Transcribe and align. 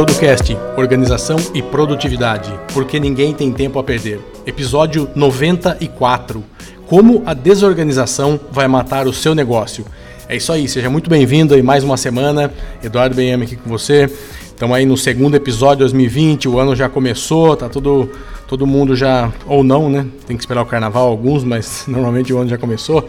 Producast, 0.00 0.56
Organização 0.78 1.36
e 1.52 1.60
Produtividade, 1.60 2.50
porque 2.72 2.98
ninguém 2.98 3.34
tem 3.34 3.52
tempo 3.52 3.78
a 3.78 3.84
perder. 3.84 4.18
Episódio 4.46 5.10
94. 5.14 6.42
Como 6.86 7.22
a 7.26 7.34
desorganização 7.34 8.40
vai 8.50 8.66
matar 8.66 9.06
o 9.06 9.12
seu 9.12 9.34
negócio. 9.34 9.84
É 10.26 10.34
isso 10.34 10.50
aí, 10.54 10.66
seja 10.66 10.88
muito 10.88 11.10
bem-vindo 11.10 11.52
aí 11.52 11.62
mais 11.62 11.84
uma 11.84 11.98
semana. 11.98 12.50
Eduardo 12.82 13.14
Benhame 13.14 13.44
aqui 13.44 13.56
com 13.56 13.68
você. 13.68 14.10
Estamos 14.46 14.74
aí 14.74 14.86
no 14.86 14.96
segundo 14.96 15.34
episódio 15.34 15.86
de 15.86 15.92
2020, 15.92 16.48
o 16.48 16.58
ano 16.58 16.74
já 16.74 16.88
começou, 16.88 17.54
tá 17.54 17.68
todo, 17.68 18.10
todo 18.48 18.66
mundo 18.66 18.96
já, 18.96 19.30
ou 19.46 19.62
não, 19.62 19.90
né? 19.90 20.06
Tem 20.26 20.34
que 20.34 20.42
esperar 20.42 20.62
o 20.62 20.66
carnaval 20.66 21.08
alguns, 21.08 21.44
mas 21.44 21.84
normalmente 21.86 22.32
o 22.32 22.38
ano 22.38 22.48
já 22.48 22.56
começou. 22.56 23.06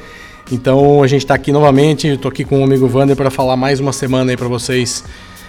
Então 0.52 1.02
a 1.02 1.08
gente 1.08 1.22
está 1.22 1.36
aqui 1.36 1.54
novamente, 1.54 2.10
estou 2.10 2.28
aqui 2.28 2.44
com 2.44 2.60
o 2.60 2.64
amigo 2.66 2.86
Vander 2.86 3.16
para 3.16 3.32
falar 3.32 3.56
mais 3.56 3.80
uma 3.80 3.94
semana 3.94 4.32
aí 4.32 4.36
para 4.36 4.50
vocês. 4.50 5.06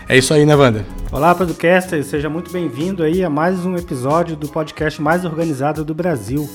É 0.08 0.18
isso 0.18 0.34
aí, 0.34 0.44
né, 0.44 0.56
Vander? 0.56 0.84
Olá, 1.10 1.34
podcaster, 1.34 2.02
seja 2.04 2.28
muito 2.28 2.50
bem-vindo 2.52 3.02
aí 3.02 3.24
a 3.24 3.30
mais 3.30 3.64
um 3.64 3.76
episódio 3.76 4.36
do 4.36 4.48
podcast 4.48 5.00
mais 5.00 5.24
organizado 5.24 5.84
do 5.84 5.94
Brasil. 5.94 6.48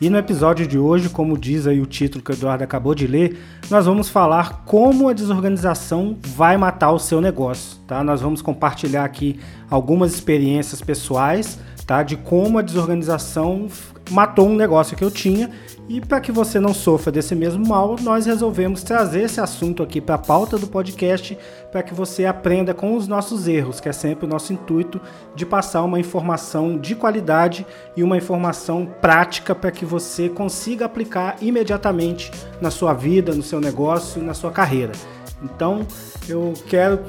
E 0.00 0.08
no 0.08 0.18
episódio 0.18 0.66
de 0.66 0.78
hoje, 0.78 1.08
como 1.08 1.36
diz 1.36 1.66
aí 1.66 1.80
o 1.80 1.86
título 1.86 2.24
que 2.24 2.30
o 2.30 2.34
Eduardo 2.34 2.64
acabou 2.64 2.94
de 2.94 3.06
ler, 3.06 3.38
nós 3.70 3.86
vamos 3.86 4.08
falar 4.08 4.64
como 4.64 5.08
a 5.08 5.12
desorganização 5.12 6.16
vai 6.20 6.56
matar 6.56 6.92
o 6.92 6.98
seu 6.98 7.20
negócio, 7.20 7.78
tá? 7.86 8.02
Nós 8.02 8.20
vamos 8.20 8.40
compartilhar 8.40 9.04
aqui 9.04 9.38
algumas 9.68 10.14
experiências 10.14 10.80
pessoais, 10.80 11.58
tá? 11.86 12.02
De 12.02 12.16
como 12.16 12.58
a 12.58 12.62
desorganização 12.62 13.68
matou 14.10 14.48
um 14.48 14.56
negócio 14.56 14.96
que 14.96 15.04
eu 15.04 15.10
tinha. 15.10 15.50
E 15.88 16.00
para 16.00 16.20
que 16.20 16.30
você 16.30 16.60
não 16.60 16.72
sofra 16.72 17.10
desse 17.10 17.34
mesmo 17.34 17.66
mal, 17.66 17.96
nós 18.00 18.24
resolvemos 18.24 18.82
trazer 18.82 19.22
esse 19.22 19.40
assunto 19.40 19.82
aqui 19.82 20.00
para 20.00 20.14
a 20.14 20.18
pauta 20.18 20.56
do 20.56 20.66
podcast 20.66 21.36
para 21.70 21.82
que 21.82 21.92
você 21.92 22.24
aprenda 22.24 22.72
com 22.72 22.96
os 22.96 23.08
nossos 23.08 23.48
erros, 23.48 23.80
que 23.80 23.88
é 23.88 23.92
sempre 23.92 24.24
o 24.24 24.28
nosso 24.28 24.52
intuito 24.52 25.00
de 25.34 25.44
passar 25.44 25.82
uma 25.82 25.98
informação 25.98 26.78
de 26.78 26.94
qualidade 26.94 27.66
e 27.96 28.02
uma 28.02 28.16
informação 28.16 28.86
prática 29.00 29.54
para 29.54 29.70
que 29.70 29.84
você 29.84 30.28
consiga 30.28 30.86
aplicar 30.86 31.36
imediatamente 31.40 32.30
na 32.60 32.70
sua 32.70 32.94
vida, 32.94 33.34
no 33.34 33.42
seu 33.42 33.60
negócio 33.60 34.22
e 34.22 34.24
na 34.24 34.34
sua 34.34 34.52
carreira. 34.52 34.92
Então, 35.42 35.86
eu 36.28 36.54
quero 36.68 37.00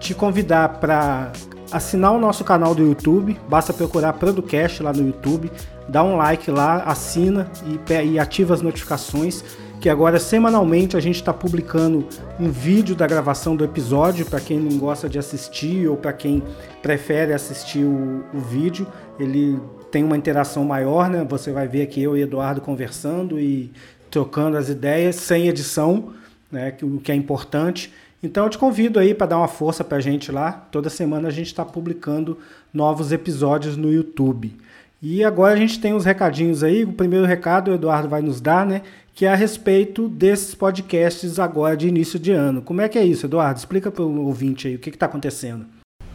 te 0.00 0.14
convidar 0.14 0.80
para 0.80 1.32
assinar 1.70 2.12
o 2.12 2.18
nosso 2.18 2.44
canal 2.44 2.74
do 2.74 2.82
YouTube, 2.82 3.38
basta 3.48 3.72
procurar 3.72 4.12
Producast 4.14 4.82
lá 4.82 4.92
no 4.92 5.06
YouTube, 5.06 5.50
dá 5.88 6.02
um 6.02 6.16
like 6.16 6.50
lá, 6.50 6.82
assina 6.84 7.50
e, 7.66 8.12
e 8.12 8.18
ativa 8.18 8.54
as 8.54 8.62
notificações, 8.62 9.44
que 9.80 9.88
agora 9.88 10.18
semanalmente 10.18 10.96
a 10.96 11.00
gente 11.00 11.16
está 11.16 11.32
publicando 11.32 12.06
um 12.38 12.50
vídeo 12.50 12.94
da 12.94 13.06
gravação 13.06 13.56
do 13.56 13.64
episódio 13.64 14.24
para 14.24 14.40
quem 14.40 14.58
não 14.58 14.78
gosta 14.78 15.08
de 15.08 15.18
assistir 15.18 15.88
ou 15.88 15.96
para 15.96 16.12
quem 16.12 16.42
prefere 16.80 17.32
assistir 17.32 17.84
o, 17.84 18.24
o 18.32 18.38
vídeo, 18.38 18.86
ele 19.18 19.58
tem 19.90 20.04
uma 20.04 20.16
interação 20.16 20.64
maior, 20.64 21.10
né? 21.10 21.26
Você 21.28 21.50
vai 21.52 21.66
ver 21.66 21.82
aqui 21.82 22.02
eu 22.02 22.16
e 22.16 22.22
Eduardo 22.22 22.60
conversando 22.60 23.40
e 23.40 23.72
trocando 24.10 24.56
as 24.56 24.68
ideias 24.68 25.16
sem 25.16 25.48
edição, 25.48 26.12
né? 26.50 26.74
O 26.82 27.00
que 27.00 27.10
é 27.10 27.14
importante. 27.14 27.92
Então 28.22 28.44
eu 28.44 28.50
te 28.50 28.58
convido 28.58 29.00
aí 29.00 29.12
para 29.14 29.26
dar 29.26 29.38
uma 29.38 29.48
força 29.48 29.82
para 29.82 29.98
a 29.98 30.00
gente 30.00 30.30
lá. 30.30 30.52
Toda 30.52 30.88
semana 30.88 31.26
a 31.26 31.30
gente 31.32 31.48
está 31.48 31.64
publicando 31.64 32.38
novos 32.72 33.10
episódios 33.10 33.76
no 33.76 33.92
YouTube. 33.92 34.56
E 35.02 35.24
agora 35.24 35.54
a 35.54 35.56
gente 35.56 35.80
tem 35.80 35.92
os 35.92 36.04
recadinhos 36.04 36.62
aí. 36.62 36.84
O 36.84 36.92
primeiro 36.92 37.26
recado 37.26 37.72
o 37.72 37.74
Eduardo 37.74 38.08
vai 38.08 38.22
nos 38.22 38.40
dar, 38.40 38.64
né? 38.64 38.82
Que 39.12 39.26
é 39.26 39.32
a 39.32 39.34
respeito 39.34 40.08
desses 40.08 40.54
podcasts 40.54 41.40
agora 41.40 41.76
de 41.76 41.88
início 41.88 42.20
de 42.20 42.30
ano. 42.30 42.62
Como 42.62 42.80
é 42.80 42.88
que 42.88 42.96
é 42.96 43.04
isso, 43.04 43.26
Eduardo? 43.26 43.58
Explica 43.58 43.90
para 43.90 44.04
o 44.04 44.26
ouvinte 44.26 44.68
aí 44.68 44.76
o 44.76 44.78
que 44.78 44.90
está 44.90 45.06
acontecendo. 45.06 45.66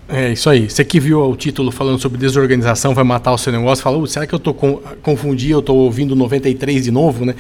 É 0.08 0.32
isso 0.32 0.50
aí. 0.50 0.70
Você 0.70 0.86
que 0.86 1.02
viu 1.02 1.20
o 1.20 1.36
título 1.36 1.70
falando 1.70 2.00
sobre 2.00 2.18
desorganização 2.18 2.94
vai 2.96 3.04
matar 3.04 3.34
o 3.34 3.38
seu 3.38 3.52
negócio, 3.52 3.84
falou, 3.84 4.08
será 4.08 4.26
que 4.26 4.34
eu 4.34 4.38
estou 4.38 4.54
confundindo, 5.02 5.56
eu 5.56 5.60
estou 5.60 5.76
ouvindo 5.80 6.16
93 6.16 6.86
de 6.86 6.92
novo, 6.92 7.26
né? 7.26 7.36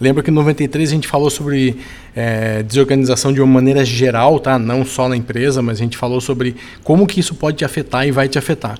Lembra 0.00 0.22
que 0.22 0.30
em 0.30 0.34
93 0.34 0.88
a 0.88 0.94
gente 0.94 1.08
falou 1.08 1.30
sobre 1.30 1.78
é, 2.14 2.62
desorganização 2.62 3.32
de 3.32 3.40
uma 3.40 3.52
maneira 3.52 3.84
geral, 3.84 4.38
tá? 4.38 4.56
Não 4.56 4.84
só 4.84 5.08
na 5.08 5.16
empresa, 5.16 5.60
mas 5.62 5.78
a 5.78 5.82
gente 5.82 5.96
falou 5.96 6.20
sobre 6.20 6.54
como 6.84 7.08
que 7.08 7.18
isso 7.18 7.34
pode 7.34 7.58
te 7.58 7.64
afetar 7.64 8.06
e 8.06 8.12
vai 8.12 8.28
te 8.28 8.38
afetar. 8.38 8.78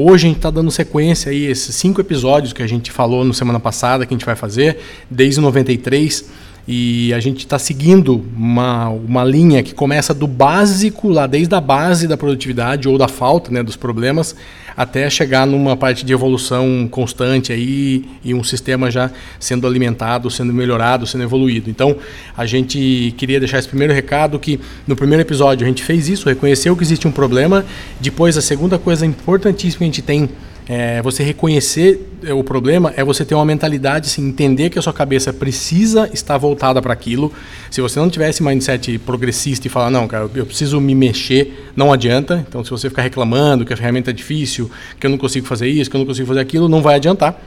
Hoje 0.00 0.26
a 0.26 0.28
gente 0.28 0.36
está 0.36 0.48
dando 0.48 0.70
sequência 0.70 1.32
aí, 1.32 1.46
esses 1.46 1.74
cinco 1.74 2.00
episódios 2.00 2.52
que 2.52 2.62
a 2.62 2.68
gente 2.68 2.92
falou 2.92 3.24
no 3.24 3.34
semana 3.34 3.58
passada, 3.58 4.06
que 4.06 4.14
a 4.14 4.16
gente 4.16 4.24
vai 4.24 4.36
fazer, 4.36 4.78
desde 5.10 5.40
93 5.40 6.24
e 6.68 7.12
a 7.12 7.18
gente 7.18 7.38
está 7.38 7.58
seguindo 7.58 8.24
uma, 8.36 8.90
uma 8.90 9.24
linha 9.24 9.60
que 9.60 9.74
começa 9.74 10.14
do 10.14 10.28
básico, 10.28 11.08
lá 11.08 11.26
desde 11.26 11.52
a 11.52 11.60
base 11.60 12.06
da 12.06 12.16
produtividade 12.16 12.88
ou 12.88 12.96
da 12.96 13.08
falta 13.08 13.50
né, 13.50 13.60
dos 13.60 13.74
problemas, 13.74 14.36
até 14.78 15.10
chegar 15.10 15.44
numa 15.44 15.76
parte 15.76 16.06
de 16.06 16.12
evolução 16.12 16.86
constante 16.88 17.52
aí 17.52 18.04
e 18.22 18.32
um 18.32 18.44
sistema 18.44 18.92
já 18.92 19.10
sendo 19.40 19.66
alimentado, 19.66 20.30
sendo 20.30 20.54
melhorado, 20.54 21.04
sendo 21.04 21.24
evoluído. 21.24 21.68
Então, 21.68 21.96
a 22.36 22.46
gente 22.46 23.12
queria 23.16 23.40
deixar 23.40 23.58
esse 23.58 23.66
primeiro 23.66 23.92
recado 23.92 24.38
que 24.38 24.60
no 24.86 24.94
primeiro 24.94 25.20
episódio 25.20 25.64
a 25.64 25.68
gente 25.68 25.82
fez 25.82 26.08
isso, 26.08 26.28
reconheceu 26.28 26.76
que 26.76 26.84
existe 26.84 27.08
um 27.08 27.10
problema. 27.10 27.66
Depois, 27.98 28.36
a 28.36 28.40
segunda 28.40 28.78
coisa 28.78 29.04
importantíssima 29.04 29.78
que 29.78 29.84
a 29.84 29.86
gente 29.86 30.02
tem 30.02 30.30
é, 30.68 31.00
você 31.00 31.22
reconhecer 31.22 32.06
é, 32.22 32.34
o 32.34 32.44
problema 32.44 32.92
é 32.94 33.02
você 33.02 33.24
ter 33.24 33.34
uma 33.34 33.44
mentalidade, 33.44 34.08
assim, 34.08 34.28
entender 34.28 34.68
que 34.68 34.78
a 34.78 34.82
sua 34.82 34.92
cabeça 34.92 35.32
precisa 35.32 36.10
estar 36.12 36.36
voltada 36.36 36.82
para 36.82 36.92
aquilo. 36.92 37.32
Se 37.70 37.80
você 37.80 37.98
não 37.98 38.10
tiver 38.10 38.28
esse 38.28 38.42
mindset 38.42 38.98
progressista 38.98 39.66
e 39.66 39.70
falar, 39.70 39.90
não, 39.90 40.06
cara, 40.06 40.28
eu 40.34 40.44
preciso 40.44 40.78
me 40.78 40.94
mexer, 40.94 41.70
não 41.74 41.90
adianta. 41.90 42.44
Então, 42.46 42.62
se 42.62 42.70
você 42.70 42.90
ficar 42.90 43.00
reclamando 43.00 43.64
que 43.64 43.72
a 43.72 43.76
ferramenta 43.76 44.10
é 44.10 44.12
difícil, 44.12 44.70
que 45.00 45.06
eu 45.06 45.10
não 45.10 45.16
consigo 45.16 45.46
fazer 45.46 45.68
isso, 45.68 45.88
que 45.88 45.96
eu 45.96 46.00
não 46.00 46.06
consigo 46.06 46.28
fazer 46.28 46.40
aquilo, 46.40 46.68
não 46.68 46.82
vai 46.82 46.96
adiantar. 46.96 47.40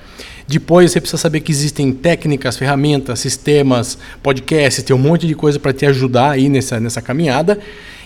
Depois 0.47 0.91
você 0.91 0.99
precisa 0.99 1.21
saber 1.21 1.41
que 1.41 1.51
existem 1.51 1.93
técnicas, 1.93 2.57
ferramentas, 2.57 3.19
sistemas, 3.19 3.99
podcasts, 4.23 4.83
tem 4.83 4.95
um 4.95 4.99
monte 4.99 5.27
de 5.27 5.35
coisa 5.35 5.59
para 5.59 5.71
te 5.71 5.85
ajudar 5.85 6.31
aí 6.31 6.49
nessa, 6.49 6.79
nessa 6.79 7.01
caminhada. 7.01 7.59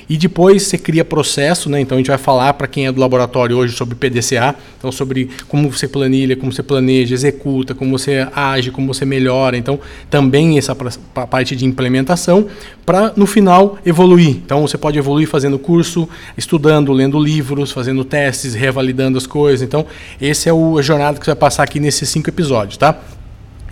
E 0.10 0.18
depois 0.18 0.64
você 0.64 0.78
cria 0.78 1.04
processo, 1.04 1.70
né? 1.70 1.80
Então 1.82 1.98
a 1.98 2.00
gente 2.00 2.08
vai 2.08 2.18
falar 2.18 2.54
para 2.54 2.68
quem 2.68 2.88
é 2.88 2.92
do 2.92 3.00
laboratório 3.00 3.58
hoje 3.58 3.76
sobre 3.76 3.96
PDCA, 3.96 4.56
então 4.78 4.92
sobre 4.92 5.30
como 5.48 5.72
você 5.72 5.88
planilha, 5.88 6.36
como 6.36 6.52
você 6.52 6.64
planeja, 6.64 7.14
executa, 7.14 7.74
como 7.74 7.98
você 7.98 8.28
age, 8.34 8.72
como 8.72 8.94
você 8.94 9.06
melhora. 9.06 9.58
Então 9.58 9.80
também 10.10 10.58
essa 10.58 10.76
parte 10.76 11.56
de 11.56 11.66
implementação 11.66 12.48
para 12.86 13.14
no 13.16 13.26
final 13.26 13.78
evoluir. 13.86 14.38
Então 14.46 14.62
você 14.62 14.78
pode 14.78 14.98
evoluir 14.98 15.28
fazendo 15.28 15.58
curso, 15.58 16.08
estudando, 16.38 16.92
lendo 16.94 17.20
livros, 17.20 17.72
fazendo 17.72 18.04
testes, 18.06 18.54
revalidando 18.54 19.18
as 19.18 19.26
coisas. 19.26 19.62
Então 19.62 19.86
esse 20.22 20.48
é 20.48 20.54
o 20.54 20.78
a 20.78 20.82
jornada 20.82 21.18
que 21.18 21.26
você 21.26 21.32
vai 21.32 21.40
passar 21.40 21.64
aqui 21.64 21.80
nesses 21.80 22.10
cinco 22.10 22.30
episódios, 22.30 22.78
tá? 22.78 23.00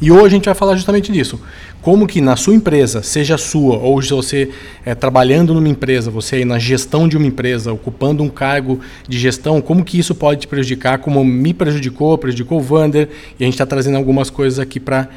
E 0.04 0.12
hoje 0.12 0.26
a 0.26 0.30
gente 0.32 0.46
vai 0.46 0.54
falar 0.54 0.76
justamente 0.76 1.14
disso. 1.14 1.40
Como 1.82 2.06
que 2.06 2.20
na 2.20 2.36
sua 2.36 2.54
empresa, 2.54 3.02
seja 3.02 3.38
sua, 3.38 3.78
ou 3.78 4.02
se 4.02 4.10
você 4.10 4.50
é, 4.86 4.94
trabalhando 4.94 5.54
numa 5.54 5.70
empresa, 5.70 6.12
você 6.12 6.36
aí 6.36 6.46
na 6.46 6.60
gestão 6.60 7.08
de 7.08 7.16
uma 7.16 7.26
empresa, 7.26 7.72
ocupando 7.72 8.22
um 8.22 8.28
cargo 8.28 8.82
de 9.08 9.18
gestão, 9.18 9.62
como 9.62 9.82
que 9.82 9.98
isso 9.98 10.14
pode 10.14 10.42
te 10.42 10.48
prejudicar, 10.48 10.98
como 10.98 11.24
me 11.24 11.54
prejudicou, 11.54 12.18
prejudicou 12.18 12.60
o 12.60 12.62
Vander, 12.62 13.08
e 13.40 13.44
a 13.44 13.46
gente 13.46 13.54
está 13.54 13.66
trazendo 13.66 13.96
algumas 13.96 14.30
coisas 14.30 14.60
aqui 14.60 14.78
para 14.78 15.08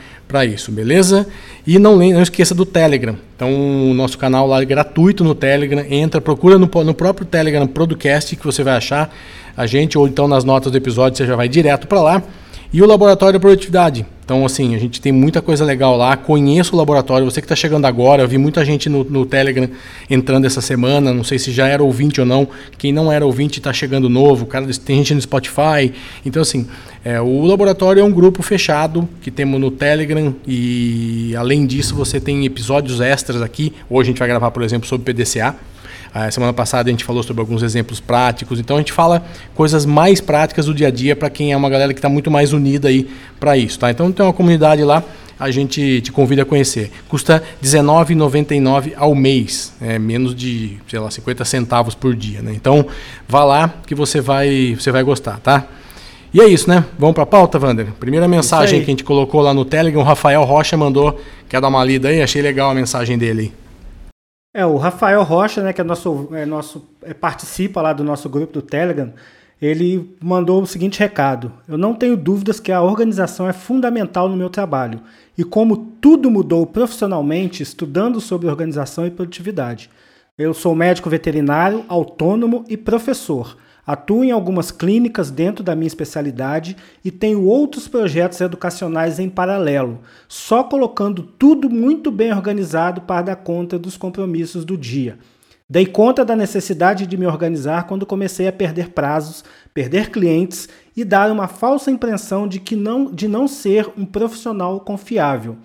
isso, 0.45 0.71
beleza? 0.71 1.27
E 1.67 1.81
não, 1.81 1.97
não 1.97 2.23
esqueça 2.23 2.55
do 2.55 2.65
Telegram. 2.65 3.17
Então, 3.35 3.91
o 3.91 3.93
nosso 3.93 4.17
canal 4.17 4.47
lá 4.47 4.63
é 4.63 4.65
gratuito 4.65 5.25
no 5.25 5.35
Telegram, 5.35 5.85
entra, 5.91 6.21
procura 6.21 6.61
no, 6.61 6.71
no 6.85 6.95
próprio 6.95 7.27
Telegram 7.27 7.67
Producast 7.67 8.37
que 8.37 8.45
você 8.45 8.63
vai 8.63 8.77
achar 8.77 9.13
a 9.57 9.67
gente, 9.67 9.99
ou 9.99 10.07
então 10.07 10.29
nas 10.29 10.45
notas 10.45 10.71
do 10.71 10.79
episódio 10.79 11.19
você 11.19 11.27
já 11.27 11.35
vai 11.35 11.49
direto 11.49 11.89
para 11.89 12.01
lá. 12.01 12.23
E 12.77 12.83
o 12.83 12.87
Laboratório 12.87 13.39
de 13.39 13.41
Produtividade. 13.41 14.05
Então, 14.23 14.45
assim, 14.45 14.75
a 14.75 14.79
gente 14.79 15.01
tem 15.01 15.11
muita 15.11 15.41
coisa 15.41 15.65
legal 15.65 15.97
lá. 15.97 16.15
Conheça 16.15 16.75
o 16.75 16.77
laboratório. 16.77 17.25
Você 17.25 17.41
que 17.41 17.47
está 17.47 17.57
chegando 17.57 17.87
agora, 17.87 18.23
eu 18.23 18.29
vi 18.29 18.37
muita 18.37 18.63
gente 18.67 18.87
no, 18.91 19.03
no, 19.03 19.25
Telegram 19.25 19.67
entrando 20.11 20.45
essa 20.45 20.61
semana. 20.61 21.11
Não 21.11 21.25
sei 21.25 21.39
se 21.39 21.51
já 21.53 21.67
era 21.67 21.83
ouvinte 21.83 22.21
ou 22.21 22.27
não. 22.27 22.47
Quem 22.77 22.93
não 22.93 23.11
era 23.11 23.25
ouvinte 23.25 23.61
está 23.61 23.73
chegando 23.73 24.11
novo. 24.11 24.45
Cara, 24.45 24.67
tem 24.85 24.99
gente 24.99 25.15
no 25.15 25.23
Spotify. 25.23 25.91
Então, 26.23 26.43
assim, 26.43 26.67
é, 27.03 27.19
o 27.19 27.47
laboratório 27.47 28.01
é 28.01 28.05
um 28.05 28.13
grupo 28.13 28.43
fechado 28.43 29.09
que 29.23 29.31
temos 29.31 29.59
no 29.59 29.71
Telegram. 29.71 30.35
E 30.47 31.35
além 31.35 31.65
disso, 31.65 31.95
você 31.95 32.21
tem 32.21 32.45
episódios 32.45 33.01
extras 33.01 33.41
aqui. 33.41 33.73
Hoje 33.89 34.09
a 34.09 34.11
gente 34.11 34.19
vai 34.19 34.29
gravar, 34.29 34.51
por 34.51 34.63
exemplo, 34.63 34.87
sobre 34.87 35.15
PDCA. 35.15 35.57
A 36.19 36.31
semana 36.31 36.55
passada 36.55 36.89
a 36.89 36.91
gente 36.91 37.05
falou 37.05 37.23
sobre 37.23 37.43
alguns 37.43 37.63
exemplos 37.63 38.01
práticos, 38.01 38.59
então 38.59 38.77
a 38.77 38.79
gente 38.79 38.91
fala 38.91 39.23
coisas 39.55 39.85
mais 39.85 40.19
práticas 40.19 40.65
do 40.65 40.73
dia 40.73 40.89
a 40.89 40.91
dia 40.91 41.15
para 41.15 41.29
quem 41.29 41.53
é 41.53 41.57
uma 41.57 41.69
galera 41.69 41.93
que 41.93 41.99
está 41.99 42.09
muito 42.09 42.31
mais 42.31 42.55
unida 42.55 42.89
aí 42.89 43.07
para 43.39 43.55
isso, 43.55 43.79
tá? 43.79 43.91
Então 43.91 44.11
tem 44.11 44.25
uma 44.25 44.33
comunidade 44.33 44.83
lá, 44.83 45.05
a 45.39 45.51
gente 45.51 46.01
te 46.01 46.11
convida 46.11 46.41
a 46.41 46.45
conhecer. 46.47 46.91
Custa 47.07 47.43
R$19,99 47.61 48.95
ao 48.97 49.15
mês, 49.15 49.75
é 49.79 49.99
menos 49.99 50.35
de, 50.35 50.79
sei 50.89 50.99
lá, 50.99 51.11
50 51.11 51.45
centavos 51.45 51.95
por 51.95 52.17
dia, 52.17 52.41
né? 52.41 52.55
Então 52.55 52.87
vá 53.29 53.45
lá 53.45 53.75
que 53.87 53.95
você 53.95 54.19
vai, 54.19 54.75
você 54.75 54.91
vai 54.91 55.03
gostar, 55.03 55.39
tá? 55.41 55.67
E 56.33 56.41
é 56.41 56.49
isso, 56.49 56.67
né? 56.67 56.83
Vamos 56.99 57.15
para 57.15 57.25
a 57.25 57.27
pauta, 57.27 57.59
Wander? 57.59 57.89
Primeira 58.01 58.27
mensagem 58.27 58.79
que 58.79 58.87
a 58.87 58.93
gente 58.93 59.05
colocou 59.05 59.43
lá 59.43 59.53
no 59.53 59.67
Telegram, 59.67 60.01
o 60.01 60.05
Rafael 60.05 60.43
Rocha 60.45 60.79
mandou. 60.79 61.21
Quer 61.47 61.61
dar 61.61 61.69
uma 61.69 61.85
lida 61.85 62.09
aí? 62.09 62.23
Achei 62.23 62.41
legal 62.41 62.71
a 62.71 62.75
mensagem 62.75 63.19
dele. 63.19 63.53
É, 64.57 64.65
o 64.65 64.79
Rafael 64.79 65.23
Rocha, 65.23 65.63
né, 65.63 65.71
que 65.71 65.83
é 65.83 65.85
nosso, 65.85 66.31
é 66.33 66.47
nosso 66.47 66.83
é, 67.03 67.13
participa 67.13 67.83
lá 67.83 67.93
do 67.93 68.03
nosso 68.03 68.27
grupo 68.27 68.55
do 68.55 68.63
Telegram, 68.63 69.13
ele 69.61 70.17
mandou 70.19 70.63
o 70.63 70.67
seguinte 70.67 70.99
recado: 70.99 71.53
Eu 71.69 71.77
não 71.77 71.93
tenho 71.93 72.17
dúvidas 72.17 72.59
que 72.59 72.73
a 72.73 72.81
organização 72.81 73.47
é 73.47 73.53
fundamental 73.53 74.31
no 74.31 74.37
meu 74.37 74.49
trabalho. 74.49 75.03
E 75.37 75.45
como 75.45 75.77
tudo 76.01 76.31
mudou 76.31 76.65
profissionalmente, 76.65 77.63
estudando 77.63 78.19
sobre 78.19 78.49
organização 78.49 79.07
e 79.07 79.11
produtividade. 79.11 79.91
Eu 80.39 80.55
sou 80.55 80.75
médico 80.75 81.11
veterinário, 81.11 81.85
autônomo 81.87 82.65
e 82.67 82.79
professor. 82.79 83.59
Atuo 83.87 84.25
em 84.25 84.33
algumas 84.33 84.73
clínicas 84.73 85.31
dentro 85.31 85.63
da 85.63 85.77
minha 85.77 85.87
especialidade 85.87 86.77
e 87.05 87.11
tenho 87.11 87.45
outros 87.45 87.87
projetos 87.87 88.41
educacionais 88.41 89.21
em 89.21 89.29
paralelo, 89.29 90.01
só 90.27 90.65
colocando 90.65 91.23
tudo 91.23 91.71
muito 91.71 92.11
bem 92.11 92.33
organizado 92.33 93.03
para 93.03 93.23
dar 93.23 93.37
conta 93.37 93.79
dos 93.79 93.97
compromissos 93.97 94.65
do 94.65 94.77
dia. 94.77 95.17
Dei 95.71 95.87
conta 95.87 96.25
da 96.25 96.35
necessidade 96.35 97.07
de 97.07 97.17
me 97.17 97.27
organizar 97.27 97.87
quando 97.87 98.07
comecei 98.07 98.49
a 98.49 98.53
perder 98.53 98.91
prazos, 98.91 99.45
perder 99.73 100.11
clientes 100.11 100.69
e 100.97 101.05
dar 101.05 101.31
uma 101.31 101.47
falsa 101.47 101.91
impressão 101.91 102.49
de 102.49 102.59
que 102.59 102.75
não, 102.75 103.13
de 103.13 103.29
não 103.29 103.47
ser 103.47 103.89
um 103.97 104.05
profissional 104.05 104.81
confiável. 104.81 105.57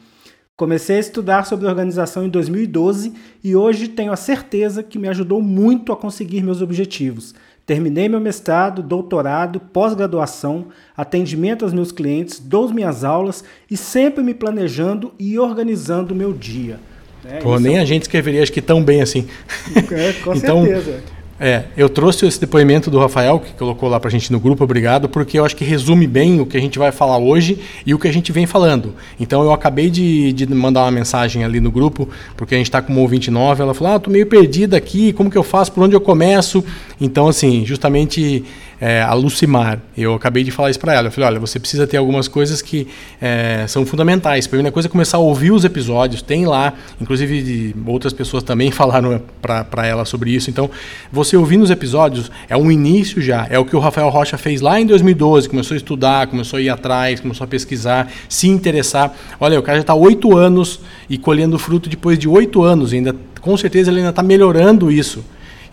Comecei 0.62 0.98
a 0.98 1.00
estudar 1.00 1.46
sobre 1.46 1.66
organização 1.66 2.24
em 2.24 2.30
2012 2.30 3.14
e 3.44 3.56
hoje 3.56 3.88
tenho 3.88 4.12
a 4.12 4.16
certeza 4.16 4.84
que 4.84 5.00
me 5.00 5.08
ajudou 5.08 5.42
muito 5.42 5.92
a 5.92 5.98
conseguir 5.98 6.44
meus 6.44 6.62
objetivos. 6.62 7.34
Terminei 7.72 8.10
meu 8.10 8.20
mestrado, 8.20 8.84
doutorado, 8.84 9.58
pós-graduação, 9.58 10.66
atendimento 10.94 11.64
aos 11.64 11.74
meus 11.74 11.90
clientes, 11.90 12.38
dou 12.38 12.68
minhas 12.68 13.06
aulas 13.06 13.46
e 13.70 13.78
sempre 13.78 14.22
me 14.22 14.34
planejando 14.34 15.14
e 15.18 15.40
organizando 15.40 16.14
o 16.14 16.18
meu 16.18 16.34
dia. 16.34 16.82
É, 17.24 17.38
Pô, 17.38 17.58
nem 17.58 17.78
é... 17.78 17.80
a 17.80 17.86
gente 17.86 18.02
escreveria 18.02 18.44
acho 18.44 18.52
que 18.52 18.62
tão 18.62 18.84
bem 18.84 19.02
assim. 19.02 19.26
É, 19.74 20.12
com 20.22 20.36
então, 20.36 20.66
certeza. 20.66 21.02
É, 21.44 21.64
eu 21.76 21.90
trouxe 21.90 22.28
esse 22.28 22.40
depoimento 22.40 22.92
do 22.92 23.00
Rafael, 23.00 23.40
que 23.40 23.52
colocou 23.54 23.90
lá 23.90 24.00
pra 24.00 24.12
gente 24.12 24.32
no 24.32 24.40
grupo, 24.40 24.64
obrigado, 24.64 25.10
porque 25.10 25.40
eu 25.40 25.44
acho 25.44 25.56
que 25.56 25.66
resume 25.66 26.06
bem 26.06 26.40
o 26.40 26.46
que 26.46 26.56
a 26.56 26.62
gente 26.62 26.78
vai 26.78 26.92
falar 26.92 27.18
hoje 27.18 27.58
e 27.84 27.96
o 27.96 27.98
que 27.98 28.08
a 28.08 28.14
gente 28.14 28.32
vem 28.32 28.46
falando. 28.46 28.94
Então 29.20 29.42
eu 29.42 29.52
acabei 29.52 29.90
de, 29.90 30.32
de 30.34 30.46
mandar 30.54 30.84
uma 30.84 30.92
mensagem 30.92 31.44
ali 31.44 31.60
no 31.60 31.72
grupo, 31.72 32.08
porque 32.38 32.54
a 32.54 32.60
gente 32.60 32.68
está 32.68 32.80
com 32.80 32.94
uma 32.94 33.02
ouvinte 33.02 33.32
nova, 33.32 33.64
ela 33.64 33.74
falou, 33.74 33.96
ah, 33.96 34.00
tô 34.00 34.12
meio 34.12 34.28
perdida 34.28 34.78
aqui, 34.78 35.14
como 35.14 35.32
que 35.32 35.38
eu 35.38 35.42
faço, 35.42 35.72
por 35.72 35.84
onde 35.84 35.96
eu 35.96 36.02
começo? 36.02 36.64
Então, 37.00 37.28
assim, 37.28 37.66
justamente 37.66 38.46
é, 38.82 39.00
a 39.04 39.14
Lucimar. 39.14 39.80
Eu 39.96 40.16
acabei 40.16 40.44
de 40.44 40.50
falar 40.50 40.72
isso 40.72 40.80
para 40.80 40.96
ela. 40.96 41.08
Eu 41.08 41.12
falei, 41.12 41.30
olha, 41.30 41.40
você 41.40 41.60
precisa 41.60 41.86
ter 41.86 41.98
algumas 41.98 42.28
coisas 42.28 42.64
que 42.64 42.88
é, 43.22 43.64
são 43.68 43.86
fundamentais. 43.86 44.48
Primeira 44.48 44.72
coisa 44.72 44.88
é 44.88 44.92
começar 44.92 45.18
a 45.18 45.20
ouvir 45.20 45.52
os 45.52 45.64
episódios. 45.64 46.24
Tem 46.24 46.48
lá, 46.48 46.74
inclusive 47.00 47.76
outras 47.86 48.12
pessoas 48.12 48.42
também 48.42 48.72
falaram 48.74 49.22
para 49.40 49.86
ela 49.86 50.04
sobre 50.04 50.32
isso. 50.32 50.50
Então, 50.50 50.68
você 51.12 51.38
ouvindo 51.38 51.62
os 51.62 51.70
episódios 51.70 52.32
é 52.50 52.58
um 52.58 52.72
início 52.72 53.22
já. 53.22 53.46
É 53.52 53.60
o 53.60 53.66
que 53.66 53.76
o 53.76 53.80
Rafael 53.80 54.10
Rocha 54.10 54.36
fez 54.36 54.62
lá 54.62 54.82
em 54.82 54.88
2012. 54.88 55.48
Começou 55.48 55.76
a 55.76 55.78
estudar, 55.78 56.26
começou 56.26 56.58
a 56.58 56.62
ir 56.62 56.70
atrás, 56.70 57.20
começou 57.20 57.46
a 57.46 57.48
pesquisar, 57.48 58.12
se 58.28 58.48
interessar. 58.48 59.16
Olha, 59.40 59.60
o 59.60 59.64
cara 59.64 59.78
já 59.78 59.82
está 59.82 59.94
oito 59.94 60.36
anos 60.36 60.80
e 61.08 61.20
colhendo 61.20 61.60
fruto 61.60 61.88
depois 61.88 62.18
de 62.18 62.28
oito 62.28 62.64
anos. 62.64 62.94
Ainda, 62.94 63.16
com 63.40 63.56
certeza 63.56 63.92
ele 63.92 64.00
ainda 64.00 64.10
está 64.10 64.24
melhorando 64.24 64.92
isso. 64.92 65.24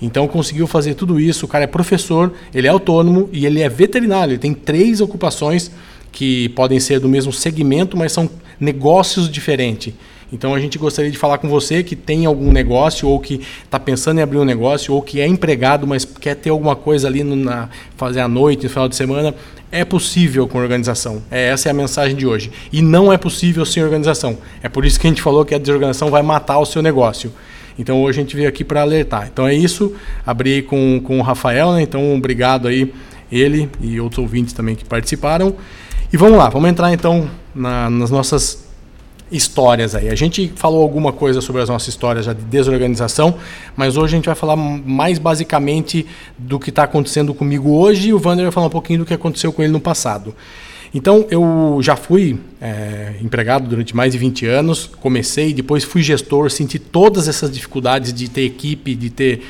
Então 0.01 0.29
conseguiu 0.29 0.67
fazer 0.67 0.95
tudo 0.95 1.19
isso. 1.19 1.45
O 1.45 1.49
cara 1.49 1.65
é 1.65 1.67
professor, 1.67 2.33
ele 2.55 2.67
é 2.67 2.71
autônomo 2.71 3.29
e 3.33 3.47
ele 3.47 3.61
é 3.61 3.69
veterinário. 3.69 4.33
Ele 4.33 4.39
tem 4.39 4.55
três 4.55 5.01
ocupações 5.01 5.71
que 6.13 6.49
podem 6.51 6.81
ser 6.81 7.01
do 7.01 7.09
mesmo 7.09 7.33
segmento, 7.33 7.97
mas 7.97 8.13
são 8.13 8.31
negócios 8.61 9.29
diferentes. 9.29 9.95
Então 10.33 10.55
a 10.55 10.61
gente 10.61 10.79
gostaria 10.79 11.11
de 11.11 11.17
falar 11.17 11.39
com 11.39 11.49
você 11.49 11.83
que 11.83 11.97
tem 11.97 12.27
algum 12.27 12.53
negócio 12.53 13.09
ou 13.09 13.19
que 13.19 13.41
está 13.65 13.81
pensando 13.81 14.19
em 14.19 14.23
abrir 14.23 14.39
um 14.39 14.45
negócio 14.45 14.93
ou 14.93 15.01
que 15.01 15.21
é 15.21 15.27
empregado, 15.27 15.87
mas 15.87 16.05
quer 16.05 16.35
ter 16.35 16.51
alguma 16.51 16.77
coisa 16.77 17.09
ali 17.09 17.25
no, 17.25 17.35
na 17.35 17.69
fazer 17.97 18.21
à 18.21 18.29
noite, 18.29 18.65
no 18.65 18.71
final 18.71 18.89
de 18.89 18.97
semana. 18.97 19.35
É 19.71 19.85
possível 19.85 20.47
com 20.47 20.59
organização. 20.59 21.23
É, 21.31 21.49
essa 21.49 21.69
é 21.69 21.71
a 21.71 21.75
mensagem 21.75 22.17
de 22.17 22.27
hoje. 22.27 22.51
E 22.73 22.81
não 22.83 23.13
é 23.13 23.17
possível 23.17 23.65
sem 23.65 23.83
organização. 23.83 24.39
É 24.63 24.69
por 24.69 24.85
isso 24.85 24.99
que 25.01 25.07
a 25.07 25.11
gente 25.11 25.23
falou 25.23 25.45
que 25.45 25.55
a 25.55 25.59
desorganização 25.59 26.11
vai 26.11 26.23
matar 26.23 26.59
o 26.59 26.67
seu 26.67 26.83
negócio. 26.83 27.33
Então 27.79 28.03
hoje 28.03 28.19
a 28.19 28.23
gente 28.23 28.35
veio 28.35 28.49
aqui 28.49 28.65
para 28.65 28.83
alertar. 28.83 29.29
Então 29.33 29.47
é 29.47 29.55
isso. 29.55 29.95
Abri 30.27 30.63
com, 30.63 31.01
com 31.03 31.19
o 31.19 31.23
Rafael, 31.23 31.73
né? 31.73 31.83
Então 31.83 32.15
obrigado 32.15 32.67
aí, 32.69 32.93
ele 33.31 33.69
e 33.81 34.01
outros 34.01 34.19
ouvintes 34.19 34.53
também 34.53 34.75
que 34.75 34.85
participaram. 34.85 35.55
E 36.13 36.17
vamos 36.17 36.39
lá, 36.39 36.49
vamos 36.49 36.69
entrar 36.69 36.93
então 36.93 37.29
na, 37.55 37.89
nas 37.89 38.11
nossas 38.11 38.67
histórias 39.31 39.95
aí. 39.95 40.09
A 40.09 40.15
gente 40.15 40.53
falou 40.57 40.83
alguma 40.83 41.13
coisa 41.13 41.41
sobre 41.41 41.63
as 41.63 41.69
nossas 41.69 41.89
histórias 41.89 42.25
já 42.25 42.33
de 42.33 42.43
desorganização, 42.43 43.35
mas 43.77 43.97
hoje 43.97 44.15
a 44.15 44.17
gente 44.17 44.27
vai 44.27 44.35
falar 44.35 44.57
mais 44.57 45.19
basicamente 45.19 46.07
do 46.37 46.59
que 46.59 46.71
está 46.71 46.85
acontecendo 46.85 47.35
comigo 47.35 47.71
hoje 47.77 48.09
e 48.09 48.13
o 48.15 48.17
Wander 48.17 48.45
vai 48.45 48.53
falar 48.53 48.67
um 48.67 48.71
pouquinho 48.71 49.01
do 49.01 49.05
que 49.05 49.15
aconteceu 49.15 49.53
com 49.53 49.63
ele 49.63 49.73
no 49.73 49.81
passado. 49.81 50.35
Então, 50.95 51.27
eu 51.31 51.79
já 51.83 51.97
fui 51.97 52.39
é, 52.61 53.15
empregado 53.23 53.69
durante 53.69 53.95
mais 53.95 54.13
de 54.13 54.19
20 54.19 54.47
anos, 54.47 54.91
comecei, 55.01 55.53
depois 55.55 55.85
fui 55.85 56.03
gestor, 56.03 56.51
senti 56.51 56.79
todas 56.79 57.29
essas 57.29 57.51
dificuldades 57.51 58.13
de 58.13 58.29
ter 58.29 58.43
equipe, 58.43 58.95
de 58.95 59.11
ter 59.11 59.43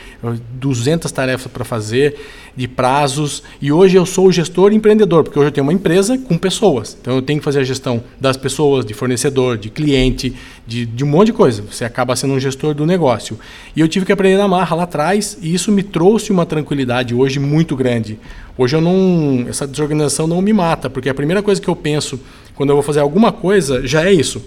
200 0.53 1.11
tarefas 1.11 1.51
para 1.51 1.65
fazer, 1.65 2.17
de 2.55 2.67
prazos, 2.67 3.43
e 3.63 3.71
hoje 3.71 3.97
eu 3.97 4.05
sou 4.05 4.31
gestor 4.33 4.73
empreendedor, 4.73 5.23
porque 5.23 5.39
hoje 5.39 5.49
eu 5.49 5.53
tenho 5.53 5.65
uma 5.65 5.73
empresa 5.73 6.19
com 6.19 6.37
pessoas, 6.37 6.99
então 7.01 7.15
eu 7.15 7.23
tenho 7.23 7.39
que 7.39 7.45
fazer 7.45 7.61
a 7.61 7.65
gestão 7.65 8.03
das 8.21 8.37
pessoas, 8.37 8.85
de 8.85 8.93
fornecedor, 8.93 9.57
de 9.57 9.71
cliente, 9.71 10.35
de, 10.67 10.85
de 10.85 11.05
um 11.05 11.07
monte 11.07 11.29
de 11.29 11.33
coisa, 11.35 11.63
você 11.63 11.85
acaba 11.85 12.17
sendo 12.17 12.35
um 12.35 12.41
gestor 12.41 12.75
do 12.75 12.85
negócio. 12.85 13.39
E 13.77 13.81
eu 13.81 13.89
tive 13.89 14.05
que 14.05 14.13
aprender 14.13 14.37
na 14.37 14.49
marra 14.49 14.75
lá 14.75 14.83
atrás, 14.83 15.39
e 15.41 15.55
isso 15.55 15.71
me 15.71 15.83
trouxe 15.83 16.33
uma 16.33 16.45
tranquilidade 16.45 17.15
hoje 17.15 17.39
muito 17.39 17.77
grande. 17.77 18.19
Hoje 18.59 18.75
eu 18.75 18.81
não. 18.81 19.47
Essa 19.49 19.69
desorganização 19.69 20.27
não 20.27 20.43
me 20.43 20.53
mata, 20.53 20.91
porque 20.91 21.09
a 21.09 21.15
primeira 21.15 21.41
coisa 21.41 21.61
que 21.61 21.69
eu 21.69 21.77
penso 21.77 22.21
quando 22.59 22.71
eu 22.71 22.75
vou 22.75 22.83
fazer 22.83 22.99
alguma 22.99 23.31
coisa 23.31 23.87
já 23.87 24.05
é 24.05 24.13
isso. 24.13 24.43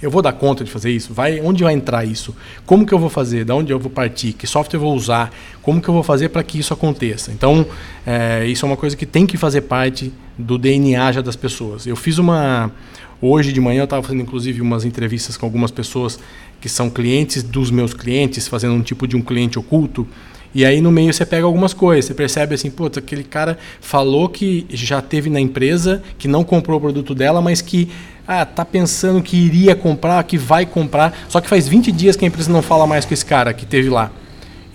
Eu 0.00 0.10
vou 0.10 0.22
dar 0.22 0.32
conta 0.32 0.64
de 0.64 0.70
fazer 0.70 0.90
isso? 0.90 1.12
Vai, 1.12 1.42
onde 1.42 1.62
vai 1.62 1.74
entrar 1.74 2.02
isso? 2.02 2.34
Como 2.64 2.86
que 2.86 2.94
eu 2.94 2.98
vou 2.98 3.10
fazer? 3.10 3.44
Da 3.44 3.54
onde 3.54 3.70
eu 3.70 3.78
vou 3.78 3.90
partir? 3.90 4.32
Que 4.32 4.46
software 4.46 4.78
eu 4.78 4.80
vou 4.80 4.94
usar? 4.94 5.30
Como 5.60 5.78
que 5.78 5.86
eu 5.86 5.92
vou 5.92 6.02
fazer 6.02 6.30
para 6.30 6.42
que 6.42 6.58
isso 6.58 6.72
aconteça? 6.72 7.30
Então, 7.32 7.66
é, 8.06 8.46
isso 8.46 8.64
é 8.64 8.66
uma 8.66 8.78
coisa 8.78 8.96
que 8.96 9.04
tem 9.04 9.26
que 9.26 9.36
fazer 9.36 9.60
parte 9.60 10.10
do 10.38 10.56
DNA 10.56 11.12
já 11.12 11.20
das 11.20 11.36
pessoas. 11.36 11.86
Eu 11.86 11.96
fiz 11.96 12.16
uma 12.16 12.72
hoje 13.20 13.52
de 13.52 13.60
manhã 13.60 13.80
eu 13.80 13.84
estava 13.84 14.02
fazendo 14.02 14.22
inclusive 14.22 14.62
umas 14.62 14.86
entrevistas 14.86 15.36
com 15.36 15.44
algumas 15.44 15.70
pessoas 15.70 16.18
que 16.62 16.68
são 16.68 16.88
clientes 16.88 17.42
dos 17.42 17.70
meus 17.70 17.92
clientes, 17.92 18.48
fazendo 18.48 18.72
um 18.72 18.82
tipo 18.82 19.06
de 19.06 19.16
um 19.16 19.20
cliente 19.20 19.58
oculto. 19.58 20.08
E 20.54 20.64
aí 20.64 20.80
no 20.80 20.92
meio 20.92 21.12
você 21.12 21.26
pega 21.26 21.44
algumas 21.44 21.74
coisas, 21.74 22.04
você 22.04 22.14
percebe 22.14 22.54
assim, 22.54 22.70
putz, 22.70 22.96
aquele 22.96 23.24
cara 23.24 23.58
falou 23.80 24.28
que 24.28 24.66
já 24.70 25.02
teve 25.02 25.28
na 25.28 25.40
empresa, 25.40 26.02
que 26.16 26.28
não 26.28 26.44
comprou 26.44 26.78
o 26.78 26.80
produto 26.80 27.14
dela, 27.14 27.42
mas 27.42 27.60
que 27.60 27.90
ah, 28.26 28.46
tá 28.46 28.64
pensando 28.64 29.22
que 29.22 29.36
iria 29.36 29.74
comprar, 29.74 30.22
que 30.24 30.38
vai 30.38 30.64
comprar, 30.64 31.26
só 31.28 31.40
que 31.40 31.48
faz 31.48 31.66
20 31.66 31.90
dias 31.92 32.16
que 32.16 32.24
a 32.24 32.28
empresa 32.28 32.50
não 32.50 32.62
fala 32.62 32.86
mais 32.86 33.04
com 33.04 33.12
esse 33.12 33.24
cara 33.24 33.52
que 33.52 33.66
teve 33.66 33.90
lá. 33.90 34.10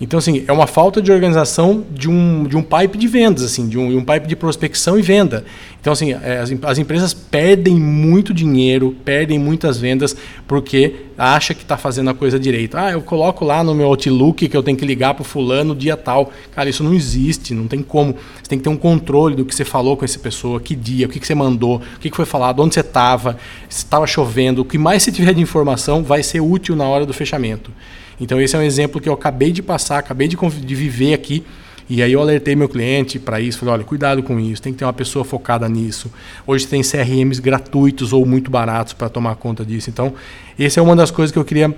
Então, 0.00 0.18
assim, 0.18 0.44
é 0.48 0.52
uma 0.52 0.66
falta 0.66 1.02
de 1.02 1.12
organização 1.12 1.84
de 1.90 2.08
um, 2.08 2.44
de 2.44 2.56
um 2.56 2.62
pipe 2.62 2.96
de 2.96 3.06
vendas, 3.06 3.42
assim, 3.44 3.68
de 3.68 3.76
um, 3.76 3.98
um 3.98 4.04
pipe 4.04 4.26
de 4.26 4.34
prospecção 4.34 4.98
e 4.98 5.02
venda. 5.02 5.44
Então, 5.78 5.92
assim, 5.92 6.12
é, 6.12 6.38
as, 6.38 6.50
as 6.62 6.78
empresas 6.78 7.12
perdem 7.12 7.74
muito 7.74 8.32
dinheiro, 8.32 8.96
perdem 9.04 9.38
muitas 9.38 9.78
vendas, 9.78 10.16
porque 10.48 10.94
acha 11.18 11.52
que 11.52 11.62
está 11.62 11.76
fazendo 11.76 12.08
a 12.08 12.14
coisa 12.14 12.40
direito. 12.40 12.78
Ah, 12.78 12.92
eu 12.92 13.02
coloco 13.02 13.44
lá 13.44 13.62
no 13.62 13.74
meu 13.74 13.88
Outlook 13.88 14.48
que 14.48 14.56
eu 14.56 14.62
tenho 14.62 14.76
que 14.76 14.86
ligar 14.86 15.12
para 15.12 15.20
o 15.20 15.24
fulano 15.24 15.74
dia 15.74 15.98
tal. 15.98 16.32
Cara, 16.54 16.70
isso 16.70 16.82
não 16.82 16.94
existe, 16.94 17.52
não 17.52 17.66
tem 17.66 17.82
como. 17.82 18.14
Você 18.42 18.48
tem 18.48 18.58
que 18.58 18.64
ter 18.64 18.70
um 18.70 18.76
controle 18.76 19.36
do 19.36 19.44
que 19.44 19.54
você 19.54 19.66
falou 19.66 19.98
com 19.98 20.04
essa 20.04 20.18
pessoa, 20.18 20.58
que 20.60 20.74
dia, 20.74 21.06
o 21.06 21.10
que, 21.10 21.20
que 21.20 21.26
você 21.26 21.34
mandou, 21.34 21.76
o 21.76 22.00
que, 22.00 22.08
que 22.08 22.16
foi 22.16 22.24
falado, 22.24 22.62
onde 22.62 22.72
você 22.72 22.80
estava, 22.80 23.36
se 23.68 23.84
estava 23.84 24.06
chovendo. 24.06 24.62
O 24.62 24.64
que 24.64 24.78
mais 24.78 25.02
você 25.02 25.12
tiver 25.12 25.34
de 25.34 25.42
informação 25.42 26.02
vai 26.02 26.22
ser 26.22 26.40
útil 26.40 26.74
na 26.74 26.84
hora 26.84 27.04
do 27.04 27.12
fechamento. 27.12 27.70
Então 28.20 28.40
esse 28.40 28.54
é 28.54 28.58
um 28.58 28.62
exemplo 28.62 29.00
que 29.00 29.08
eu 29.08 29.12
acabei 29.12 29.50
de 29.50 29.62
passar, 29.62 29.98
acabei 29.98 30.28
de, 30.28 30.36
de 30.36 30.74
viver 30.74 31.14
aqui. 31.14 31.44
E 31.88 32.04
aí 32.04 32.12
eu 32.12 32.20
alertei 32.20 32.54
meu 32.54 32.68
cliente 32.68 33.18
para 33.18 33.40
isso, 33.40 33.58
falei, 33.58 33.74
olha, 33.74 33.84
cuidado 33.84 34.22
com 34.22 34.38
isso, 34.38 34.62
tem 34.62 34.72
que 34.72 34.78
ter 34.78 34.84
uma 34.84 34.92
pessoa 34.92 35.24
focada 35.24 35.68
nisso. 35.68 36.08
Hoje 36.46 36.64
tem 36.64 36.82
CRMs 36.82 37.40
gratuitos 37.40 38.12
ou 38.12 38.24
muito 38.24 38.48
baratos 38.48 38.92
para 38.92 39.08
tomar 39.08 39.34
conta 39.34 39.64
disso. 39.64 39.90
Então, 39.90 40.14
essa 40.56 40.78
é 40.78 40.82
uma 40.82 40.94
das 40.94 41.10
coisas 41.10 41.32
que 41.32 41.38
eu 41.38 41.44
queria 41.44 41.74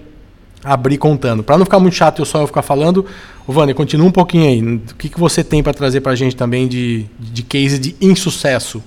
abrir 0.62 0.98
contando. 0.98 1.42
Para 1.42 1.56
não 1.56 1.64
ficar 1.64 1.78
muito 1.78 1.94
chato 1.94 2.20
eu 2.20 2.26
só 2.26 2.42
eu 2.42 2.46
ficar 2.46 2.60
falando, 2.60 3.06
Vânia, 3.46 3.74
continua 3.74 4.06
um 4.06 4.12
pouquinho 4.12 4.46
aí. 4.46 4.62
O 4.62 4.94
que, 4.96 5.08
que 5.08 5.18
você 5.18 5.42
tem 5.42 5.62
para 5.62 5.72
trazer 5.72 6.02
para 6.02 6.12
a 6.12 6.16
gente 6.16 6.36
também 6.36 6.68
de, 6.68 7.06
de 7.18 7.42
case 7.42 7.78
de 7.78 7.96
insucesso? 7.98 8.82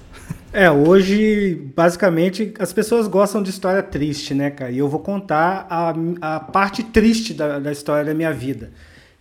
É, 0.57 0.71
hoje, 0.71 1.53
basicamente, 1.75 2.53
as 2.57 2.71
pessoas 2.71 3.09
gostam 3.09 3.43
de 3.43 3.49
história 3.49 3.83
triste, 3.83 4.33
né, 4.33 4.49
cara? 4.49 4.71
E 4.71 4.77
eu 4.77 4.87
vou 4.87 5.01
contar 5.01 5.67
a, 5.69 5.93
a 6.21 6.39
parte 6.39 6.81
triste 6.81 7.33
da, 7.33 7.59
da 7.59 7.73
história 7.73 8.05
da 8.05 8.13
minha 8.13 8.31
vida. 8.31 8.71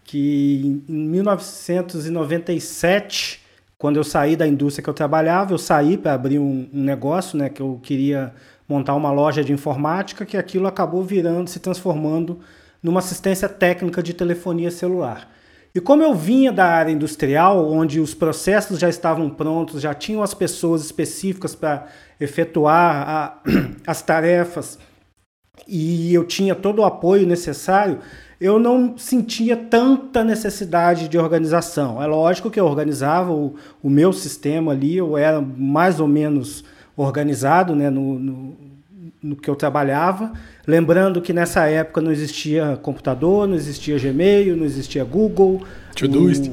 Que 0.05 0.81
em 0.89 1.09
1997, 1.09 3.41
quando 3.77 3.97
eu 3.97 4.05
saí 4.05 4.37
da 4.37 4.47
indústria 4.47 4.85
que 4.85 4.89
eu 4.89 4.95
trabalhava, 4.95 5.53
eu 5.53 5.59
saí 5.59 5.99
para 5.99 6.15
abrir 6.15 6.39
um, 6.39 6.69
um 6.73 6.85
negócio, 6.85 7.37
né, 7.37 7.49
que 7.49 7.61
eu 7.61 7.81
queria 7.83 8.33
montar 8.69 8.95
uma 8.95 9.11
loja 9.11 9.43
de 9.43 9.53
informática, 9.53 10.25
que 10.25 10.37
aquilo 10.37 10.69
acabou 10.69 11.03
virando, 11.03 11.51
se 11.51 11.59
transformando 11.59 12.39
numa 12.81 13.01
assistência 13.01 13.49
técnica 13.49 14.01
de 14.01 14.15
telefonia 14.15 14.71
celular. 14.71 15.29
E 15.75 15.81
como 15.81 16.03
eu 16.03 16.15
vinha 16.15 16.53
da 16.53 16.67
área 16.67 16.93
industrial, 16.93 17.69
onde 17.69 17.99
os 17.99 18.15
processos 18.15 18.79
já 18.79 18.89
estavam 18.89 19.29
prontos, 19.29 19.83
já 19.83 19.93
tinham 19.93 20.23
as 20.23 20.33
pessoas 20.33 20.85
específicas 20.85 21.55
para 21.57 21.89
efetuar 22.21 23.09
a, 23.09 23.43
as 23.85 24.01
tarefas 24.01 24.79
e 25.67 26.13
eu 26.13 26.25
tinha 26.25 26.55
todo 26.55 26.81
o 26.81 26.85
apoio 26.85 27.27
necessário, 27.27 27.99
eu 28.41 28.59
não 28.59 28.99
sentia 28.99 29.57
tanta 29.57 30.23
necessidade 30.23 31.09
de 31.09 31.19
organização. 31.19 32.03
É 32.03 32.07
lógico 32.07 32.51
que 32.51 32.61
eu 32.61 32.67
organizava 32.67 33.33
o, 33.33 33.55
o 33.83 33.89
meu 33.89 34.13
sistema 34.13 34.73
ali, 34.73 34.97
eu 34.97 35.17
era 35.17 35.41
mais 35.41 36.01
ou 36.01 36.09
menos 36.09 36.65
organizado 36.97 37.75
né, 37.75 37.91
no, 37.91 38.19
no, 38.19 38.57
no 39.23 39.37
que 39.37 39.49
eu 39.49 39.57
trabalhava. 39.57 40.33
Lembrando 40.67 41.21
que 41.21 41.33
nessa 41.33 41.67
época 41.67 42.01
não 42.01 42.11
existia 42.11 42.79
computador, 42.83 43.47
não 43.47 43.55
existia 43.55 43.99
Gmail, 43.99 44.57
não 44.57 44.65
existia 44.65 45.05
Google. 45.05 45.63
Todoist. 45.95 46.51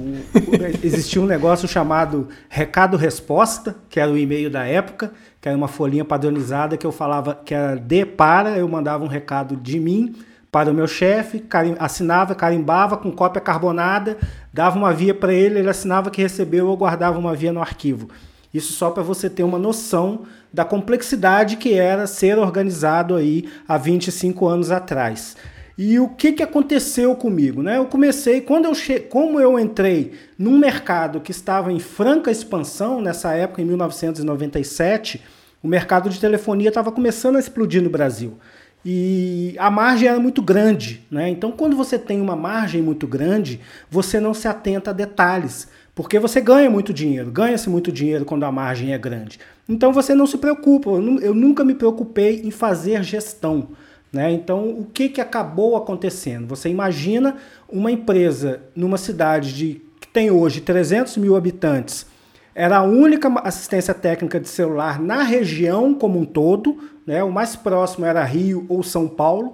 existia 0.83 1.21
um 1.21 1.25
negócio 1.25 1.67
chamado 1.67 2.27
recado-resposta, 2.49 3.75
que 3.89 3.99
era 3.99 4.11
o 4.11 4.17
e-mail 4.17 4.49
da 4.49 4.65
época, 4.65 5.11
que 5.39 5.47
era 5.47 5.57
uma 5.57 5.67
folhinha 5.67 6.05
padronizada 6.05 6.77
que 6.77 6.85
eu 6.85 6.91
falava 6.91 7.39
que 7.43 7.53
era 7.53 7.75
de 7.75 8.05
para, 8.05 8.57
eu 8.57 8.67
mandava 8.67 9.03
um 9.03 9.07
recado 9.07 9.55
de 9.55 9.79
mim 9.79 10.15
para 10.51 10.69
o 10.69 10.73
meu 10.73 10.87
chefe, 10.87 11.39
carim, 11.39 11.75
assinava, 11.79 12.35
carimbava 12.35 12.97
com 12.97 13.09
cópia 13.09 13.41
carbonada, 13.41 14.17
dava 14.53 14.77
uma 14.77 14.91
via 14.91 15.15
para 15.15 15.33
ele, 15.33 15.59
ele 15.59 15.69
assinava 15.69 16.11
que 16.11 16.21
recebeu, 16.21 16.67
eu 16.67 16.75
guardava 16.75 17.17
uma 17.17 17.33
via 17.33 17.53
no 17.53 17.61
arquivo. 17.61 18.09
Isso 18.53 18.73
só 18.73 18.89
para 18.89 19.03
você 19.03 19.29
ter 19.29 19.43
uma 19.43 19.57
noção 19.57 20.23
da 20.51 20.65
complexidade 20.65 21.57
que 21.57 21.73
era 21.73 22.05
ser 22.05 22.37
organizado 22.37 23.15
aí 23.15 23.49
há 23.67 23.77
25 23.77 24.47
anos 24.47 24.71
atrás. 24.71 25.37
E 25.77 25.99
o 25.99 26.09
que, 26.09 26.33
que 26.33 26.43
aconteceu 26.43 27.15
comigo? 27.15 27.63
Né? 27.63 27.77
Eu 27.77 27.85
comecei, 27.85 28.41
quando 28.41 28.65
eu 28.65 28.75
che... 28.75 28.99
como 28.99 29.39
eu 29.39 29.57
entrei 29.57 30.13
num 30.37 30.57
mercado 30.57 31.21
que 31.21 31.31
estava 31.31 31.71
em 31.71 31.79
franca 31.79 32.29
expansão, 32.29 33.01
nessa 33.01 33.33
época, 33.33 33.61
em 33.61 33.65
1997, 33.65 35.21
o 35.63 35.67
mercado 35.67 36.09
de 36.09 36.19
telefonia 36.19 36.69
estava 36.69 36.91
começando 36.91 37.37
a 37.37 37.39
explodir 37.39 37.81
no 37.81 37.89
Brasil. 37.89 38.37
E 38.83 39.55
a 39.57 39.69
margem 39.69 40.07
era 40.07 40.19
muito 40.19 40.41
grande. 40.41 41.05
Né? 41.09 41.29
Então, 41.29 41.51
quando 41.51 41.75
você 41.75 41.97
tem 41.97 42.19
uma 42.19 42.35
margem 42.35 42.81
muito 42.81 43.07
grande, 43.07 43.59
você 43.89 44.19
não 44.19 44.33
se 44.33 44.47
atenta 44.47 44.89
a 44.89 44.93
detalhes. 44.93 45.67
Porque 45.93 46.19
você 46.19 46.39
ganha 46.39 46.69
muito 46.69 46.93
dinheiro, 46.93 47.29
ganha-se 47.29 47.69
muito 47.69 47.91
dinheiro 47.91 48.23
quando 48.23 48.43
a 48.43 48.51
margem 48.51 48.93
é 48.93 48.97
grande. 48.97 49.39
Então 49.67 49.91
você 49.91 50.15
não 50.15 50.25
se 50.25 50.37
preocupa. 50.37 50.89
Eu 50.89 51.33
nunca 51.33 51.63
me 51.63 51.75
preocupei 51.75 52.41
em 52.43 52.51
fazer 52.51 53.03
gestão. 53.03 53.69
Né? 54.11 54.31
Então, 54.31 54.69
o 54.69 54.85
que, 54.85 55.07
que 55.07 55.21
acabou 55.21 55.77
acontecendo? 55.77 56.47
Você 56.47 56.67
imagina 56.67 57.37
uma 57.69 57.91
empresa 57.91 58.61
numa 58.75 58.97
cidade 58.97 59.53
de, 59.53 59.81
que 60.01 60.07
tem 60.07 60.29
hoje 60.29 60.59
300 60.59 61.15
mil 61.17 61.35
habitantes, 61.35 62.05
era 62.53 62.77
a 62.77 62.83
única 62.83 63.29
assistência 63.45 63.93
técnica 63.93 64.37
de 64.37 64.49
celular 64.49 64.99
na 64.99 65.23
região 65.23 65.93
como 65.93 66.19
um 66.19 66.25
todo, 66.25 66.77
né? 67.07 67.23
o 67.23 67.31
mais 67.31 67.55
próximo 67.55 68.05
era 68.05 68.21
Rio 68.25 68.65
ou 68.67 68.83
São 68.83 69.07
Paulo, 69.07 69.53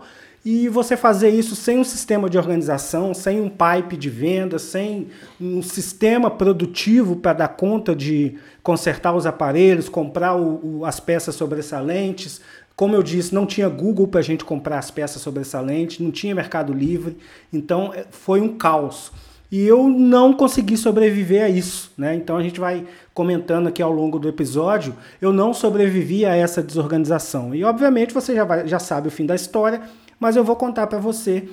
e 0.49 0.69
você 0.69 0.95
fazer 0.95 1.29
isso 1.29 1.57
sem 1.57 1.77
um 1.77 1.83
sistema 1.83 2.29
de 2.29 2.37
organização, 2.37 3.13
sem 3.13 3.41
um 3.41 3.49
pipe 3.49 3.97
de 3.97 4.09
venda, 4.09 4.57
sem 4.57 5.09
um 5.41 5.61
sistema 5.61 6.31
produtivo 6.31 7.17
para 7.17 7.33
dar 7.33 7.49
conta 7.49 7.93
de 7.93 8.37
consertar 8.63 9.13
os 9.13 9.25
aparelhos, 9.25 9.89
comprar 9.89 10.37
o, 10.37 10.77
o, 10.79 10.85
as 10.85 11.01
peças 11.01 11.35
sobressalentes. 11.35 12.39
Como 12.77 12.95
eu 12.95 13.03
disse, 13.03 13.35
não 13.35 13.45
tinha 13.45 13.67
Google 13.67 14.07
para 14.07 14.21
a 14.21 14.23
gente 14.23 14.45
comprar 14.45 14.79
as 14.79 14.89
peças 14.89 15.21
sobressalentes, 15.21 15.99
não 15.99 16.11
tinha 16.11 16.33
Mercado 16.33 16.71
Livre, 16.71 17.17
então 17.51 17.93
é, 17.93 18.05
foi 18.09 18.39
um 18.39 18.57
caos. 18.57 19.11
E 19.51 19.67
eu 19.67 19.89
não 19.89 20.31
consegui 20.31 20.77
sobreviver 20.77 21.43
a 21.43 21.49
isso, 21.49 21.91
né? 21.97 22.15
Então 22.15 22.37
a 22.37 22.41
gente 22.41 22.57
vai 22.59 22.85
comentando 23.13 23.67
aqui 23.67 23.81
ao 23.81 23.91
longo 23.91 24.17
do 24.17 24.29
episódio. 24.29 24.95
Eu 25.21 25.33
não 25.33 25.53
sobrevivi 25.53 26.25
a 26.25 26.35
essa 26.35 26.63
desorganização. 26.63 27.53
E 27.53 27.65
obviamente 27.65 28.13
você 28.13 28.33
já, 28.33 28.45
vai, 28.45 28.65
já 28.65 28.79
sabe 28.79 29.09
o 29.09 29.11
fim 29.11 29.25
da 29.25 29.35
história 29.35 29.81
mas 30.19 30.35
eu 30.35 30.43
vou 30.43 30.55
contar 30.55 30.87
para 30.87 30.99
você 30.99 31.47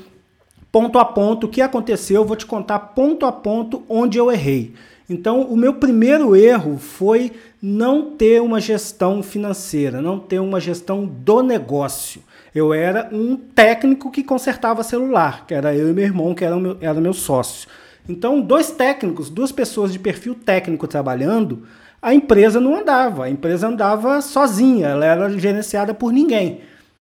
ponto 0.70 0.98
a 0.98 1.04
ponto 1.04 1.46
o 1.46 1.48
que 1.48 1.62
aconteceu, 1.62 2.22
eu 2.22 2.24
vou 2.24 2.36
te 2.36 2.44
contar 2.44 2.78
ponto 2.80 3.24
a 3.24 3.30
ponto 3.30 3.84
onde 3.88 4.18
eu 4.18 4.30
errei. 4.30 4.74
Então, 5.08 5.42
o 5.42 5.56
meu 5.56 5.74
primeiro 5.74 6.34
erro 6.34 6.78
foi 6.78 7.30
não 7.62 8.10
ter 8.10 8.42
uma 8.42 8.60
gestão 8.60 9.22
financeira, 9.22 10.00
não 10.00 10.18
ter 10.18 10.40
uma 10.40 10.58
gestão 10.58 11.04
do 11.04 11.42
negócio. 11.42 12.22
Eu 12.54 12.72
era 12.72 13.08
um 13.12 13.36
técnico 13.36 14.10
que 14.10 14.24
consertava 14.24 14.82
celular, 14.82 15.46
que 15.46 15.54
era 15.54 15.74
eu 15.74 15.90
e 15.90 15.92
meu 15.92 16.04
irmão, 16.04 16.34
que 16.34 16.44
era 16.44 16.56
meu, 16.56 16.76
era 16.80 17.00
meu 17.00 17.12
sócio. 17.12 17.68
Então, 18.08 18.40
dois 18.40 18.70
técnicos, 18.70 19.30
duas 19.30 19.52
pessoas 19.52 19.92
de 19.92 19.98
perfil 19.98 20.34
técnico 20.34 20.88
trabalhando, 20.88 21.62
a 22.00 22.14
empresa 22.14 22.58
não 22.58 22.76
andava. 22.76 23.24
A 23.24 23.30
empresa 23.30 23.68
andava 23.68 24.20
sozinha, 24.20 24.88
ela 24.88 25.04
era 25.04 25.30
gerenciada 25.38 25.94
por 25.94 26.12
ninguém. 26.12 26.62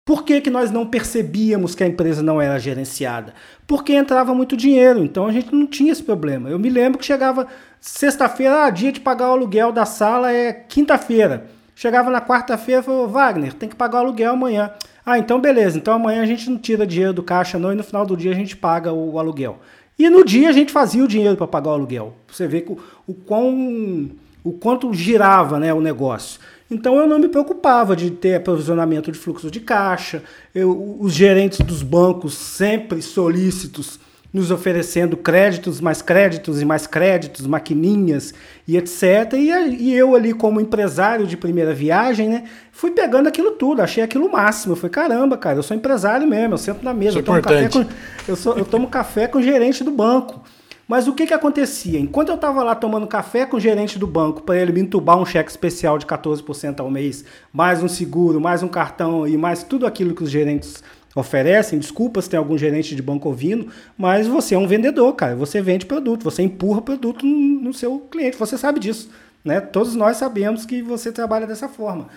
Por 0.08 0.24
que, 0.24 0.40
que 0.40 0.50
nós 0.50 0.72
não 0.72 0.86
percebíamos 0.86 1.76
que 1.76 1.84
a 1.84 1.88
empresa 1.88 2.24
não 2.24 2.42
era 2.42 2.58
gerenciada? 2.58 3.34
Porque 3.68 3.92
entrava 3.92 4.34
muito 4.34 4.56
dinheiro, 4.56 5.04
então 5.04 5.28
a 5.28 5.34
gente 5.34 5.54
não 5.54 5.68
tinha 5.68 5.92
esse 5.92 6.02
problema. 6.02 6.50
Eu 6.50 6.58
me 6.58 6.70
lembro 6.70 6.98
que 6.98 7.04
chegava 7.04 7.46
sexta-feira, 7.82 8.64
ah, 8.64 8.70
dia 8.70 8.90
de 8.90 9.02
pagar 9.02 9.28
o 9.28 9.34
aluguel 9.34 9.70
da 9.74 9.86
sala 9.86 10.32
é 10.32 10.54
quinta-feira. 10.54 11.48
Chegava 11.76 12.10
na 12.10 12.22
quarta-feira 12.22 12.80
e 12.80 12.86
falou, 12.86 13.10
Wagner, 13.10 13.52
tem 13.52 13.68
que 13.68 13.76
pagar 13.76 13.98
o 13.98 14.06
aluguel 14.06 14.32
amanhã. 14.32 14.72
Ah, 15.06 15.20
então 15.20 15.42
beleza, 15.42 15.78
então 15.78 15.94
amanhã 15.94 16.22
a 16.22 16.26
gente 16.26 16.50
não 16.50 16.58
tira 16.58 16.88
dinheiro 16.88 17.12
do 17.12 17.22
caixa 17.22 17.60
não 17.60 17.74
e 17.74 17.76
no 17.76 17.84
final 17.84 18.06
do 18.06 18.16
dia 18.16 18.32
a 18.32 18.36
gente 18.36 18.56
paga 18.56 18.94
o, 18.94 19.16
o 19.16 19.20
aluguel. 19.20 19.60
E 20.00 20.10
no 20.10 20.24
dia 20.24 20.48
a 20.48 20.54
gente 20.54 20.72
fazia 20.72 21.04
o 21.04 21.08
dinheiro 21.08 21.36
para 21.36 21.48
pagar 21.48 21.72
o 21.72 21.74
aluguel. 21.74 22.14
Você 22.32 22.48
vê 22.48 22.66
o, 22.66 22.78
o, 23.06 23.14
quão, 23.14 24.10
o 24.42 24.54
quanto 24.54 24.94
girava 24.94 25.60
né, 25.60 25.74
o 25.74 25.82
negócio. 25.82 26.40
Então 26.70 27.00
eu 27.00 27.08
não 27.08 27.18
me 27.18 27.30
preocupava 27.30 27.96
de 27.96 28.12
ter 28.12 28.36
aprovisionamento 28.36 29.12
de 29.12 29.18
fluxo 29.18 29.50
de 29.50 29.60
caixa, 29.60 30.22
eu, 30.54 30.98
os 31.00 31.14
gerentes 31.14 31.60
dos 31.60 31.82
bancos 31.82 32.34
sempre 32.34 33.02
solícitos, 33.02 34.00
nos 34.34 34.52
oferecendo 34.52 35.16
créditos, 35.16 35.80
mais 35.80 36.02
créditos 36.02 36.62
e 36.62 36.66
mais 36.66 36.86
créditos, 36.86 37.48
maquininhas 37.48 38.34
e 38.68 38.76
etc. 38.76 39.34
E, 39.34 39.50
e, 39.50 39.94
eu 39.96 40.16
ali 40.16 40.34
como 40.34 40.60
empresário 40.60 41.26
de 41.26 41.38
primeira 41.38 41.74
viagem, 41.74 42.28
né, 42.28 42.44
fui 42.72 42.92
pegando 42.92 43.28
aquilo 43.28 43.52
tudo, 43.52 43.82
achei 43.82 44.04
aquilo 44.04 44.30
máximo. 44.30 44.74
Eu 44.74 44.78
falei, 44.78 44.92
caramba, 44.92 45.38
cara, 45.38 45.58
eu 45.58 45.64
sou 45.64 45.76
empresário 45.76 46.28
mesmo, 46.28 46.54
eu 46.54 46.58
sento 46.58 46.84
na 46.84 46.94
mesa, 46.94 47.18
eu 47.18 47.24
tomo, 47.24 47.42
café 47.42 47.70
com, 47.70 47.86
eu, 48.28 48.36
sou, 48.36 48.58
eu 48.58 48.66
tomo 48.66 48.88
café 48.90 49.28
com 49.28 49.40
o 49.40 49.42
gerente 49.42 49.84
do 49.84 49.92
banco. 49.92 50.44
Mas 50.88 51.06
o 51.06 51.14
que, 51.14 51.28
que 51.28 51.34
acontecia? 51.34 52.00
Enquanto 52.00 52.30
eu 52.30 52.36
estava 52.36 52.64
lá 52.64 52.74
tomando 52.74 53.06
café 53.06 53.46
com 53.46 53.58
o 53.58 53.60
gerente 53.60 54.00
do 54.00 54.08
banco 54.08 54.42
para 54.42 54.58
ele 54.58 54.72
me 54.72 54.80
entubar 54.80 55.20
um 55.20 55.26
cheque 55.26 55.50
especial 55.50 55.98
de 55.98 56.06
14% 56.06 56.80
ao 56.80 56.90
mês, 56.90 57.26
mais 57.52 57.84
um 57.84 57.90
seguro, 57.90 58.40
mais 58.40 58.64
um 58.64 58.70
cartão 58.70 59.28
e 59.28 59.36
mais 59.36 59.64
tudo 59.64 59.86
aquilo 59.86 60.16
que 60.16 60.24
os 60.24 60.32
gerentes 60.32 60.82
oferecem, 61.14 61.78
desculpa 61.78 62.22
se 62.22 62.30
tem 62.30 62.38
algum 62.38 62.58
gerente 62.58 62.96
de 62.96 63.02
banco 63.02 63.28
ouvindo, 63.28 63.68
mas 63.98 64.28
você 64.28 64.56
é 64.56 64.58
um 64.58 64.68
vendedor, 64.68 65.14
cara. 65.14 65.36
Você 65.36 65.62
vende 65.62 65.86
produto, 65.86 66.24
você 66.24 66.42
empurra 66.42 66.82
produto 66.82 67.26
no, 67.26 67.74
seu 67.74 68.00
cliente, 68.00 68.38
você 68.38 68.58
sabe 68.58 68.80
disso. 68.80 69.10
Né? 69.44 69.60
Todos 69.60 69.94
nós 69.94 70.16
sabemos 70.16 70.66
que 70.66 70.82
você 70.82 71.12
trabalha 71.12 71.46
dessa 71.46 71.68
forma. 71.68 72.08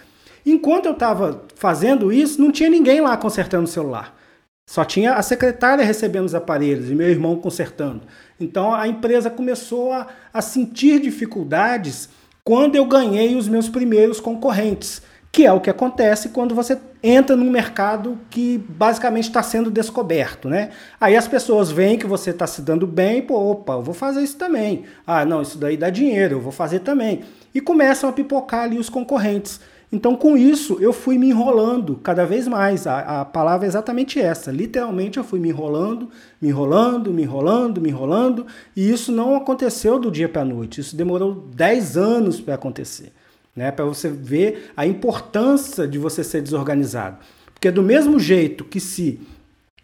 Enquanto 0.47 0.87
eu 0.87 0.93
estava 0.93 1.45
fazendo 1.57 2.13
isso, 2.13 2.41
não 2.41 2.53
tinha 2.53 2.71
ninguém 2.71 3.01
lá 3.01 3.17
consertando 3.17 3.65
o 3.65 3.69
celular. 3.69 4.20
Só 4.71 4.85
tinha 4.85 5.15
a 5.15 5.23
secretária 5.23 5.85
recebendo 5.85 6.27
os 6.27 6.35
aparelhos 6.35 6.89
e 6.89 6.95
meu 6.95 7.09
irmão 7.09 7.35
consertando. 7.35 8.03
Então 8.39 8.73
a 8.73 8.87
empresa 8.87 9.29
começou 9.29 9.93
a, 9.93 10.07
a 10.33 10.41
sentir 10.41 11.01
dificuldades 11.01 12.09
quando 12.45 12.77
eu 12.77 12.85
ganhei 12.85 13.35
os 13.35 13.49
meus 13.49 13.69
primeiros 13.69 14.21
concorrentes, 14.21 15.03
que 15.33 15.45
é 15.45 15.53
o 15.53 15.61
que 15.61 15.71
acontece 15.71 16.29
quando 16.29 16.55
você 16.55 16.79
entra 17.03 17.35
num 17.35 17.51
mercado 17.51 18.17
que 18.31 18.59
basicamente 18.59 19.25
está 19.25 19.43
sendo 19.43 19.73
descoberto, 19.73 20.49
né? 20.49 20.71
Aí 21.01 21.17
as 21.17 21.27
pessoas 21.27 21.73
veem 21.73 21.99
que 21.99 22.07
você 22.07 22.31
está 22.31 22.47
se 22.47 22.63
dando 22.63 22.87
bem, 22.87 23.23
pô, 23.23 23.51
opa, 23.51 23.73
eu 23.73 23.83
vou 23.83 23.93
fazer 23.95 24.23
isso 24.23 24.37
também. 24.37 24.85
Ah, 25.05 25.25
não, 25.25 25.43
isso 25.43 25.59
daí 25.59 25.77
dá 25.77 25.91
dinheiro, 25.91 26.37
eu 26.37 26.41
vou 26.41 26.53
fazer 26.53 26.79
também. 26.79 27.23
E 27.53 27.61
começam 27.61 28.09
a 28.09 28.13
pipocar 28.13 28.63
ali 28.63 28.79
os 28.79 28.89
concorrentes. 28.89 29.59
Então, 29.93 30.15
com 30.15 30.37
isso, 30.37 30.79
eu 30.81 30.93
fui 30.93 31.19
me 31.19 31.31
enrolando 31.31 31.97
cada 31.97 32.25
vez 32.25 32.47
mais. 32.47 32.87
A, 32.87 33.23
a, 33.23 33.25
palavra 33.25 33.67
é 33.67 33.69
exatamente 33.69 34.21
essa. 34.21 34.53
Literalmente, 34.53 35.19
eu 35.19 35.25
fui 35.25 35.41
me 35.41 35.49
enrolando, 35.49 36.09
me 36.41 36.49
enrolando, 36.49 37.13
me 37.13 37.23
enrolando, 37.23 37.81
me 37.81 37.89
enrolando. 37.89 38.47
E 38.77 38.89
isso 38.89 39.11
não 39.11 39.35
aconteceu 39.35 39.99
do 39.99 40.11
dia 40.11 40.29
para 40.29 40.43
a 40.43 40.45
noite. 40.45 40.81
Isso 40.81 40.95
demorou 40.95 41.45
10 41.57 41.97
anos 41.97 42.41
para 42.41 42.55
acontecer. 42.55 43.13
Né? 43.55 43.73
Para 43.73 43.85
você 43.85 44.09
ver 44.09 44.71
a 44.77 44.87
importância 44.87 45.89
de 45.89 45.99
você 45.99 46.23
ser 46.23 46.41
desorganizado. 46.41 47.19
Porque, 47.53 47.69
do 47.71 47.83
mesmo 47.83 48.21
jeito 48.21 48.65
que 48.65 48.79
se 48.79 49.21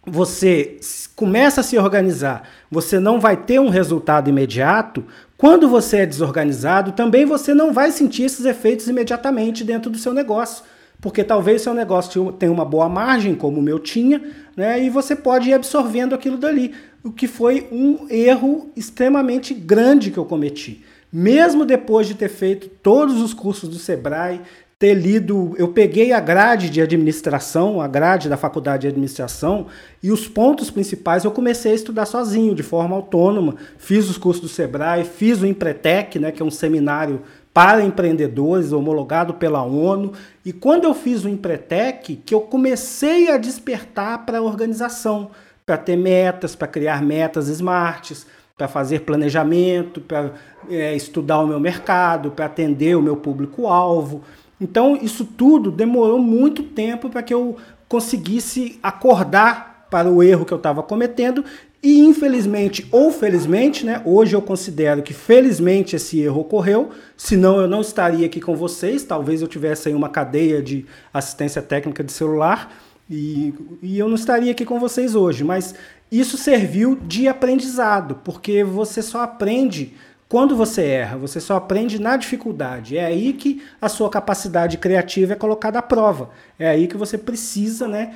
você 0.07 0.79
começa 1.17 1.63
a 1.63 1.65
se 1.65 1.77
organizar, 1.77 2.49
você 2.71 3.01
não 3.01 3.19
vai 3.19 3.37
ter 3.37 3.59
um 3.59 3.69
resultado 3.69 4.31
imediato, 4.31 5.05
quando 5.37 5.69
você 5.69 5.99
é 5.99 6.07
desorganizado, 6.07 6.93
também 6.93 7.25
você 7.25 7.53
não 7.53 7.73
vai 7.73 7.91
sentir 7.91 8.23
esses 8.23 8.45
efeitos 8.45 8.89
imediatamente 8.89 9.65
dentro 9.65 9.91
do 9.91 9.99
seu 9.99 10.13
negócio. 10.15 10.65
porque 11.01 11.23
talvez 11.23 11.63
seu 11.63 11.75
negócio 11.75 12.33
tenha 12.33 12.51
uma 12.51 12.65
boa 12.65 12.89
margem, 12.89 13.35
como 13.35 13.61
o 13.61 13.63
meu 13.63 13.79
tinha, 13.79 14.21
né? 14.57 14.83
E 14.83 14.91
você 14.91 15.15
pode 15.15 15.51
ir 15.51 15.55
absorvendo 15.55 16.15
aquilo 16.15 16.39
dali, 16.39 16.75
o 17.05 17.13
que 17.13 17.29
foi 17.29 17.69
um 17.71 18.07
erro 18.09 18.71
extremamente 18.75 19.53
grande 19.55 20.11
que 20.11 20.19
eu 20.19 20.25
cometi. 20.25 20.85
Mesmo 21.13 21.65
depois 21.65 22.07
de 22.07 22.15
ter 22.15 22.29
feito 22.29 22.69
todos 22.83 23.21
os 23.21 23.33
cursos 23.33 23.69
do 23.69 23.77
Sebrae, 23.77 24.41
ter 24.79 24.93
lido, 24.93 25.55
eu 25.57 25.69
peguei 25.69 26.13
a 26.13 26.21
grade 26.21 26.69
de 26.69 26.83
administração, 26.83 27.81
a 27.81 27.89
grade 27.89 28.29
da 28.29 28.37
faculdade 28.37 28.83
de 28.83 28.89
administração, 28.89 29.69
e 30.03 30.13
os 30.13 30.29
pontos 30.29 30.71
principais 30.71 31.25
eu 31.25 31.31
comecei 31.31 31.73
a 31.73 31.75
estudar 31.75 32.05
sozinho, 32.05 32.55
de 32.55 32.63
forma 32.63 32.95
autônoma. 32.95 33.57
Fiz 33.79 34.11
os 34.11 34.19
cursos 34.19 34.43
do 34.43 34.49
Sebrae, 34.49 35.05
fiz 35.05 35.41
o 35.41 35.47
Empretec, 35.47 36.19
né, 36.19 36.31
que 36.31 36.43
é 36.43 36.45
um 36.45 36.51
seminário 36.51 37.23
para 37.55 37.83
empreendedores, 37.83 38.71
homologado 38.71 39.33
pela 39.33 39.63
ONU. 39.63 40.13
E 40.45 40.53
quando 40.53 40.85
eu 40.85 40.93
fiz 40.93 41.25
o 41.25 41.29
Empretec, 41.29 42.17
que 42.17 42.35
eu 42.35 42.43
comecei 42.43 43.31
a 43.31 43.39
despertar 43.39 44.27
para 44.27 44.39
a 44.39 44.43
organização, 44.43 45.31
para 45.65 45.79
ter 45.79 45.97
metas, 45.97 46.55
para 46.55 46.69
criar 46.69 47.03
metas 47.03 47.49
smarts, 47.49 48.27
para 48.59 48.69
fazer 48.69 49.01
planejamento, 49.01 50.03
para 50.03 50.33
é, 50.69 50.95
estudar 50.95 51.41
o 51.41 51.47
meu 51.47 51.59
mercado, 51.59 52.31
para 52.31 52.45
atender 52.45 52.95
o 52.95 53.03
meu 53.03 53.17
público-alvo. 53.17 54.23
Então, 54.61 54.99
isso 55.01 55.25
tudo 55.25 55.71
demorou 55.71 56.19
muito 56.19 56.63
tempo 56.63 57.11
para 57.11 57.23
que 57.23 57.35
eu 57.35 57.57
conseguisse 57.89 58.79
acordar 58.83 59.87
para 59.91 60.11
o 60.11 60.23
erro 60.23 60.45
que 60.45 60.53
eu 60.53 60.59
estava 60.59 60.83
cometendo. 60.83 61.45
E 61.83 62.01
infelizmente 62.01 62.89
ou 62.91 63.13
felizmente, 63.13 63.85
né, 63.85 64.03
hoje 64.05 64.35
eu 64.35 64.43
considero 64.43 65.03
que 65.03 65.15
felizmente 65.15 65.95
esse 65.95 66.19
erro 66.21 66.41
ocorreu, 66.41 66.91
senão 67.17 67.61
eu 67.61 67.69
não 67.69 67.81
estaria 67.81 68.27
aqui 68.27 68.41
com 68.41 68.57
vocês, 68.57 69.05
talvez 69.05 69.41
eu 69.41 69.47
tivesse 69.47 69.89
aí 69.89 69.95
uma 69.95 70.09
cadeia 70.09 70.61
de 70.61 70.85
assistência 71.13 71.63
técnica 71.63 72.03
de 72.03 72.11
celular 72.11 72.73
e, 73.09 73.55
e 73.81 73.99
eu 73.99 74.09
não 74.09 74.17
estaria 74.17 74.51
aqui 74.51 74.65
com 74.65 74.81
vocês 74.81 75.15
hoje, 75.15 75.45
mas 75.45 75.75
isso 76.11 76.37
serviu 76.37 76.97
de 76.97 77.29
aprendizado, 77.29 78.21
porque 78.25 78.65
você 78.65 79.01
só 79.01 79.21
aprende 79.21 79.95
quando 80.29 80.57
você 80.57 80.83
erra, 80.83 81.17
você 81.17 81.41
só 81.41 81.57
aprende 81.57 82.01
na 82.01 82.17
dificuldade. 82.17 82.99
É 82.99 83.07
aí 83.07 83.33
que 83.33 83.63
a 83.81 83.89
sua 83.89 84.11
capacidade 84.11 84.77
criativa 84.77 85.35
é 85.35 85.37
colocada 85.37 85.79
à 85.79 85.83
prova. 85.83 86.31
É 86.59 86.69
aí 86.69 86.89
que 86.89 86.97
você 86.97 87.17
precisa, 87.17 87.87
né, 87.87 88.13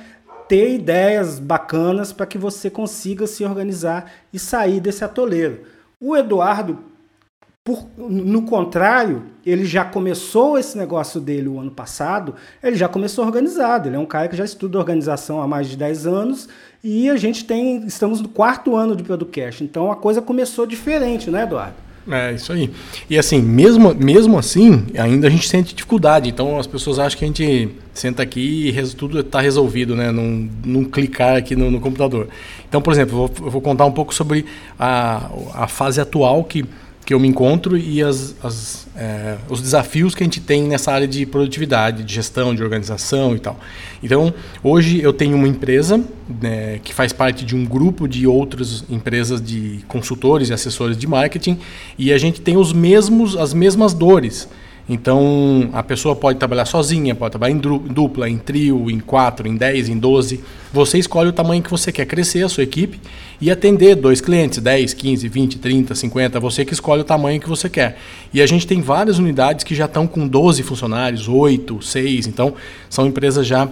ter 0.47 0.75
ideias 0.75 1.39
bacanas 1.39 2.11
para 2.11 2.25
que 2.25 2.37
você 2.37 2.69
consiga 2.69 3.25
se 3.25 3.45
organizar 3.45 4.11
e 4.33 4.37
sair 4.37 4.81
desse 4.81 5.05
atoleiro. 5.05 5.61
O 6.01 6.17
Eduardo, 6.17 6.79
por, 7.63 7.87
no 7.97 8.41
contrário, 8.41 9.27
ele 9.45 9.63
já 9.63 9.85
começou 9.85 10.57
esse 10.57 10.77
negócio 10.77 11.21
dele 11.21 11.47
o 11.47 11.61
ano 11.61 11.71
passado, 11.71 12.35
ele 12.61 12.75
já 12.75 12.89
começou 12.89 13.23
organizado. 13.23 13.87
Ele 13.87 13.95
é 13.95 13.99
um 13.99 14.05
cara 14.05 14.27
que 14.27 14.35
já 14.35 14.43
estuda 14.43 14.77
organização 14.77 15.41
há 15.41 15.47
mais 15.47 15.69
de 15.69 15.77
10 15.77 16.07
anos 16.07 16.49
e 16.83 17.09
a 17.09 17.15
gente 17.15 17.45
tem, 17.45 17.85
estamos 17.85 18.19
no 18.19 18.27
quarto 18.27 18.75
ano 18.75 18.97
de 18.97 19.03
Producast. 19.03 19.63
Então 19.63 19.89
a 19.89 19.95
coisa 19.95 20.21
começou 20.21 20.65
diferente, 20.65 21.31
né, 21.31 21.43
Eduardo? 21.43 21.90
É, 22.09 22.33
isso 22.33 22.51
aí. 22.51 22.69
E 23.09 23.17
assim, 23.17 23.41
mesmo, 23.41 23.93
mesmo 23.93 24.37
assim, 24.37 24.85
ainda 24.97 25.27
a 25.27 25.29
gente 25.29 25.47
sente 25.47 25.75
dificuldade. 25.75 26.29
Então 26.29 26.57
as 26.57 26.65
pessoas 26.65 26.97
acham 26.97 27.17
que 27.17 27.25
a 27.25 27.27
gente 27.27 27.69
senta 27.93 28.23
aqui 28.23 28.69
e 28.69 28.95
tudo 28.95 29.19
está 29.19 29.39
resolvido, 29.39 29.95
né? 29.95 30.11
Num, 30.11 30.49
num 30.65 30.83
clicar 30.83 31.37
aqui 31.37 31.55
no, 31.55 31.69
no, 31.69 31.79
computador. 31.79 32.27
Então, 32.67 32.81
por 32.81 32.91
exemplo, 32.91 33.13
eu 33.13 33.27
vou, 33.27 33.45
eu 33.45 33.51
vou 33.51 33.61
contar 33.61 33.85
um 33.85 33.91
pouco 33.91 34.13
sobre 34.13 34.45
a, 34.79 35.29
a 35.53 35.67
fase 35.67 36.01
atual 36.01 36.43
que 36.43 36.65
que 37.05 37.13
eu 37.13 37.19
me 37.19 37.27
encontro 37.27 37.77
e 37.77 38.01
as, 38.01 38.35
as, 38.43 38.87
é, 38.95 39.37
os 39.49 39.61
desafios 39.61 40.13
que 40.13 40.23
a 40.23 40.25
gente 40.25 40.39
tem 40.39 40.63
nessa 40.63 40.91
área 40.91 41.07
de 41.07 41.25
produtividade, 41.25 42.03
de 42.03 42.13
gestão, 42.13 42.53
de 42.53 42.63
organização 42.63 43.35
e 43.35 43.39
tal. 43.39 43.59
Então, 44.03 44.33
hoje 44.63 45.01
eu 45.01 45.11
tenho 45.11 45.35
uma 45.35 45.47
empresa 45.47 46.03
né, 46.41 46.79
que 46.83 46.93
faz 46.93 47.11
parte 47.11 47.43
de 47.43 47.55
um 47.55 47.65
grupo 47.65 48.07
de 48.07 48.27
outras 48.27 48.83
empresas 48.89 49.41
de 49.41 49.79
consultores 49.87 50.49
e 50.49 50.53
assessores 50.53 50.97
de 50.97 51.07
marketing 51.07 51.59
e 51.97 52.13
a 52.13 52.17
gente 52.17 52.39
tem 52.39 52.57
os 52.57 52.71
mesmos, 52.71 53.35
as 53.35 53.53
mesmas 53.53 53.93
dores. 53.93 54.47
Então, 54.93 55.69
a 55.71 55.81
pessoa 55.81 56.13
pode 56.13 56.37
trabalhar 56.37 56.65
sozinha, 56.65 57.15
pode 57.15 57.31
trabalhar 57.31 57.53
em 57.53 57.57
dupla, 57.57 58.29
em 58.29 58.37
trio, 58.37 58.91
em 58.91 58.99
quatro, 58.99 59.47
em 59.47 59.55
dez, 59.55 59.87
em 59.87 59.97
doze. 59.97 60.41
Você 60.73 60.97
escolhe 60.97 61.29
o 61.29 61.31
tamanho 61.31 61.63
que 61.63 61.71
você 61.71 61.93
quer 61.93 62.05
crescer, 62.05 62.43
a 62.43 62.49
sua 62.49 62.63
equipe, 62.63 62.99
e 63.39 63.49
atender 63.49 63.95
dois 63.95 64.19
clientes, 64.19 64.59
10, 64.59 64.93
15, 64.93 65.29
20, 65.29 65.59
30, 65.59 65.95
50. 65.95 66.39
Você 66.41 66.65
que 66.65 66.73
escolhe 66.73 67.03
o 67.03 67.05
tamanho 67.05 67.39
que 67.39 67.47
você 67.47 67.69
quer. 67.69 67.99
E 68.33 68.41
a 68.41 68.45
gente 68.45 68.67
tem 68.67 68.81
várias 68.81 69.17
unidades 69.17 69.63
que 69.63 69.73
já 69.73 69.85
estão 69.85 70.05
com 70.05 70.27
12 70.27 70.61
funcionários, 70.61 71.25
8, 71.25 71.81
6. 71.81 72.27
Então, 72.27 72.53
são 72.89 73.07
empresas 73.07 73.47
já 73.47 73.69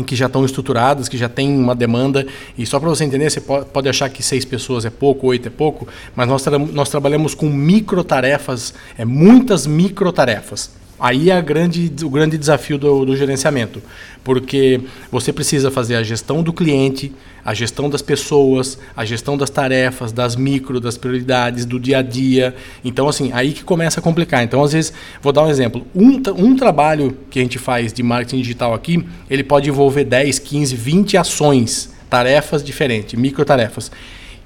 que 0.00 0.16
já 0.16 0.26
estão 0.26 0.44
estruturadas, 0.44 1.08
que 1.08 1.18
já 1.18 1.28
tem 1.28 1.54
uma 1.58 1.74
demanda. 1.74 2.26
E 2.56 2.64
só 2.64 2.78
para 2.78 2.88
você 2.88 3.04
entender, 3.04 3.28
você 3.28 3.40
pode 3.40 3.88
achar 3.88 4.08
que 4.08 4.22
seis 4.22 4.44
pessoas 4.44 4.84
é 4.84 4.90
pouco, 4.90 5.26
oito 5.26 5.48
é 5.48 5.50
pouco, 5.50 5.86
mas 6.14 6.28
nós, 6.28 6.42
tra 6.42 6.58
nós 6.58 6.88
trabalhamos 6.88 7.34
com 7.34 7.46
micro 7.50 8.02
tarefas, 8.04 8.72
é, 8.96 9.04
muitas 9.04 9.66
micro 9.66 10.12
tarefas. 10.12 10.81
Aí 10.98 11.30
é 11.30 11.42
grande, 11.42 11.92
o 12.04 12.08
grande 12.08 12.38
desafio 12.38 12.78
do, 12.78 13.04
do, 13.04 13.16
gerenciamento, 13.16 13.82
porque 14.22 14.80
você 15.10 15.32
precisa 15.32 15.68
fazer 15.68 15.96
a 15.96 16.02
gestão 16.02 16.42
do 16.44 16.52
cliente, 16.52 17.12
a 17.44 17.52
gestão 17.54 17.90
das 17.90 18.00
pessoas, 18.00 18.78
a 18.96 19.04
gestão 19.04 19.36
das 19.36 19.50
tarefas, 19.50 20.12
das 20.12 20.36
micro, 20.36 20.78
das 20.78 20.96
prioridades, 20.96 21.64
do 21.64 21.80
dia 21.80 21.98
a 21.98 22.02
dia. 22.02 22.54
Então, 22.84 23.08
assim, 23.08 23.30
aí 23.32 23.52
que 23.52 23.64
começa 23.64 23.98
a 23.98 24.02
complicar. 24.02 24.44
Então, 24.44 24.62
às 24.62 24.72
vezes, 24.72 24.92
vou 25.20 25.32
dar 25.32 25.42
um 25.42 25.50
exemplo. 25.50 25.84
Um, 25.92 26.22
um 26.36 26.56
trabalho 26.56 27.16
que 27.28 27.40
a 27.40 27.42
gente 27.42 27.58
faz 27.58 27.92
de 27.92 28.02
marketing 28.02 28.38
digital 28.38 28.72
aqui, 28.72 29.04
ele 29.28 29.42
pode 29.42 29.68
envolver 29.68 30.04
10, 30.04 30.38
15, 30.38 30.76
20 30.76 31.16
ações, 31.16 31.92
tarefas 32.08 32.62
diferentes, 32.62 33.18
micro 33.18 33.44
tarefas. 33.44 33.90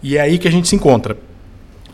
E 0.02 0.16
é 0.16 0.22
aí 0.22 0.38
que 0.38 0.48
a 0.48 0.52
gente 0.52 0.68
se 0.68 0.76
encontra 0.76 1.18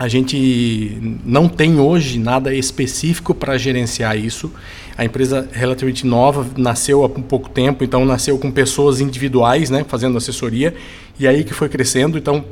a 0.03 0.07
gente 0.09 0.99
não 1.23 1.47
tem 1.47 1.79
hoje 1.79 2.19
nada 2.19 2.53
específico 2.53 3.33
para 3.33 3.57
gerenciar 3.57 4.17
isso. 4.17 4.51
A 4.97 5.05
empresa 5.05 5.47
é 5.53 5.57
relativamente 5.57 6.05
nova, 6.05 6.45
nasceu 6.57 7.05
há 7.05 7.09
pouco 7.09 7.49
tempo, 7.49 7.85
então 7.85 8.03
nasceu 8.03 8.37
com 8.37 8.51
pessoas 8.51 8.99
individuais, 8.99 9.69
né, 9.69 9.85
fazendo 9.87 10.17
assessoria, 10.17 10.75
e 11.17 11.25
aí 11.25 11.45
que 11.45 11.53
foi 11.53 11.69
crescendo. 11.69 12.17
Então 12.17 12.43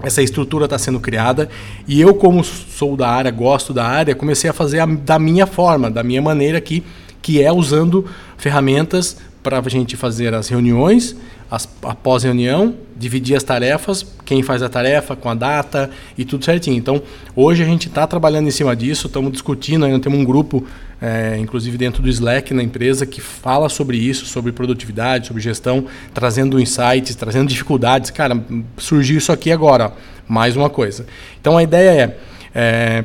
essa 0.00 0.22
estrutura 0.22 0.66
está 0.66 0.78
sendo 0.78 1.00
criada 1.00 1.48
e 1.88 2.00
eu, 2.00 2.14
como 2.14 2.44
sou 2.44 2.96
da 2.96 3.08
área, 3.08 3.32
gosto 3.32 3.74
da 3.74 3.84
área, 3.84 4.14
comecei 4.14 4.48
a 4.48 4.52
fazer 4.52 4.78
a, 4.78 4.86
da 4.86 5.18
minha 5.18 5.44
forma, 5.44 5.90
da 5.90 6.04
minha 6.04 6.22
maneira 6.22 6.56
aqui, 6.56 6.84
que 7.20 7.42
é 7.42 7.50
usando 7.50 8.06
ferramentas 8.36 9.16
para 9.42 9.58
a 9.58 9.68
gente 9.68 9.96
fazer 9.96 10.34
as 10.34 10.48
reuniões, 10.48 11.16
as, 11.50 11.68
após 11.82 12.24
reunião, 12.24 12.74
dividir 12.96 13.36
as 13.36 13.42
tarefas, 13.42 14.04
quem 14.24 14.42
faz 14.42 14.62
a 14.62 14.68
tarefa 14.68 15.14
com 15.14 15.28
a 15.28 15.34
data 15.34 15.90
e 16.18 16.24
tudo 16.24 16.44
certinho. 16.44 16.76
Então, 16.76 17.00
hoje 17.34 17.62
a 17.62 17.66
gente 17.66 17.88
está 17.88 18.06
trabalhando 18.06 18.48
em 18.48 18.50
cima 18.50 18.74
disso, 18.74 19.06
estamos 19.06 19.30
discutindo, 19.32 19.84
ainda 19.84 20.00
temos 20.00 20.18
um 20.18 20.24
grupo, 20.24 20.66
é, 21.00 21.36
inclusive 21.38 21.78
dentro 21.78 22.02
do 22.02 22.08
Slack 22.08 22.52
na 22.52 22.62
empresa, 22.62 23.06
que 23.06 23.20
fala 23.20 23.68
sobre 23.68 23.96
isso, 23.96 24.26
sobre 24.26 24.50
produtividade, 24.50 25.28
sobre 25.28 25.42
gestão, 25.42 25.86
trazendo 26.12 26.58
insights, 26.58 27.14
trazendo 27.14 27.48
dificuldades. 27.48 28.10
Cara, 28.10 28.42
surgiu 28.76 29.18
isso 29.18 29.30
aqui 29.30 29.52
agora, 29.52 29.86
ó, 29.86 29.92
mais 30.26 30.56
uma 30.56 30.68
coisa. 30.68 31.06
Então, 31.40 31.56
a 31.56 31.62
ideia 31.62 32.16
é, 32.54 32.54
é 32.54 33.04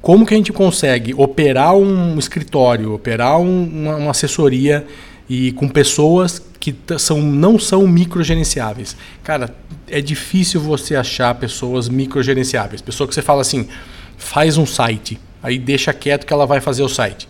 como 0.00 0.24
que 0.24 0.34
a 0.34 0.36
gente 0.36 0.52
consegue 0.52 1.12
operar 1.16 1.74
um 1.74 2.16
escritório, 2.18 2.94
operar 2.94 3.40
um, 3.40 3.64
uma, 3.64 3.96
uma 3.96 4.10
assessoria 4.12 4.86
e 5.28 5.52
com 5.52 5.68
pessoas 5.68 6.40
que 6.72 6.98
são, 6.98 7.20
não 7.20 7.58
são 7.58 7.86
microgerenciáveis. 7.86 8.96
Cara, 9.22 9.54
é 9.86 10.00
difícil 10.00 10.60
você 10.60 10.96
achar 10.96 11.34
pessoas 11.34 11.88
microgerenciáveis. 11.88 12.80
Pessoa 12.80 13.06
que 13.06 13.14
você 13.14 13.22
fala 13.22 13.40
assim, 13.40 13.68
faz 14.16 14.56
um 14.56 14.66
site, 14.66 15.18
aí 15.42 15.58
deixa 15.58 15.92
quieto 15.92 16.26
que 16.26 16.32
ela 16.32 16.46
vai 16.46 16.60
fazer 16.60 16.82
o 16.82 16.88
site. 16.88 17.28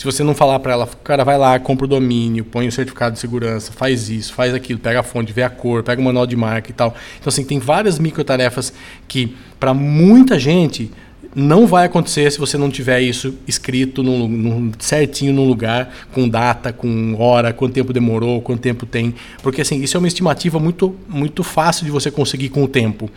Se 0.00 0.04
você 0.06 0.24
não 0.24 0.34
falar 0.34 0.58
para 0.60 0.72
ela, 0.72 0.88
cara, 1.04 1.24
vai 1.24 1.36
lá, 1.36 1.58
compra 1.58 1.84
o 1.84 1.88
domínio, 1.88 2.42
põe 2.42 2.66
o 2.66 2.72
certificado 2.72 3.12
de 3.12 3.20
segurança, 3.20 3.70
faz 3.70 4.08
isso, 4.08 4.32
faz 4.32 4.54
aquilo, 4.54 4.78
pega 4.78 5.00
a 5.00 5.02
fonte, 5.02 5.30
vê 5.30 5.42
a 5.42 5.50
cor, 5.50 5.82
pega 5.82 6.00
o 6.00 6.04
manual 6.04 6.26
de 6.26 6.34
marca 6.34 6.70
e 6.70 6.72
tal. 6.72 6.94
Então, 7.18 7.28
assim, 7.28 7.44
tem 7.44 7.58
várias 7.58 7.98
microtarefas 7.98 8.72
que, 9.06 9.36
para 9.58 9.74
muita 9.74 10.38
gente, 10.38 10.90
não 11.34 11.66
vai 11.66 11.86
acontecer 11.86 12.30
se 12.30 12.38
você 12.38 12.58
não 12.58 12.70
tiver 12.70 13.00
isso 13.00 13.34
escrito 13.46 14.02
no, 14.02 14.26
no, 14.26 14.72
certinho 14.78 15.32
num 15.32 15.46
lugar, 15.46 15.92
com 16.12 16.28
data, 16.28 16.72
com 16.72 17.14
hora, 17.18 17.52
quanto 17.52 17.74
tempo 17.74 17.92
demorou, 17.92 18.40
quanto 18.42 18.60
tempo 18.60 18.84
tem. 18.84 19.14
Porque 19.42 19.60
assim, 19.60 19.80
isso 19.80 19.96
é 19.96 19.98
uma 19.98 20.08
estimativa 20.08 20.58
muito, 20.58 20.94
muito 21.08 21.44
fácil 21.44 21.84
de 21.84 21.90
você 21.90 22.10
conseguir 22.10 22.48
com 22.48 22.64
o 22.64 22.68
tempo. 22.68 23.08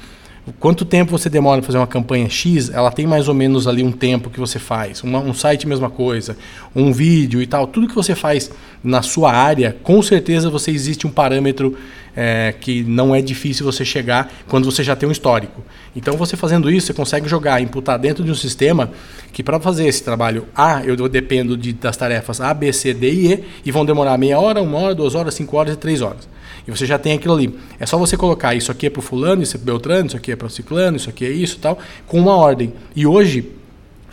quanto 0.60 0.86
tempo 0.86 1.12
você 1.12 1.28
demora 1.28 1.60
para 1.62 1.66
fazer 1.66 1.80
uma 1.80 1.88
campanha 1.88 2.30
X, 2.30 2.70
ela 2.70 2.92
tem 2.92 3.08
mais 3.08 3.28
ou 3.28 3.34
menos 3.34 3.68
ali 3.68 3.82
um 3.84 3.92
tempo 3.92 4.30
que 4.30 4.40
você 4.40 4.60
faz. 4.60 5.02
Uma, 5.02 5.20
um 5.20 5.34
site, 5.34 5.68
mesma 5.68 5.90
coisa. 5.90 6.38
Um 6.76 6.92
vídeo 6.92 7.42
e 7.42 7.48
tal. 7.48 7.66
Tudo 7.66 7.88
que 7.88 7.96
você 7.96 8.14
faz 8.14 8.52
na 8.84 9.02
sua 9.02 9.34
área, 9.34 9.76
com 9.82 10.02
certeza 10.04 10.52
você 10.52 10.70
existe 10.70 11.08
um 11.08 11.12
parâmetro 11.12 11.76
é, 12.16 12.54
que 12.60 12.84
não 12.84 13.14
é 13.14 13.22
difícil 13.22 13.66
você 13.66 13.84
chegar 13.84 14.32
quando 14.48 14.66
você 14.66 14.84
já 14.84 14.96
tem 14.96 15.08
um 15.08 15.12
histórico. 15.12 15.64
Então, 15.96 16.16
você 16.18 16.36
fazendo 16.36 16.70
isso, 16.70 16.88
você 16.88 16.94
consegue 16.94 17.28
jogar, 17.28 17.62
imputar 17.62 17.98
dentro 18.00 18.24
de 18.24 18.32
um 18.32 18.36
sistema 18.36 18.92
que 19.32 19.44
para 19.44 19.60
fazer 19.60 19.88
esse 19.88 20.04
trabalho 20.04 20.48
A, 20.56 20.84
eu 20.86 20.96
dependo 21.10 21.58
de, 21.58 21.74
das 21.74 21.98
tarefas 21.98 22.40
A, 22.40 22.54
B, 22.54 22.72
C, 22.72 22.94
D 22.94 23.12
e 23.12 23.34
E, 23.34 23.44
e 23.66 23.72
vão 23.72 23.86
demorar 23.86 24.18
meia 24.18 24.40
hora, 24.40 24.62
uma 24.62 24.78
hora, 24.78 24.96
duas 24.96 25.16
horas, 25.16 25.34
cinco 25.34 25.58
horas 25.58 25.74
e 25.74 25.78
três 25.78 26.02
horas. 26.02 26.28
E 26.68 26.72
você 26.72 26.86
já 26.86 26.98
tem 26.98 27.14
aquilo 27.14 27.34
ali. 27.34 27.54
É 27.80 27.86
só 27.86 27.98
você 27.98 28.16
colocar 28.16 28.56
isso 28.56 28.72
aqui 28.72 28.88
é 28.88 28.90
para 28.90 29.00
o 29.00 29.04
fulano, 29.04 29.42
isso 29.42 29.56
é 29.56 29.60
para 29.60 29.64
o 29.64 29.66
Beltrano, 29.66 30.08
isso 30.08 30.18
aqui 30.18 30.32
é 30.32 30.36
para 30.36 30.48
o 30.48 30.50
ciclano, 30.50 30.98
isso 30.98 31.10
aqui 31.10 31.26
é 31.26 31.30
isso 31.30 31.60
tal, 31.60 31.78
com 32.08 32.20
uma 32.20 32.36
ordem. 32.36 32.74
E 32.96 33.06
hoje, 33.06 33.52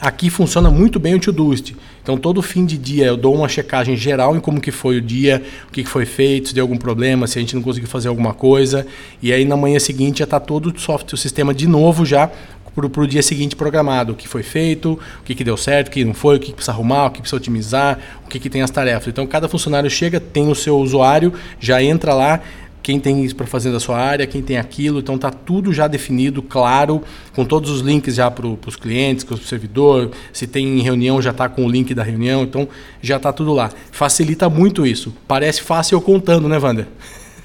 aqui 0.00 0.30
funciona 0.30 0.70
muito 0.70 0.98
bem 0.98 1.14
o 1.14 1.20
Todoist. 1.20 1.76
Então 2.10 2.18
todo 2.18 2.42
fim 2.42 2.66
de 2.66 2.76
dia 2.76 3.06
eu 3.06 3.16
dou 3.16 3.32
uma 3.32 3.48
checagem 3.48 3.96
geral 3.96 4.34
em 4.34 4.40
como 4.40 4.60
que 4.60 4.72
foi 4.72 4.96
o 4.96 5.00
dia, 5.00 5.40
o 5.68 5.70
que, 5.70 5.84
foi 5.84 6.04
feito, 6.04 6.48
se 6.48 6.54
deu 6.54 6.64
algum 6.64 6.76
problema, 6.76 7.24
se 7.28 7.38
a 7.38 7.40
gente 7.40 7.54
não 7.54 7.62
conseguiu 7.62 7.88
fazer 7.88 8.08
alguma 8.08 8.34
coisa. 8.34 8.84
E 9.22 9.32
aí 9.32 9.44
na 9.44 9.56
manhã 9.56 9.78
seguinte 9.78 10.18
já 10.18 10.24
está 10.24 10.40
todo 10.40 10.74
o 10.74 10.80
software, 10.80 11.14
o 11.14 11.16
sistema 11.16 11.54
de 11.54 11.68
novo 11.68 12.04
já 12.04 12.28
para 12.74 13.02
o 13.02 13.06
dia 13.06 13.22
seguinte 13.22 13.54
programado, 13.54 14.12
o 14.12 14.16
que 14.16 14.26
foi 14.26 14.42
feito, 14.42 14.98
o 15.20 15.24
que, 15.24 15.36
que 15.36 15.44
deu 15.44 15.56
certo, 15.56 15.86
o 15.86 15.90
que 15.92 16.04
não 16.04 16.14
foi, 16.14 16.36
o 16.36 16.40
que, 16.40 16.46
que 16.46 16.54
precisa 16.54 16.72
arrumar, 16.72 17.06
o 17.06 17.10
que 17.10 17.20
precisa 17.20 17.36
otimizar, 17.36 18.00
o 18.26 18.28
que, 18.28 18.40
que 18.40 18.50
tem 18.50 18.62
as 18.62 18.70
tarefas. 18.72 19.06
Então 19.06 19.24
cada 19.24 19.48
funcionário 19.48 19.88
chega, 19.88 20.18
tem 20.18 20.48
o 20.48 20.54
seu 20.56 20.78
usuário, 20.78 21.32
já 21.60 21.80
entra 21.80 22.12
lá, 22.12 22.40
quem 22.82 22.98
tem 22.98 23.24
isso 23.24 23.36
para 23.36 23.46
fazer 23.46 23.70
da 23.72 23.80
sua 23.80 23.98
área, 23.98 24.26
quem 24.26 24.42
tem 24.42 24.56
aquilo, 24.56 25.00
então 25.00 25.16
está 25.16 25.30
tudo 25.30 25.72
já 25.72 25.86
definido, 25.86 26.42
claro, 26.42 27.02
com 27.34 27.44
todos 27.44 27.70
os 27.70 27.80
links 27.80 28.14
já 28.14 28.30
para 28.30 28.46
os 28.46 28.76
clientes, 28.76 29.24
para 29.24 29.34
o 29.34 29.38
servidor, 29.38 30.10
se 30.32 30.46
tem 30.46 30.80
reunião 30.80 31.20
já 31.20 31.30
está 31.30 31.48
com 31.48 31.64
o 31.64 31.70
link 31.70 31.94
da 31.94 32.02
reunião, 32.02 32.42
então 32.42 32.68
já 33.02 33.16
está 33.16 33.32
tudo 33.32 33.52
lá. 33.52 33.70
Facilita 33.90 34.48
muito 34.48 34.86
isso. 34.86 35.14
Parece 35.28 35.62
fácil 35.62 35.96
eu 35.96 36.00
contando, 36.00 36.48
né, 36.48 36.58
Wander? 36.58 36.86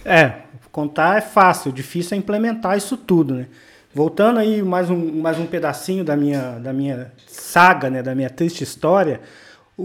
É, 0.04 0.34
contar 0.71 1.17
é 1.17 1.21
fácil, 1.21 1.71
difícil 1.71 2.15
é 2.15 2.17
implementar 2.17 2.78
isso 2.78 2.95
tudo, 2.98 3.36
né? 3.36 3.48
Voltando 3.93 4.39
aí 4.39 4.62
mais 4.62 4.89
um, 4.89 5.21
mais 5.21 5.39
um 5.39 5.45
pedacinho 5.45 6.04
da 6.04 6.17
minha, 6.17 6.60
da 6.60 6.74
minha 6.74 7.13
saga, 7.28 7.89
né, 7.89 8.04
da 8.04 8.13
minha 8.13 8.30
triste 8.30 8.62
história, 8.62 9.21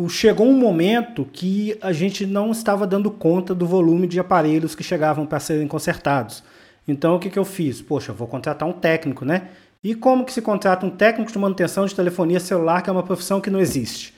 chegou 0.08 0.46
um 0.46 0.56
momento 0.56 1.24
que 1.24 1.76
a 1.80 1.92
gente 1.92 2.26
não 2.26 2.50
estava 2.50 2.86
dando 2.86 3.10
conta 3.10 3.54
do 3.54 3.66
volume 3.66 4.06
de 4.06 4.20
aparelhos 4.20 4.74
que 4.74 4.84
chegavam 4.84 5.26
para 5.26 5.40
serem 5.40 5.66
consertados. 5.66 6.42
Então 6.86 7.16
o 7.16 7.18
que, 7.18 7.30
que 7.30 7.38
eu 7.38 7.44
fiz? 7.44 7.82
Poxa, 7.82 8.12
vou 8.12 8.28
contratar 8.28 8.68
um 8.68 8.72
técnico, 8.72 9.24
né? 9.24 9.48
E 9.82 9.94
como 9.94 10.24
que 10.24 10.32
se 10.32 10.42
contrata 10.42 10.86
um 10.86 10.90
técnico 10.90 11.32
de 11.32 11.38
manutenção 11.38 11.86
de 11.86 11.94
telefonia 11.94 12.38
celular, 12.38 12.82
que 12.82 12.90
é 12.90 12.92
uma 12.92 13.02
profissão 13.02 13.40
que 13.40 13.50
não 13.50 13.60
existe? 13.60 14.14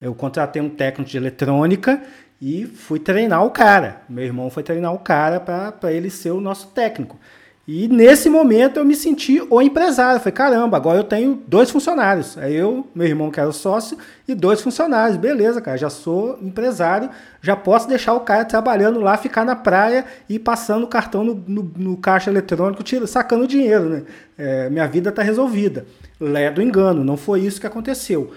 Eu 0.00 0.14
contratei 0.14 0.60
um 0.60 0.68
técnico 0.68 1.10
de 1.10 1.16
eletrônica 1.16 2.02
e 2.40 2.66
fui 2.66 2.98
treinar 2.98 3.44
o 3.44 3.50
cara. 3.50 4.02
Meu 4.08 4.24
irmão 4.24 4.50
foi 4.50 4.62
treinar 4.62 4.92
o 4.92 4.98
cara 4.98 5.40
para 5.40 5.92
ele 5.92 6.10
ser 6.10 6.32
o 6.32 6.40
nosso 6.40 6.68
técnico. 6.68 7.18
E 7.68 7.88
nesse 7.88 8.30
momento 8.30 8.78
eu 8.78 8.84
me 8.84 8.94
senti 8.94 9.42
o 9.50 9.60
empresário. 9.60 10.20
falei, 10.20 10.32
caramba, 10.32 10.76
agora 10.76 11.00
eu 11.00 11.04
tenho 11.04 11.42
dois 11.48 11.68
funcionários. 11.68 12.38
Aí 12.38 12.54
eu, 12.54 12.86
meu 12.94 13.08
irmão 13.08 13.28
que 13.28 13.40
era 13.40 13.50
sócio, 13.50 13.98
e 14.28 14.36
dois 14.36 14.60
funcionários. 14.60 15.16
Beleza, 15.16 15.60
cara, 15.60 15.76
já 15.76 15.90
sou 15.90 16.38
empresário, 16.40 17.10
já 17.42 17.56
posso 17.56 17.88
deixar 17.88 18.14
o 18.14 18.20
cara 18.20 18.44
trabalhando 18.44 19.00
lá, 19.00 19.16
ficar 19.16 19.44
na 19.44 19.56
praia 19.56 20.04
e 20.28 20.38
passando 20.38 20.84
o 20.84 20.86
cartão 20.86 21.24
no, 21.24 21.34
no, 21.34 21.72
no 21.76 21.96
caixa 21.96 22.30
eletrônico, 22.30 22.84
tira, 22.84 23.04
sacando 23.04 23.48
dinheiro, 23.48 23.88
né? 23.88 24.02
É, 24.38 24.70
minha 24.70 24.86
vida 24.86 25.10
está 25.10 25.22
resolvida. 25.22 25.86
Lé 26.20 26.52
do 26.52 26.62
engano, 26.62 27.02
não 27.02 27.16
foi 27.16 27.40
isso 27.40 27.60
que 27.60 27.66
aconteceu. 27.66 28.32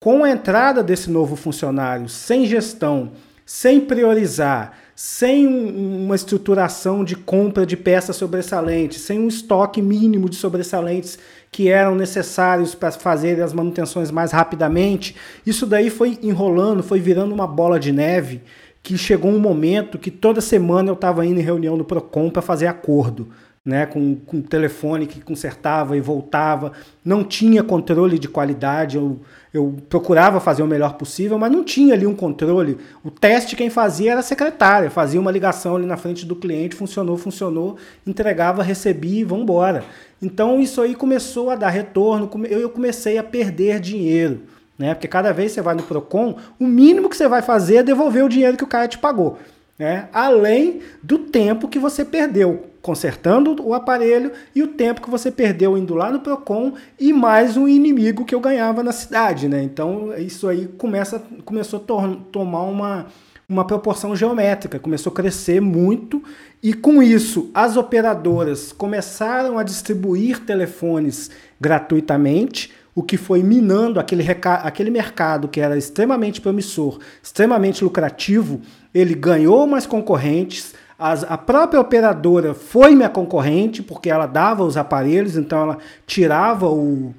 Com 0.00 0.24
a 0.24 0.30
entrada 0.30 0.82
desse 0.82 1.08
novo 1.08 1.36
funcionário, 1.36 2.08
sem 2.08 2.46
gestão, 2.46 3.12
sem 3.44 3.80
priorizar, 3.80 4.76
sem 4.94 5.46
um, 5.46 6.04
uma 6.04 6.14
estruturação 6.14 7.04
de 7.04 7.16
compra 7.16 7.66
de 7.66 7.76
peças 7.76 8.16
sobressalentes, 8.16 9.00
sem 9.02 9.18
um 9.18 9.28
estoque 9.28 9.82
mínimo 9.82 10.28
de 10.28 10.36
sobressalentes 10.36 11.18
que 11.50 11.68
eram 11.68 11.94
necessários 11.94 12.74
para 12.74 12.92
fazer 12.92 13.40
as 13.42 13.52
manutenções 13.52 14.10
mais 14.10 14.32
rapidamente, 14.32 15.16
isso 15.46 15.66
daí 15.66 15.90
foi 15.90 16.18
enrolando, 16.22 16.82
foi 16.82 17.00
virando 17.00 17.34
uma 17.34 17.46
bola 17.46 17.78
de 17.78 17.92
neve 17.92 18.42
que 18.82 18.98
chegou 18.98 19.30
um 19.30 19.38
momento 19.38 19.98
que 19.98 20.10
toda 20.10 20.40
semana 20.40 20.90
eu 20.90 20.94
estava 20.94 21.24
indo 21.24 21.38
em 21.38 21.42
reunião 21.42 21.76
no 21.76 21.84
Procon 21.84 22.30
para 22.30 22.42
fazer 22.42 22.66
acordo 22.66 23.28
né, 23.64 23.86
com, 23.86 24.16
com 24.16 24.42
telefone 24.42 25.06
que 25.06 25.20
consertava 25.20 25.96
e 25.96 26.00
voltava, 26.00 26.72
não 27.04 27.22
tinha 27.22 27.62
controle 27.62 28.18
de 28.18 28.28
qualidade, 28.28 28.96
eu, 28.96 29.20
eu 29.52 29.76
procurava 29.88 30.40
fazer 30.40 30.62
o 30.62 30.66
melhor 30.66 30.94
possível, 30.94 31.38
mas 31.38 31.52
não 31.52 31.62
tinha 31.62 31.92
ali 31.92 32.06
um 32.06 32.14
controle. 32.14 32.78
O 33.04 33.10
teste 33.10 33.54
quem 33.54 33.68
fazia 33.68 34.12
era 34.12 34.20
a 34.20 34.22
secretária, 34.22 34.90
fazia 34.90 35.20
uma 35.20 35.30
ligação 35.30 35.76
ali 35.76 35.84
na 35.84 35.98
frente 35.98 36.24
do 36.24 36.34
cliente, 36.34 36.74
funcionou, 36.74 37.18
funcionou, 37.18 37.76
entregava, 38.06 38.62
recebia 38.62 39.20
e 39.20 39.22
embora. 39.22 39.84
Então 40.22 40.58
isso 40.58 40.80
aí 40.80 40.94
começou 40.94 41.50
a 41.50 41.54
dar 41.54 41.68
retorno, 41.68 42.30
eu 42.48 42.70
comecei 42.70 43.18
a 43.18 43.22
perder 43.22 43.78
dinheiro. 43.78 44.42
Né? 44.78 44.94
Porque 44.94 45.06
cada 45.06 45.32
vez 45.32 45.50
que 45.50 45.56
você 45.56 45.62
vai 45.62 45.74
no 45.74 45.82
Procon, 45.82 46.36
o 46.58 46.66
mínimo 46.66 47.10
que 47.10 47.16
você 47.16 47.28
vai 47.28 47.42
fazer 47.42 47.76
é 47.76 47.82
devolver 47.82 48.24
o 48.24 48.28
dinheiro 48.28 48.56
que 48.56 48.64
o 48.64 48.68
cara 48.68 48.88
te 48.88 48.96
pagou. 48.96 49.38
Né? 49.78 50.08
Além 50.14 50.80
do 51.02 51.18
tempo 51.18 51.68
que 51.68 51.78
você 51.78 52.06
perdeu 52.06 52.71
consertando 52.82 53.64
o 53.64 53.72
aparelho 53.72 54.32
e 54.54 54.62
o 54.62 54.66
tempo 54.66 55.00
que 55.00 55.08
você 55.08 55.30
perdeu 55.30 55.78
indo 55.78 55.94
lá 55.94 56.10
no 56.10 56.18
Procon 56.18 56.74
e 56.98 57.12
mais 57.12 57.56
um 57.56 57.68
inimigo 57.68 58.24
que 58.24 58.34
eu 58.34 58.40
ganhava 58.40 58.82
na 58.82 58.90
cidade, 58.90 59.48
né? 59.48 59.62
Então 59.62 60.12
isso 60.18 60.48
aí 60.48 60.66
começa, 60.76 61.22
começou 61.44 61.78
a 61.78 61.82
to 61.82 62.16
tomar 62.32 62.62
uma, 62.62 63.06
uma 63.48 63.64
proporção 63.64 64.16
geométrica, 64.16 64.80
começou 64.80 65.12
a 65.12 65.14
crescer 65.14 65.60
muito 65.60 66.22
e 66.60 66.74
com 66.74 67.00
isso 67.00 67.50
as 67.54 67.76
operadoras 67.76 68.72
começaram 68.72 69.58
a 69.58 69.62
distribuir 69.62 70.40
telefones 70.40 71.30
gratuitamente, 71.60 72.72
o 72.94 73.02
que 73.02 73.16
foi 73.16 73.42
minando 73.42 74.00
aquele, 74.00 74.24
aquele 74.44 74.90
mercado 74.90 75.48
que 75.48 75.60
era 75.60 75.78
extremamente 75.78 76.40
promissor, 76.40 76.98
extremamente 77.22 77.82
lucrativo, 77.82 78.60
ele 78.92 79.14
ganhou 79.14 79.66
mais 79.66 79.86
concorrentes, 79.86 80.74
as, 81.02 81.24
a 81.24 81.36
própria 81.36 81.80
operadora 81.80 82.54
foi 82.54 82.94
minha 82.94 83.08
concorrente, 83.08 83.82
porque 83.82 84.08
ela 84.08 84.26
dava 84.26 84.62
os 84.62 84.76
aparelhos, 84.76 85.36
então 85.36 85.62
ela 85.62 85.78
tirava 86.06 86.68
o, 86.68 87.12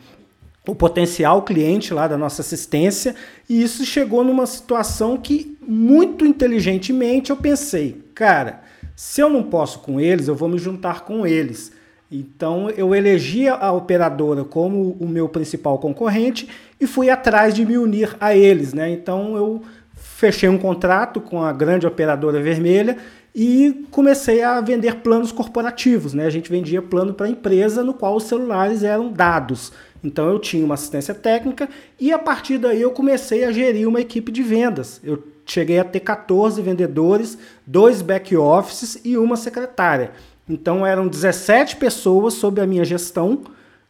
o 0.66 0.74
potencial 0.74 1.42
cliente 1.42 1.94
lá 1.94 2.08
da 2.08 2.18
nossa 2.18 2.42
assistência, 2.42 3.14
e 3.50 3.62
isso 3.62 3.86
chegou 3.86 4.24
numa 4.24 4.46
situação 4.46 5.18
que, 5.18 5.58
muito 5.62 6.26
inteligentemente, 6.26 7.30
eu 7.30 7.36
pensei, 7.36 8.02
cara, 8.16 8.62
se 8.96 9.20
eu 9.20 9.30
não 9.30 9.44
posso 9.44 9.80
com 9.80 10.00
eles, 10.00 10.30
eu 10.30 10.36
vou 10.36 10.48
me 10.48 10.58
juntar 10.58 11.02
com 11.02 11.28
eles. 11.28 11.74
Então 12.10 12.70
eu 12.70 12.94
elegi 12.94 13.50
a 13.50 13.72
operadora 13.72 14.46
como 14.46 14.96
o 15.00 15.08
meu 15.08 15.28
principal 15.28 15.80
concorrente 15.80 16.48
e 16.80 16.86
fui 16.86 17.10
atrás 17.10 17.56
de 17.56 17.66
me 17.66 17.76
unir 17.76 18.16
a 18.20 18.36
eles, 18.36 18.72
né? 18.72 18.92
Então 18.92 19.36
eu 19.36 19.64
fechei 19.96 20.48
um 20.48 20.60
contrato 20.60 21.20
com 21.20 21.42
a 21.42 21.52
grande 21.52 21.88
operadora 21.88 22.40
vermelha 22.40 22.98
e 23.36 23.86
comecei 23.90 24.44
a 24.44 24.62
vender 24.62 24.98
planos 24.98 25.32
corporativos. 25.32 26.14
Né? 26.14 26.26
A 26.26 26.30
gente 26.30 26.50
vendia 26.50 26.82
plano 26.82 27.14
para 27.14 27.30
empresa 27.30 27.84
no 27.84 27.94
qual 27.94 28.16
os 28.16 28.24
celulares 28.24 28.84
eram 28.84 29.12
dados. 29.12 29.72
Então 30.04 30.30
eu 30.30 30.38
tinha 30.38 30.64
uma 30.64 30.76
assistência 30.76 31.14
técnica 31.14 31.70
e 32.00 32.12
a 32.12 32.20
partir 32.20 32.58
daí 32.58 32.82
eu 32.82 32.92
comecei 32.92 33.44
a 33.46 33.52
gerir 33.52 33.88
uma 33.88 34.02
equipe 34.02 34.32
de 34.32 34.44
vendas. 34.44 35.00
Eu 35.04 35.24
cheguei 35.46 35.80
a 35.80 35.84
ter 35.84 36.02
14 36.02 36.62
vendedores, 36.62 37.38
dois 37.66 38.02
back 38.02 38.36
offices 38.36 39.00
e 39.04 39.18
uma 39.18 39.38
secretária. 39.38 40.12
Então 40.48 40.86
eram 40.86 41.08
17 41.08 41.78
pessoas 41.78 42.34
sob 42.34 42.60
a 42.62 42.68
minha 42.68 42.84
gestão 42.84 43.44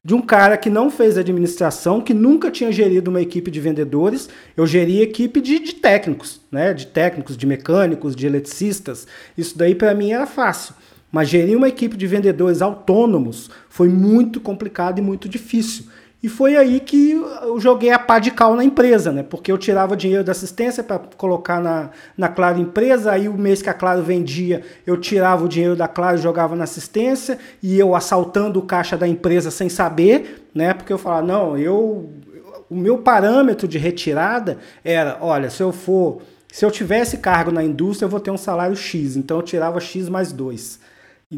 de 0.05 0.13
um 0.13 0.21
cara 0.21 0.57
que 0.57 0.69
não 0.69 0.91
fez 0.91 1.17
administração, 1.17 2.01
que 2.01 2.13
nunca 2.13 2.51
tinha 2.51 2.71
gerido 2.73 3.09
uma 3.09 3.21
equipe 3.21 3.49
de 3.49 3.61
vendedores. 3.61 4.27
Eu 4.55 4.67
geri 4.67 5.01
equipe 5.01 5.39
de, 5.39 5.59
de 5.59 5.75
técnicos, 5.75 6.41
né? 6.51 6.73
De 6.73 6.87
técnicos, 6.87 7.37
de 7.37 7.47
mecânicos, 7.47 8.13
de 8.13 8.27
eletricistas. 8.27 9.07
Isso 9.37 9.57
daí 9.57 9.73
para 9.73 9.93
mim 9.93 10.11
era 10.11 10.25
fácil. 10.25 10.75
Mas 11.09 11.29
gerir 11.29 11.55
uma 11.55 11.69
equipe 11.69 11.95
de 11.95 12.05
vendedores 12.05 12.61
autônomos 12.61 13.49
foi 13.69 13.87
muito 13.87 14.41
complicado 14.41 14.99
e 14.99 15.01
muito 15.01 15.29
difícil. 15.29 15.85
E 16.23 16.29
foi 16.29 16.55
aí 16.55 16.79
que 16.79 17.11
eu 17.11 17.59
joguei 17.59 17.91
a 17.91 17.99
pá 17.99 18.17
de 18.17 18.31
cal 18.31 18.55
na 18.55 18.63
empresa, 18.63 19.11
né? 19.11 19.23
Porque 19.23 19.51
eu 19.51 19.57
tirava 19.57 19.93
dinheiro 19.97 20.23
da 20.23 20.31
assistência 20.31 20.81
para 20.81 20.97
colocar 21.17 21.59
na, 21.59 21.89
na 22.17 22.29
Claro 22.29 22.61
Empresa, 22.61 23.11
aí 23.11 23.27
o 23.27 23.33
mês 23.33 23.61
que 23.61 23.69
a 23.69 23.73
Claro 23.73 24.01
vendia, 24.01 24.63
eu 24.87 24.95
tirava 24.95 25.43
o 25.43 25.49
dinheiro 25.49 25.75
da 25.75 25.85
Claro 25.85 26.17
e 26.17 26.21
jogava 26.21 26.55
na 26.55 26.63
assistência, 26.63 27.37
e 27.61 27.77
eu 27.77 27.93
assaltando 27.93 28.57
o 28.57 28.61
caixa 28.61 28.95
da 28.95 29.05
empresa 29.05 29.51
sem 29.51 29.67
saber, 29.67 30.47
né? 30.55 30.73
Porque 30.73 30.93
eu 30.93 30.97
falava, 30.97 31.27
não, 31.27 31.57
eu. 31.57 32.09
O 32.69 32.75
meu 32.75 32.99
parâmetro 32.99 33.67
de 33.67 33.77
retirada 33.77 34.57
era, 34.81 35.17
olha, 35.19 35.49
se 35.49 35.61
eu 35.61 35.73
for. 35.73 36.21
Se 36.47 36.63
eu 36.63 36.71
tivesse 36.71 37.17
cargo 37.17 37.51
na 37.51 37.63
indústria, 37.63 38.05
eu 38.05 38.09
vou 38.09 38.21
ter 38.21 38.31
um 38.31 38.37
salário 38.37 38.77
X. 38.77 39.17
Então 39.17 39.37
eu 39.37 39.43
tirava 39.43 39.77
X 39.81 40.07
mais 40.07 40.31
2. 40.31 40.79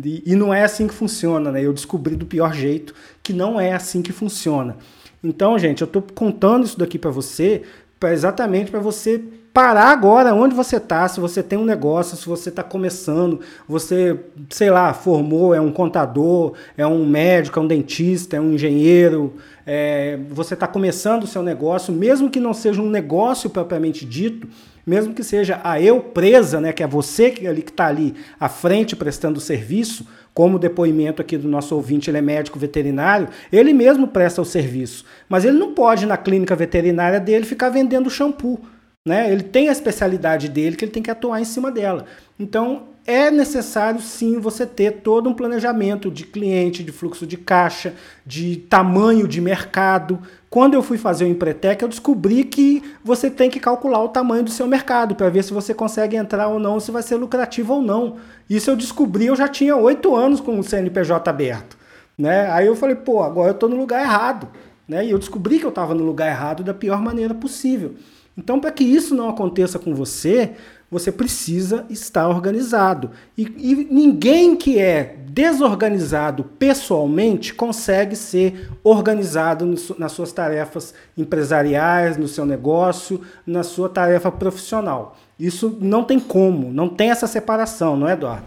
E, 0.04 0.24
e 0.26 0.36
não 0.36 0.54
é 0.54 0.64
assim 0.64 0.88
que 0.88 0.94
funciona, 0.94 1.52
né? 1.52 1.62
Eu 1.62 1.72
descobri 1.72 2.16
do 2.16 2.26
pior 2.26 2.54
jeito 2.54 2.94
que 3.24 3.32
não 3.32 3.60
é 3.60 3.74
assim 3.74 4.02
que 4.02 4.12
funciona. 4.12 4.78
Então, 5.24 5.58
gente, 5.58 5.82
eu 5.82 5.86
estou 5.86 6.02
contando 6.02 6.66
isso 6.66 6.78
daqui 6.78 7.00
para 7.00 7.10
você, 7.10 7.64
pra, 8.00 8.12
exatamente 8.12 8.70
para 8.70 8.80
você 8.80 9.24
parar 9.56 9.86
agora 9.86 10.36
onde 10.36 10.54
você 10.54 10.76
está, 10.76 11.08
se 11.08 11.18
você 11.20 11.42
tem 11.42 11.58
um 11.58 11.64
negócio, 11.64 12.18
se 12.18 12.28
você 12.28 12.50
está 12.50 12.62
começando, 12.62 13.40
você, 13.66 14.20
sei 14.50 14.70
lá, 14.70 14.94
formou, 14.94 15.56
é 15.56 15.62
um 15.62 15.72
contador, 15.72 16.54
é 16.78 16.86
um 16.86 17.06
médico, 17.06 17.58
é 17.58 17.62
um 17.62 17.68
dentista, 17.68 18.36
é 18.36 18.42
um 18.42 18.52
engenheiro, 18.52 19.34
é, 19.66 20.20
você 20.30 20.56
está 20.56 20.68
começando 20.68 21.24
o 21.24 21.28
seu 21.28 21.42
negócio, 21.42 21.94
mesmo 21.94 22.30
que 22.30 22.40
não 22.40 22.54
seja 22.54 22.82
um 22.82 22.90
negócio 22.90 23.50
propriamente 23.50 24.06
dito, 24.06 24.46
mesmo 24.86 25.14
que 25.14 25.24
seja 25.24 25.60
a 25.64 25.82
eu 25.82 26.00
presa, 26.00 26.62
né, 26.62 26.72
que 26.72 26.84
é 26.84 26.88
você 26.88 27.32
que 27.32 27.48
ali 27.48 27.62
que 27.62 27.72
está 27.72 27.88
ali 27.88 28.14
à 28.40 28.48
frente 28.48 28.96
prestando 28.96 29.40
serviço, 29.40 30.06
como 30.34 30.60
depoimento 30.60 31.22
aqui 31.22 31.38
do 31.38 31.48
nosso 31.48 31.76
ouvinte, 31.76 32.10
ele 32.10 32.18
é 32.18 32.22
médico 32.22 32.60
veterinário, 32.60 33.30
ele 33.52 33.74
mesmo 33.74 34.08
presta 34.08 34.42
o 34.42 34.46
serviço, 34.46 35.06
mas 35.30 35.46
ele 35.46 35.58
não 35.58 35.74
pode 35.74 36.06
na 36.06 36.18
clínica 36.18 36.56
veterinária 36.56 37.20
dele 37.20 37.46
ficar 37.46 37.70
vendendo 37.70 38.10
shampoo 38.10 38.60
né? 39.08 39.32
Ele 39.32 39.44
tem 39.44 39.70
a 39.70 39.72
especialidade 39.72 40.50
dele 40.50 40.76
que 40.76 40.84
ele 40.84 40.92
tem 40.92 41.04
que 41.04 41.12
atuar 41.12 41.40
em 41.40 41.46
cima 41.46 41.72
dela. 41.72 42.06
Então, 42.40 42.88
é 43.06 43.30
necessário 43.30 44.02
sim 44.02 44.40
você 44.40 44.66
ter 44.66 45.02
todo 45.02 45.30
um 45.30 45.34
planejamento 45.34 46.10
de 46.10 46.26
cliente, 46.26 46.84
de 46.84 46.92
fluxo 46.92 47.28
de 47.28 47.38
caixa, 47.38 47.94
de 48.26 48.58
tamanho 48.58 49.28
de 49.28 49.40
mercado. 49.40 50.20
Quando 50.50 50.74
eu 50.74 50.82
fui 50.82 50.98
fazer 50.98 51.26
o 51.26 51.28
Empretec, 51.28 51.84
eu 51.84 51.88
descobri 51.88 52.44
que 52.44 52.82
você 53.04 53.30
tem 53.30 53.48
que 53.48 53.60
calcular 53.60 54.04
o 54.04 54.10
tamanho 54.10 54.44
do 54.44 54.50
seu 54.50 54.66
mercado 54.66 55.14
para 55.14 55.30
ver 55.30 55.44
se 55.44 55.54
você 55.54 55.72
consegue 55.72 56.16
entrar 56.16 56.48
ou 56.48 56.60
não, 56.60 56.80
se 56.80 56.90
vai 56.90 57.04
ser 57.04 57.18
lucrativo 57.18 57.76
ou 57.76 57.82
não. 57.82 58.16
Isso 58.50 58.72
eu 58.72 58.76
descobri, 58.76 59.28
eu 59.28 59.36
já 59.36 59.48
tinha 59.48 59.76
oito 59.76 60.16
anos 60.16 60.42
com 60.42 60.58
o 60.58 60.64
CNPJ 60.64 61.30
aberto. 61.30 61.78
Né? 62.18 62.50
Aí 62.52 62.66
eu 62.66 62.76
falei, 62.76 62.96
pô, 62.96 63.22
agora 63.22 63.50
eu 63.50 63.56
estou 63.56 63.70
no 63.70 63.76
lugar 63.76 64.02
errado. 64.02 64.48
Né? 64.88 65.06
E 65.06 65.12
eu 65.12 65.20
descobri 65.20 65.60
que 65.60 65.66
eu 65.66 65.70
estava 65.70 65.94
no 65.94 66.04
lugar 66.04 66.28
errado 66.28 66.64
da 66.64 66.74
pior 66.74 67.00
maneira 67.02 67.36
possível. 67.36 67.94
Então, 68.38 68.60
para 68.60 68.72
que 68.72 68.84
isso 68.84 69.16
não 69.16 69.30
aconteça 69.30 69.80
com 69.80 69.96
você, 69.96 70.56
você 70.90 71.12
precisa 71.12 71.86
estar 71.90 72.28
organizado. 72.28 73.12
E, 73.38 73.44
e, 73.44 73.88
ninguém 73.92 74.56
que 74.56 74.80
é 74.80 75.18
desorganizado 75.30 76.44
pessoalmente 76.44 77.54
consegue 77.54 78.16
ser 78.16 78.70
organizado 78.84 79.66
no, 79.66 79.76
nas 79.98 80.12
suas 80.12 80.32
tarefas 80.32 80.94
empresariais, 81.18 82.18
no 82.18 82.28
seu 82.28 82.46
negócio, 82.46 83.22
na 83.46 83.64
sua 83.64 83.90
tarefa 83.90 84.32
profissional. 84.32 85.18
Isso 85.40 85.78
não 85.82 86.04
tem 86.04 86.20
como, 86.20 86.72
não 86.72 86.88
tem 86.88 87.10
essa 87.10 87.28
separação, 87.28 87.98
não 87.98 88.08
é, 88.08 88.14
Eduardo? 88.14 88.46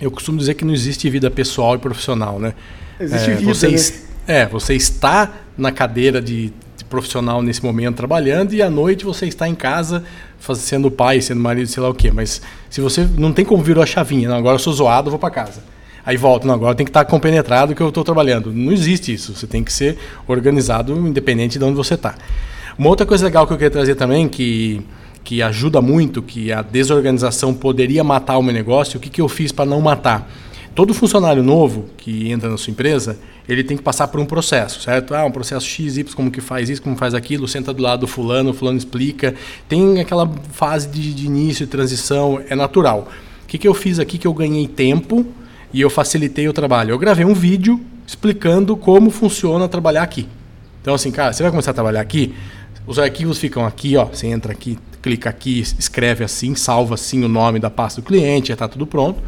Eu 0.00 0.10
costumo 0.10 0.38
dizer 0.38 0.54
que 0.54 0.64
não 0.64 0.72
existe 0.72 1.08
vida 1.10 1.30
pessoal 1.30 1.74
e 1.74 1.78
profissional, 1.78 2.38
né? 2.38 2.54
Existe 2.98 3.30
é, 3.30 3.34
vida, 3.34 3.54
você, 3.54 3.68
né? 3.68 3.76
É, 4.26 4.46
você 4.46 4.74
está 4.74 5.32
na 5.56 5.72
cadeira 5.72 6.20
de 6.20 6.52
profissional 6.88 7.42
nesse 7.42 7.64
momento 7.64 7.96
trabalhando 7.96 8.54
e 8.54 8.62
à 8.62 8.70
noite 8.70 9.04
você 9.04 9.26
está 9.26 9.48
em 9.48 9.54
casa 9.54 10.04
sendo 10.54 10.90
pai, 10.90 11.20
sendo 11.20 11.40
marido, 11.40 11.66
sei 11.68 11.82
lá 11.82 11.88
o 11.88 11.94
quê. 11.94 12.10
Mas 12.10 12.40
se 12.70 12.80
você 12.80 13.08
não 13.16 13.32
tem 13.32 13.44
como 13.44 13.62
virar 13.62 13.82
a 13.82 13.86
chavinha, 13.86 14.28
não, 14.28 14.36
agora 14.36 14.56
eu 14.56 14.58
sou 14.58 14.72
zoado, 14.72 15.10
vou 15.10 15.18
para 15.18 15.30
casa. 15.30 15.62
Aí 16.04 16.16
volta, 16.16 16.46
não, 16.46 16.54
agora 16.54 16.74
tem 16.74 16.84
que 16.84 16.90
estar 16.90 17.04
compenetrado 17.04 17.74
que 17.74 17.82
eu 17.82 17.88
estou 17.88 18.04
trabalhando. 18.04 18.52
Não 18.52 18.72
existe 18.72 19.12
isso. 19.12 19.34
Você 19.34 19.46
tem 19.46 19.64
que 19.64 19.72
ser 19.72 19.98
organizado 20.28 20.96
independente 20.96 21.58
de 21.58 21.64
onde 21.64 21.76
você 21.76 21.94
está. 21.94 22.14
Uma 22.78 22.88
outra 22.88 23.04
coisa 23.04 23.24
legal 23.24 23.46
que 23.46 23.52
eu 23.52 23.56
queria 23.56 23.70
trazer 23.70 23.96
também, 23.96 24.28
que, 24.28 24.80
que 25.24 25.42
ajuda 25.42 25.80
muito, 25.80 26.22
que 26.22 26.52
a 26.52 26.62
desorganização 26.62 27.52
poderia 27.52 28.04
matar 28.04 28.38
o 28.38 28.42
meu 28.42 28.54
negócio, 28.54 28.98
o 28.98 29.00
que, 29.00 29.10
que 29.10 29.20
eu 29.20 29.28
fiz 29.28 29.50
para 29.50 29.64
não 29.64 29.80
matar? 29.80 30.30
Todo 30.76 30.92
funcionário 30.92 31.42
novo 31.42 31.86
que 31.96 32.30
entra 32.30 32.50
na 32.50 32.58
sua 32.58 32.70
empresa, 32.70 33.18
ele 33.48 33.64
tem 33.64 33.78
que 33.78 33.82
passar 33.82 34.08
por 34.08 34.20
um 34.20 34.26
processo, 34.26 34.82
certo? 34.82 35.14
Ah, 35.14 35.24
um 35.24 35.30
processo 35.30 35.66
X, 35.66 35.96
Y, 35.96 36.14
como 36.14 36.30
que 36.30 36.42
faz 36.42 36.68
isso, 36.68 36.82
como 36.82 36.94
faz 36.96 37.14
aquilo, 37.14 37.48
senta 37.48 37.72
do 37.72 37.82
lado 37.82 38.00
do 38.00 38.06
fulano, 38.06 38.50
o 38.50 38.52
fulano 38.52 38.76
explica. 38.76 39.34
Tem 39.66 39.98
aquela 39.98 40.30
fase 40.52 40.86
de, 40.88 41.14
de 41.14 41.24
início 41.24 41.64
e 41.64 41.66
transição, 41.66 42.42
é 42.46 42.54
natural. 42.54 43.08
O 43.42 43.46
que, 43.46 43.56
que 43.56 43.66
eu 43.66 43.72
fiz 43.72 43.98
aqui 43.98 44.18
que 44.18 44.26
eu 44.26 44.34
ganhei 44.34 44.68
tempo 44.68 45.26
e 45.72 45.80
eu 45.80 45.88
facilitei 45.88 46.46
o 46.46 46.52
trabalho? 46.52 46.90
Eu 46.90 46.98
gravei 46.98 47.24
um 47.24 47.34
vídeo 47.34 47.80
explicando 48.06 48.76
como 48.76 49.08
funciona 49.10 49.66
trabalhar 49.68 50.02
aqui. 50.02 50.28
Então, 50.82 50.94
assim, 50.94 51.10
cara, 51.10 51.32
você 51.32 51.42
vai 51.42 51.50
começar 51.50 51.70
a 51.70 51.74
trabalhar 51.74 52.02
aqui, 52.02 52.34
os 52.86 52.98
arquivos 52.98 53.38
ficam 53.38 53.64
aqui, 53.64 53.96
ó. 53.96 54.04
Você 54.04 54.26
entra 54.26 54.52
aqui, 54.52 54.78
clica 55.00 55.30
aqui, 55.30 55.58
escreve 55.60 56.22
assim, 56.22 56.54
salva 56.54 56.96
assim 56.96 57.24
o 57.24 57.28
nome 57.28 57.58
da 57.58 57.70
pasta 57.70 58.02
do 58.02 58.04
cliente, 58.06 58.48
já 58.48 58.54
está 58.54 58.68
tudo 58.68 58.86
pronto. 58.86 59.22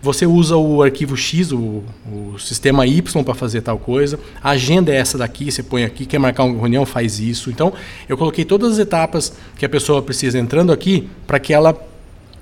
Você 0.00 0.26
usa 0.26 0.56
o 0.56 0.82
arquivo 0.82 1.16
X, 1.16 1.50
o, 1.50 1.82
o 2.06 2.38
sistema 2.38 2.86
Y 2.86 3.24
para 3.24 3.34
fazer 3.34 3.62
tal 3.62 3.78
coisa. 3.78 4.18
A 4.42 4.50
agenda 4.50 4.92
é 4.92 4.96
essa 4.96 5.18
daqui, 5.18 5.50
você 5.50 5.62
põe 5.62 5.84
aqui, 5.84 6.06
quer 6.06 6.18
marcar 6.18 6.44
uma 6.44 6.58
reunião, 6.58 6.86
faz 6.86 7.18
isso. 7.18 7.50
Então, 7.50 7.72
eu 8.08 8.16
coloquei 8.16 8.44
todas 8.44 8.74
as 8.74 8.78
etapas 8.78 9.32
que 9.56 9.64
a 9.64 9.68
pessoa 9.68 10.00
precisa 10.00 10.38
entrando 10.38 10.72
aqui 10.72 11.08
para 11.26 11.40
que 11.40 11.52
ela 11.52 11.76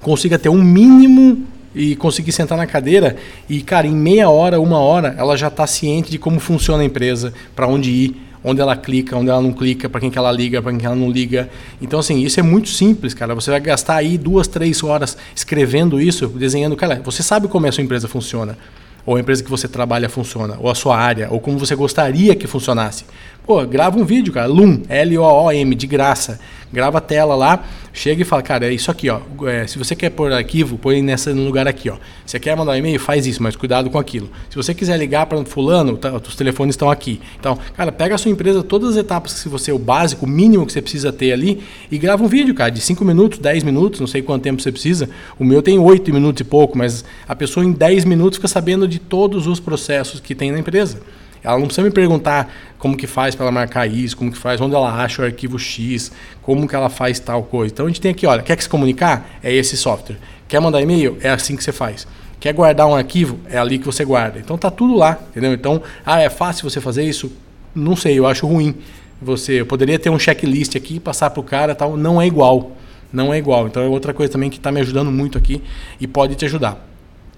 consiga 0.02 0.38
ter 0.38 0.50
um 0.50 0.62
mínimo 0.62 1.44
e 1.74 1.96
conseguir 1.96 2.32
sentar 2.32 2.56
na 2.56 2.66
cadeira 2.66 3.16
e, 3.48 3.60
cara, 3.62 3.86
em 3.86 3.94
meia 3.94 4.30
hora, 4.30 4.60
uma 4.60 4.78
hora, 4.78 5.14
ela 5.18 5.36
já 5.36 5.48
está 5.48 5.66
ciente 5.66 6.10
de 6.10 6.18
como 6.18 6.40
funciona 6.40 6.82
a 6.82 6.86
empresa, 6.86 7.34
para 7.54 7.66
onde 7.66 7.90
ir, 7.90 8.16
onde 8.46 8.60
ela 8.60 8.76
clica, 8.76 9.16
onde 9.16 9.28
ela 9.28 9.42
não 9.42 9.52
clica, 9.52 9.88
para 9.88 10.00
quem 10.00 10.08
que 10.08 10.16
ela 10.16 10.30
liga, 10.30 10.62
para 10.62 10.70
quem 10.70 10.78
que 10.78 10.86
ela 10.86 10.94
não 10.94 11.10
liga. 11.10 11.50
Então, 11.82 11.98
assim, 11.98 12.20
isso 12.20 12.38
é 12.38 12.42
muito 12.44 12.68
simples, 12.68 13.12
cara. 13.12 13.34
Você 13.34 13.50
vai 13.50 13.58
gastar 13.58 13.96
aí 13.96 14.16
duas, 14.16 14.46
três 14.46 14.84
horas 14.84 15.18
escrevendo 15.34 16.00
isso, 16.00 16.28
desenhando. 16.28 16.76
Cara, 16.76 17.02
você 17.04 17.24
sabe 17.24 17.48
como 17.48 17.66
a 17.66 17.72
sua 17.72 17.82
empresa 17.82 18.06
funciona, 18.06 18.56
ou 19.04 19.16
a 19.16 19.20
empresa 19.20 19.42
que 19.42 19.50
você 19.50 19.66
trabalha 19.66 20.08
funciona, 20.08 20.56
ou 20.60 20.70
a 20.70 20.76
sua 20.76 20.96
área, 20.96 21.26
ou 21.28 21.40
como 21.40 21.58
você 21.58 21.74
gostaria 21.74 22.36
que 22.36 22.46
funcionasse. 22.46 23.04
Pô, 23.46 23.64
grava 23.64 23.96
um 23.96 24.04
vídeo, 24.04 24.32
cara. 24.32 24.48
Loom, 24.48 24.82
L-O-O-M, 24.88 25.74
de 25.76 25.86
graça. 25.86 26.40
Grava 26.72 26.98
a 26.98 27.00
tela 27.00 27.36
lá, 27.36 27.64
chega 27.92 28.22
e 28.22 28.24
fala, 28.24 28.42
cara, 28.42 28.66
é 28.66 28.74
isso 28.74 28.90
aqui, 28.90 29.08
ó. 29.08 29.20
É, 29.46 29.68
se 29.68 29.78
você 29.78 29.94
quer 29.94 30.10
pôr 30.10 30.32
arquivo, 30.32 30.76
põe 30.76 31.00
nessa 31.00 31.32
no 31.32 31.44
lugar 31.44 31.68
aqui, 31.68 31.88
ó. 31.88 31.96
Você 32.26 32.40
quer 32.40 32.56
mandar 32.56 32.72
um 32.72 32.74
e-mail, 32.74 32.98
faz 32.98 33.24
isso, 33.24 33.40
mas 33.40 33.54
cuidado 33.54 33.88
com 33.88 34.00
aquilo. 34.00 34.28
Se 34.50 34.56
você 34.56 34.74
quiser 34.74 34.98
ligar 34.98 35.26
para 35.26 35.42
fulano, 35.44 35.96
tá, 35.96 36.12
os 36.16 36.34
telefones 36.34 36.74
estão 36.74 36.90
aqui. 36.90 37.20
Então, 37.38 37.56
cara, 37.76 37.92
pega 37.92 38.16
a 38.16 38.18
sua 38.18 38.32
empresa, 38.32 38.64
todas 38.64 38.90
as 38.90 38.96
etapas 38.96 39.40
que 39.40 39.48
você, 39.48 39.70
o 39.70 39.78
básico, 39.78 40.26
o 40.26 40.28
mínimo 40.28 40.66
que 40.66 40.72
você 40.72 40.82
precisa 40.82 41.12
ter 41.12 41.32
ali, 41.32 41.62
e 41.88 41.96
grava 41.98 42.24
um 42.24 42.28
vídeo, 42.28 42.52
cara, 42.52 42.70
de 42.70 42.80
5 42.80 43.04
minutos, 43.04 43.38
10 43.38 43.62
minutos, 43.62 44.00
não 44.00 44.08
sei 44.08 44.22
quanto 44.22 44.42
tempo 44.42 44.60
você 44.60 44.72
precisa. 44.72 45.08
O 45.38 45.44
meu 45.44 45.62
tem 45.62 45.78
8 45.78 46.12
minutos 46.12 46.40
e 46.40 46.44
pouco, 46.44 46.76
mas 46.76 47.04
a 47.28 47.36
pessoa 47.36 47.64
em 47.64 47.70
10 47.70 48.06
minutos 48.06 48.38
fica 48.38 48.48
sabendo 48.48 48.88
de 48.88 48.98
todos 48.98 49.46
os 49.46 49.60
processos 49.60 50.18
que 50.18 50.34
tem 50.34 50.50
na 50.50 50.58
empresa. 50.58 50.98
Ela 51.46 51.58
não 51.58 51.66
precisa 51.66 51.86
me 51.86 51.92
perguntar 51.92 52.52
como 52.76 52.96
que 52.96 53.06
faz 53.06 53.36
para 53.36 53.44
ela 53.44 53.52
marcar 53.52 53.86
isso, 53.86 54.16
como 54.16 54.32
que 54.32 54.36
faz, 54.36 54.60
onde 54.60 54.74
ela 54.74 54.92
acha 54.92 55.22
o 55.22 55.24
arquivo 55.24 55.58
X, 55.58 56.10
como 56.42 56.66
que 56.66 56.74
ela 56.74 56.88
faz 56.90 57.20
tal 57.20 57.44
coisa. 57.44 57.72
Então 57.72 57.86
a 57.86 57.88
gente 57.88 58.00
tem 58.00 58.10
aqui, 58.10 58.26
olha, 58.26 58.42
quer 58.42 58.60
se 58.60 58.68
comunicar? 58.68 59.38
É 59.42 59.52
esse 59.52 59.76
software. 59.76 60.16
Quer 60.48 60.60
mandar 60.60 60.80
e-mail? 60.80 61.16
É 61.22 61.30
assim 61.30 61.56
que 61.56 61.62
você 61.62 61.70
faz. 61.70 62.06
Quer 62.40 62.52
guardar 62.52 62.88
um 62.88 62.96
arquivo? 62.96 63.38
É 63.48 63.58
ali 63.58 63.78
que 63.78 63.86
você 63.86 64.04
guarda. 64.04 64.40
Então 64.40 64.58
tá 64.58 64.70
tudo 64.72 64.96
lá, 64.96 65.20
entendeu? 65.30 65.52
Então, 65.52 65.80
ah, 66.04 66.20
é 66.20 66.28
fácil 66.28 66.68
você 66.68 66.80
fazer 66.80 67.04
isso? 67.04 67.30
Não 67.72 67.94
sei, 67.94 68.18
eu 68.18 68.26
acho 68.26 68.44
ruim. 68.44 68.74
Você 69.22 69.60
eu 69.60 69.66
poderia 69.66 69.98
ter 70.00 70.10
um 70.10 70.18
checklist 70.18 70.74
aqui, 70.74 70.98
passar 70.98 71.30
para 71.30 71.40
o 71.40 71.44
cara, 71.44 71.76
tal, 71.76 71.96
não 71.96 72.20
é 72.20 72.26
igual. 72.26 72.72
Não 73.12 73.32
é 73.32 73.38
igual. 73.38 73.68
Então 73.68 73.82
é 73.82 73.86
outra 73.86 74.12
coisa 74.12 74.32
também 74.32 74.50
que 74.50 74.56
está 74.56 74.72
me 74.72 74.80
ajudando 74.80 75.12
muito 75.12 75.38
aqui 75.38 75.62
e 76.00 76.08
pode 76.08 76.34
te 76.34 76.44
ajudar. 76.44 76.84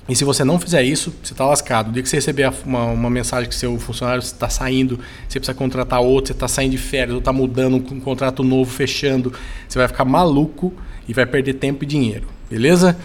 E 0.09 0.17
se 0.17 0.25
você 0.25 0.43
não 0.43 0.59
fizer 0.59 0.83
isso, 0.83 1.13
você 1.23 1.35
está 1.35 1.45
lascado. 1.45 1.91
O 1.91 1.93
dia 1.93 2.03
que 2.03 2.09
você 2.09 2.17
receber 2.17 2.51
uma, 2.65 2.85
uma 2.87 3.11
mensagem 3.11 3.49
que 3.49 3.55
seu 3.55 3.79
funcionário 3.79 4.21
está 4.21 4.49
saindo, 4.49 4.99
você 5.29 5.39
precisa 5.39 5.55
contratar 5.55 6.01
outro, 6.01 6.29
você 6.29 6.33
está 6.33 6.49
saindo 6.49 6.71
de 6.71 6.79
férias, 6.79 7.13
ou 7.13 7.19
está 7.19 7.33
mudando 7.33 7.77
um 7.77 8.01
contrato 8.01 8.43
novo, 8.43 8.71
fechando, 8.71 9.33
você 9.69 9.79
vai 9.79 9.87
ficar 9.87 10.07
maluco 10.07 10.73
e 11.07 11.13
vai 11.13 11.27
perder 11.27 11.55
tempo 11.55 11.85
e 11.85 11.87
dinheiro. 11.87 12.27
Beleza? 12.51 12.97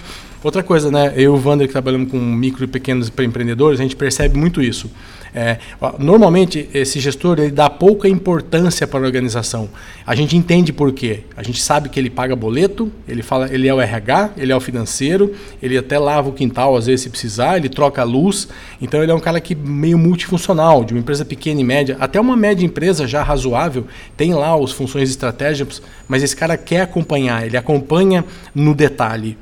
Outra 0.42 0.64
coisa, 0.64 0.90
né? 0.92 1.14
Eu 1.16 1.36
e 1.36 1.40
o 1.40 1.42
Wander, 1.46 1.68
que 1.68 1.74
trabalhamos 1.74 2.10
com 2.10 2.18
micro 2.18 2.64
e 2.64 2.68
pequenos 2.68 3.12
empreendedores, 3.18 3.80
a 3.80 3.84
gente 3.84 3.96
percebe 3.96 4.38
muito 4.38 4.62
isso. 4.62 4.90
É, 5.36 5.58
normalmente, 5.98 6.70
esse 6.74 7.00
gestor 7.00 7.40
ele 7.40 7.52
dá 7.52 7.70
pouca 7.70 8.08
importância 8.08 8.86
para 8.86 9.00
a 9.00 9.04
organização. 9.04 9.68
A 10.06 10.14
gente 10.14 10.38
entende 10.38 10.72
por 10.72 10.92
quê. 10.92 11.22
A 11.36 11.42
gente 11.42 11.62
sabe 11.62 11.90
que 11.90 12.00
ele 12.00 12.10
paga 12.10 12.36
boleto, 12.36 12.92
ele 13.08 13.24
fala, 13.24 13.52
ele 13.52 13.68
é 13.68 13.74
o 13.74 13.82
RH, 13.82 14.32
ele 14.38 14.52
é 14.52 14.56
o 14.56 14.60
financeiro, 14.60 15.34
ele 15.62 15.78
até 15.78 15.98
lava 15.98 16.30
o 16.30 16.34
quintal 16.34 16.76
às 16.76 16.86
vezes 16.86 17.02
se 17.02 17.10
precisar, 17.10 17.58
ele 17.58 17.70
troca 17.70 18.02
a 18.02 18.06
luz. 18.06 18.48
Então 18.82 19.02
ele 19.02 19.12
é 19.12 19.16
um 19.16 19.20
cara 19.20 19.42
que 19.42 19.56
meio 19.56 19.98
multifuncional, 19.98 20.84
de 20.84 20.94
uma 20.94 21.00
empresa 21.00 21.26
pequena 21.26 21.62
e 21.62 21.64
média, 21.64 21.98
até 22.00 22.20
uma 22.20 22.38
média 22.38 22.66
empresa 22.66 23.08
já 23.08 23.24
razoável, 23.24 23.88
tem 24.16 24.34
lá 24.34 24.54
as 24.56 24.72
funções 24.72 25.10
estratégicas, 25.10 25.82
mas 26.08 26.22
esse 26.22 26.36
cara 26.36 26.58
quer 26.58 26.82
acompanhar, 26.82 27.46
ele 27.46 27.58
acompanha 27.58 28.24
no 28.54 28.76
detalhe. 28.76 29.38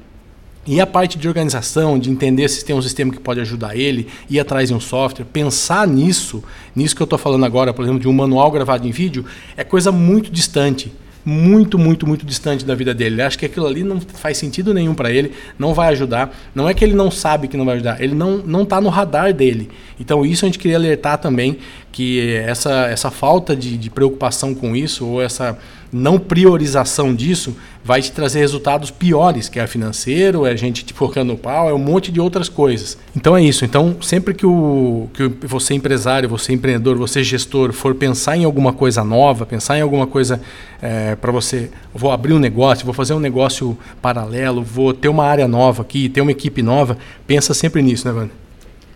E 0.72 0.80
a 0.80 0.88
parte 0.88 1.18
de 1.18 1.28
organização, 1.28 2.00
de 2.00 2.10
entender 2.10 2.48
se 2.48 2.64
tem 2.64 2.74
um 2.74 2.82
sistema 2.82 3.12
que 3.12 3.20
pode 3.20 3.42
ajudar 3.42 3.76
ele, 3.76 4.08
ir 4.30 4.40
atrás 4.40 4.70
de 4.70 4.74
um 4.74 4.80
software, 4.80 5.26
pensar 5.26 5.86
nisso, 5.86 6.42
nisso 6.74 6.96
que 6.96 7.02
eu 7.02 7.04
estou 7.04 7.20
falando 7.20 7.44
agora, 7.44 7.74
por 7.74 7.84
exemplo, 7.84 8.00
de 8.00 8.08
um 8.08 8.14
manual 8.14 8.50
gravado 8.50 8.88
em 8.88 8.92
vídeo, 8.92 9.26
é 9.58 9.66
coisa 9.66 9.92
muito 9.92 10.32
distante. 10.32 10.90
muito, 11.24 11.78
muito, 11.78 12.08
muito 12.08 12.26
distante 12.26 12.66
da 12.66 12.74
vida 12.74 12.94
dele. 12.94 13.16
Ele 13.16 13.22
acha 13.22 13.38
que 13.38 13.46
aquilo 13.46 13.68
ali 13.68 13.84
não 13.84 14.00
faz 14.00 14.38
sentido 14.38 14.74
nenhum 14.74 14.94
para 14.94 15.12
ele, 15.12 15.34
não 15.58 15.74
vai 15.74 15.90
ajudar. 15.90 16.36
Não 16.56 16.68
é 16.68 16.74
que 16.74 16.84
ele 16.84 16.96
não 16.96 17.12
sabe 17.12 17.48
que 17.48 17.56
não 17.56 17.66
vai 17.66 17.76
ajudar, 17.76 18.02
ele 18.02 18.16
não 18.16 18.38
não 18.38 18.64
está 18.64 18.82
no 18.82 18.90
radar 18.90 19.34
dele. 19.34 19.70
Então 20.00 20.26
isso 20.26 20.46
a 20.46 20.48
gente 20.48 20.58
queria 20.58 20.78
alertar 20.78 21.18
também 21.20 21.58
que 21.92 22.36
essa, 22.36 22.88
essa 22.88 23.12
falta 23.12 23.56
de, 23.56 23.78
de 23.78 23.90
preocupação 23.90 24.56
com 24.56 24.76
isso 24.76 25.06
ou 25.06 25.22
essa 25.22 25.58
não 25.92 26.18
priorização 26.18 27.14
disso 27.14 27.56
vai 27.84 28.02
te 28.02 28.12
trazer 28.12 28.40
resultados 28.40 28.92
piores, 28.92 29.50
que 29.50 29.60
é 29.60 29.68
financeiro, 29.68 30.46
é 30.46 30.56
gente 30.56 30.86
te 30.86 30.94
focando 30.94 31.34
no 31.34 31.38
pau, 31.38 31.68
é 31.68 31.74
um 31.74 31.80
monte 31.80 32.12
de 32.12 32.20
outras 32.20 32.48
coisas. 32.48 32.98
Então 33.16 33.36
é 33.36 33.44
isso. 33.44 33.66
Então, 33.66 33.98
sempre 34.02 34.34
que, 34.34 34.46
o, 34.46 35.10
que 35.14 35.28
você 35.46 35.74
empresário, 35.74 36.30
você 36.30 36.54
empreendedor, 36.54 36.96
você 36.98 37.24
gestor 37.24 37.74
for 37.74 37.94
pensar 37.94 38.38
em 38.38 38.46
alguma 38.46 38.72
coisa 38.72 39.04
nova, 39.04 39.46
pensar 39.46 39.78
em 39.78 39.82
alguma 39.82 40.08
coisa 40.08 40.40
é, 40.82 41.16
para 41.16 41.32
você, 41.32 41.70
vou 41.94 42.12
abrir 42.12 42.34
um 42.34 42.40
negócio, 42.40 42.86
vou 42.86 42.94
fazer 42.94 43.14
um 43.14 43.20
negócio 43.20 43.78
paralelo, 44.02 44.64
vou 44.64 44.94
ter 44.94 45.10
uma 45.10 45.26
área 45.26 45.48
nova 45.48 45.82
aqui, 45.82 46.08
ter 46.08 46.22
uma 46.22 46.32
equipe 46.32 46.62
nova, 46.62 46.98
pensa 47.28 47.54
sempre 47.54 47.82
nisso, 47.82 48.08
né, 48.08 48.14
Wander? 48.14 48.42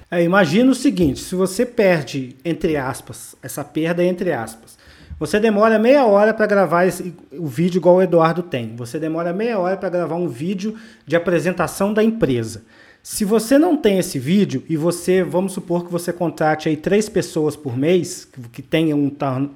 É, 0.10 0.24
imagina 0.24 0.72
o 0.72 0.76
seguinte, 0.76 1.20
se 1.20 1.34
você 1.36 1.66
perde, 1.66 2.36
entre 2.46 2.78
aspas, 2.78 3.36
essa 3.42 3.64
perda 3.64 4.04
é 4.04 4.08
entre 4.08 4.32
aspas, 4.32 4.78
você 5.18 5.40
demora 5.40 5.80
meia 5.80 6.06
hora 6.06 6.34
para 6.34 6.46
gravar 6.46 6.86
esse, 6.86 7.14
o 7.32 7.48
vídeo 7.48 7.80
igual 7.80 7.96
o 7.96 8.02
Eduardo 8.02 8.44
tem. 8.44 8.76
Você 8.76 9.00
demora 9.00 9.32
meia 9.32 9.58
hora 9.58 9.78
para 9.78 9.90
gravar 9.90 10.16
um 10.16 10.28
vídeo 10.28 10.76
de 11.08 11.16
apresentação 11.16 11.94
da 11.94 12.04
empresa. 12.04 12.64
Se 13.02 13.24
você 13.24 13.58
não 13.58 13.78
tem 13.78 14.00
esse 14.00 14.20
vídeo 14.20 14.64
e 14.68 14.76
você, 14.76 15.24
vamos 15.24 15.54
supor 15.54 15.86
que 15.86 15.92
você 15.92 16.12
contrate 16.12 16.68
aí 16.68 16.76
três 16.76 17.08
pessoas 17.08 17.56
por 17.56 17.78
mês, 17.78 18.28
que, 18.52 18.62
tenha 18.62 18.96
um, 18.96 19.10
turn, 19.10 19.52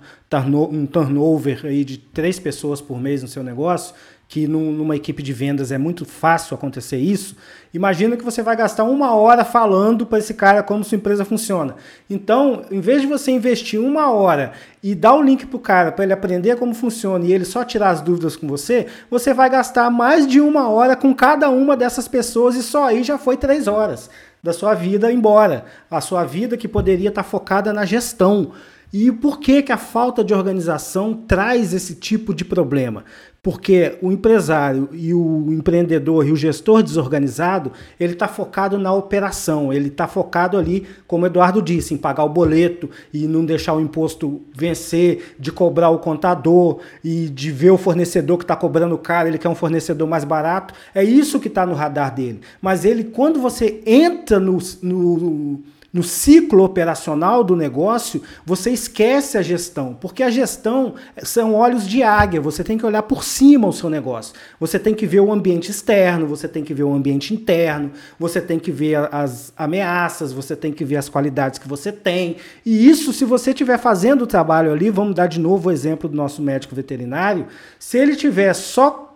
um 0.71 0.85
turnover 0.85 1.65
aí 1.65 1.83
de 1.83 1.97
três 1.97 2.39
pessoas 2.39 2.79
por 2.79 3.01
mês 3.01 3.21
no 3.21 3.27
seu 3.27 3.43
negócio, 3.43 3.95
que 4.27 4.47
numa 4.47 4.95
equipe 4.95 5.23
de 5.23 5.33
vendas 5.33 5.71
é 5.71 5.77
muito 5.79 6.05
fácil 6.05 6.53
acontecer 6.53 6.99
isso, 6.99 7.35
imagina 7.73 8.17
que 8.17 8.23
você 8.23 8.41
vai 8.41 8.55
gastar 8.55 8.83
uma 8.83 9.13
hora 9.13 9.45
falando 9.45 10.05
para 10.05 10.19
esse 10.19 10.33
cara 10.33 10.63
como 10.63 10.83
sua 10.83 10.95
empresa 10.95 11.23
funciona. 11.23 11.75
Então, 12.09 12.63
em 12.71 12.79
vez 12.79 13.01
de 13.01 13.07
você 13.07 13.31
investir 13.31 13.79
uma 13.79 14.11
hora 14.11 14.53
e 14.81 14.95
dar 14.95 15.15
o 15.15 15.21
link 15.21 15.45
para 15.45 15.57
o 15.57 15.59
cara 15.59 15.91
para 15.91 16.03
ele 16.03 16.13
aprender 16.13 16.55
como 16.57 16.73
funciona 16.73 17.25
e 17.25 17.33
ele 17.33 17.45
só 17.45 17.63
tirar 17.63 17.89
as 17.89 18.01
dúvidas 18.01 18.35
com 18.35 18.47
você, 18.47 18.87
você 19.09 19.33
vai 19.33 19.49
gastar 19.49 19.89
mais 19.89 20.25
de 20.25 20.39
uma 20.39 20.69
hora 20.69 20.95
com 20.95 21.13
cada 21.13 21.49
uma 21.49 21.75
dessas 21.77 22.07
pessoas 22.07 22.55
e 22.55 22.63
só 22.63 22.85
aí 22.85 23.03
já 23.03 23.17
foi 23.17 23.37
três 23.37 23.67
horas 23.67 24.09
da 24.41 24.53
sua 24.53 24.73
vida 24.73 25.11
embora. 25.11 25.65
A 25.89 26.01
sua 26.01 26.23
vida 26.23 26.57
que 26.57 26.67
poderia 26.67 27.09
estar 27.09 27.23
focada 27.23 27.73
na 27.73 27.85
gestão. 27.85 28.51
E 28.91 29.11
por 29.11 29.39
que, 29.39 29.61
que 29.61 29.71
a 29.71 29.77
falta 29.77 30.23
de 30.23 30.33
organização 30.33 31.13
traz 31.13 31.73
esse 31.73 31.93
tipo 31.93 32.33
de 32.33 32.43
problema? 32.43 33.03
Porque 33.41 33.97
o 34.01 34.11
empresário 34.11 34.89
e 34.91 35.13
o 35.13 35.45
empreendedor 35.49 36.27
e 36.27 36.31
o 36.31 36.35
gestor 36.35 36.83
desorganizado, 36.83 37.71
ele 37.97 38.13
está 38.13 38.27
focado 38.27 38.77
na 38.77 38.93
operação, 38.93 39.71
ele 39.71 39.87
está 39.87 40.07
focado 40.07 40.57
ali, 40.57 40.85
como 41.07 41.23
o 41.23 41.27
Eduardo 41.27 41.61
disse, 41.61 41.93
em 41.93 41.97
pagar 41.97 42.25
o 42.25 42.29
boleto 42.29 42.89
e 43.13 43.27
não 43.27 43.45
deixar 43.45 43.73
o 43.73 43.81
imposto 43.81 44.41
vencer, 44.53 45.35
de 45.39 45.51
cobrar 45.51 45.89
o 45.89 45.99
contador 45.99 46.79
e 47.03 47.29
de 47.29 47.49
ver 47.51 47.71
o 47.71 47.77
fornecedor 47.77 48.37
que 48.37 48.43
está 48.43 48.57
cobrando 48.57 48.97
caro, 48.97 49.29
ele 49.29 49.37
quer 49.37 49.49
um 49.49 49.55
fornecedor 49.55 50.07
mais 50.07 50.25
barato. 50.25 50.73
É 50.93 51.03
isso 51.03 51.39
que 51.39 51.47
está 51.47 51.65
no 51.65 51.73
radar 51.73 52.13
dele. 52.13 52.41
Mas 52.61 52.83
ele, 52.83 53.05
quando 53.05 53.39
você 53.39 53.81
entra 53.85 54.39
no, 54.39 54.57
no 54.81 55.61
no 55.91 56.03
ciclo 56.03 56.63
operacional 56.63 57.43
do 57.43 57.55
negócio, 57.55 58.21
você 58.45 58.69
esquece 58.69 59.37
a 59.37 59.41
gestão, 59.41 59.97
porque 59.99 60.21
a 60.21 60.29
gestão 60.29 60.95
são 61.23 61.55
olhos 61.55 61.87
de 61.87 62.03
águia, 62.03 62.39
você 62.39 62.63
tem 62.63 62.77
que 62.77 62.85
olhar 62.85 63.03
por 63.03 63.23
cima 63.23 63.67
o 63.67 63.73
seu 63.73 63.89
negócio. 63.89 64.33
Você 64.59 64.77
tem 64.77 64.93
que 64.93 65.05
ver 65.05 65.19
o 65.19 65.31
ambiente 65.31 65.71
externo, 65.71 66.27
você 66.27 66.47
tem 66.47 66.63
que 66.63 66.73
ver 66.73 66.83
o 66.83 66.93
ambiente 66.93 67.33
interno, 67.33 67.91
você 68.19 68.39
tem 68.39 68.59
que 68.59 68.71
ver 68.71 69.09
as 69.11 69.51
ameaças, 69.57 70.31
você 70.31 70.55
tem 70.55 70.71
que 70.71 70.85
ver 70.85 70.97
as 70.97 71.09
qualidades 71.09 71.59
que 71.59 71.67
você 71.67 71.91
tem. 71.91 72.37
E 72.65 72.87
isso, 72.87 73.11
se 73.11 73.25
você 73.25 73.49
estiver 73.49 73.79
fazendo 73.79 74.23
o 74.23 74.27
trabalho 74.27 74.71
ali, 74.71 74.89
vamos 74.89 75.15
dar 75.15 75.27
de 75.27 75.39
novo 75.39 75.69
o 75.69 75.71
exemplo 75.71 76.07
do 76.07 76.15
nosso 76.15 76.41
médico 76.41 76.75
veterinário, 76.75 77.47
se 77.79 77.97
ele 77.97 78.15
tiver 78.15 78.53
só 78.53 79.08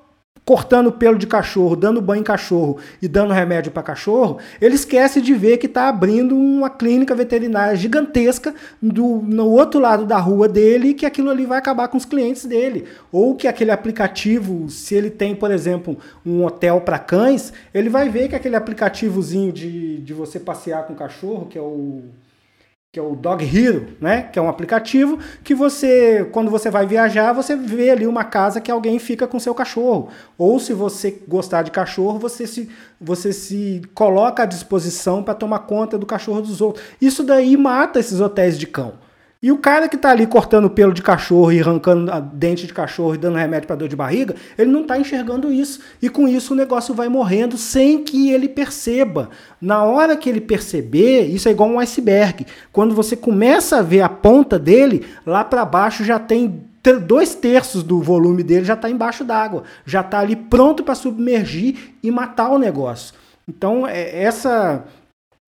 cortando 0.46 0.92
pelo 0.92 1.18
de 1.18 1.26
cachorro, 1.26 1.76
dando 1.76 2.02
banho 2.02 2.22
em 2.22 2.24
cachorro 2.24 2.78
e 3.02 3.08
dando 3.08 3.34
remédio 3.34 3.72
para 3.72 3.84
cachorro, 3.84 4.40
ele 4.62 4.76
esquece 4.76 5.22
de 5.22 5.34
ver 5.34 5.58
que 5.58 5.68
está 5.68 5.88
abrindo 5.88 6.36
uma 6.36 6.70
clínica 6.70 7.16
veterinária 7.16 7.76
gigantesca 7.76 8.54
do, 8.82 9.22
no 9.24 9.48
outro 9.48 9.80
lado 9.80 10.06
da 10.06 10.18
rua 10.18 10.48
dele 10.48 10.90
e 10.90 10.94
que 10.94 11.06
aquilo 11.06 11.30
ali 11.30 11.46
vai 11.46 11.58
acabar 11.58 11.88
com 11.88 11.98
os 11.98 12.06
clientes 12.06 12.46
dele. 12.46 12.86
Ou 13.12 13.36
que 13.36 13.48
aquele 13.48 13.72
aplicativo, 13.72 14.70
se 14.70 14.96
ele 14.96 15.10
tem, 15.10 15.36
por 15.36 15.52
exemplo, 15.52 15.98
um 16.26 16.44
hotel 16.44 16.82
para 16.82 17.00
cães, 17.00 17.54
ele 17.74 17.90
vai 17.90 18.10
ver 18.10 18.28
que 18.28 18.36
aquele 18.36 18.56
aplicativozinho 18.56 19.52
de, 19.52 19.98
de 20.00 20.14
você 20.14 20.40
passear 20.40 20.86
com 20.86 20.94
o 20.94 20.98
cachorro, 20.98 21.46
que 21.46 21.58
é 21.58 21.62
o 21.62 22.04
que 22.94 23.00
é 23.00 23.02
o 23.02 23.16
Dog 23.16 23.44
Hero, 23.44 23.98
né? 24.00 24.22
Que 24.22 24.38
é 24.38 24.42
um 24.42 24.48
aplicativo 24.48 25.18
que 25.44 25.56
você, 25.56 26.30
quando 26.32 26.52
você 26.52 26.70
vai 26.70 26.86
viajar, 26.86 27.34
você 27.34 27.56
vê 27.56 27.90
ali 27.90 28.06
uma 28.06 28.24
casa 28.24 28.62
que 28.62 28.70
alguém 28.70 29.00
fica 29.00 29.26
com 29.26 29.40
seu 29.40 29.56
cachorro. 29.56 30.10
Ou 30.38 30.60
se 30.60 30.74
você 30.74 31.10
gostar 31.28 31.64
de 31.64 31.72
cachorro, 31.72 32.20
você 32.20 32.46
se, 32.46 32.70
você 33.02 33.34
se 33.34 33.82
coloca 33.96 34.44
à 34.44 34.46
disposição 34.46 35.24
para 35.24 35.34
tomar 35.34 35.60
conta 35.62 35.98
do 35.98 36.06
cachorro 36.06 36.42
dos 36.42 36.62
outros. 36.62 36.86
Isso 37.02 37.24
daí 37.24 37.58
mata 37.58 38.00
esses 38.00 38.20
hotéis 38.20 38.60
de 38.60 38.68
cão. 38.68 38.94
E 39.44 39.52
o 39.52 39.58
cara 39.58 39.90
que 39.90 39.98
está 39.98 40.10
ali 40.10 40.26
cortando 40.26 40.70
pelo 40.70 40.94
de 40.94 41.02
cachorro 41.02 41.52
e 41.52 41.60
arrancando 41.60 42.10
dente 42.34 42.66
de 42.66 42.74
cachorro 42.74 43.14
e 43.14 43.18
dando 43.18 43.36
remédio 43.36 43.68
para 43.68 43.76
dor 43.76 43.90
de 43.90 43.96
barriga, 43.96 44.34
ele 44.58 44.72
não 44.72 44.84
está 44.84 44.98
enxergando 44.98 45.52
isso. 45.52 45.82
E 46.02 46.08
com 46.08 46.30
isso 46.30 46.54
o 46.54 46.56
negócio 46.56 46.96
vai 46.96 47.10
morrendo 47.10 47.58
sem 47.58 48.02
que 48.06 48.32
ele 48.32 48.48
perceba. 48.48 49.30
Na 49.60 49.84
hora 49.84 50.16
que 50.16 50.30
ele 50.30 50.40
perceber, 50.40 51.26
isso 51.26 51.50
é 51.50 51.52
igual 51.52 51.70
um 51.70 51.78
iceberg. 51.78 52.46
Quando 52.72 52.96
você 52.96 53.18
começa 53.18 53.80
a 53.80 53.82
ver 53.82 54.00
a 54.00 54.08
ponta 54.08 54.58
dele, 54.58 55.06
lá 55.26 55.44
para 55.44 55.66
baixo 55.66 56.06
já 56.06 56.18
tem 56.18 56.64
dois 57.06 57.36
terços 57.36 57.84
do 57.84 58.02
volume 58.02 58.44
dele 58.44 58.64
já 58.64 58.76
está 58.76 58.90
embaixo 58.90 59.26
d'água, 59.26 59.64
já 59.86 60.00
está 60.00 60.20
ali 60.20 60.38
pronto 60.38 60.84
para 60.84 60.96
submergir 60.96 61.96
e 62.02 62.10
matar 62.10 62.50
o 62.50 62.58
negócio. 62.58 63.14
Então, 63.46 63.86
é, 63.86 64.24
essa 64.24 64.86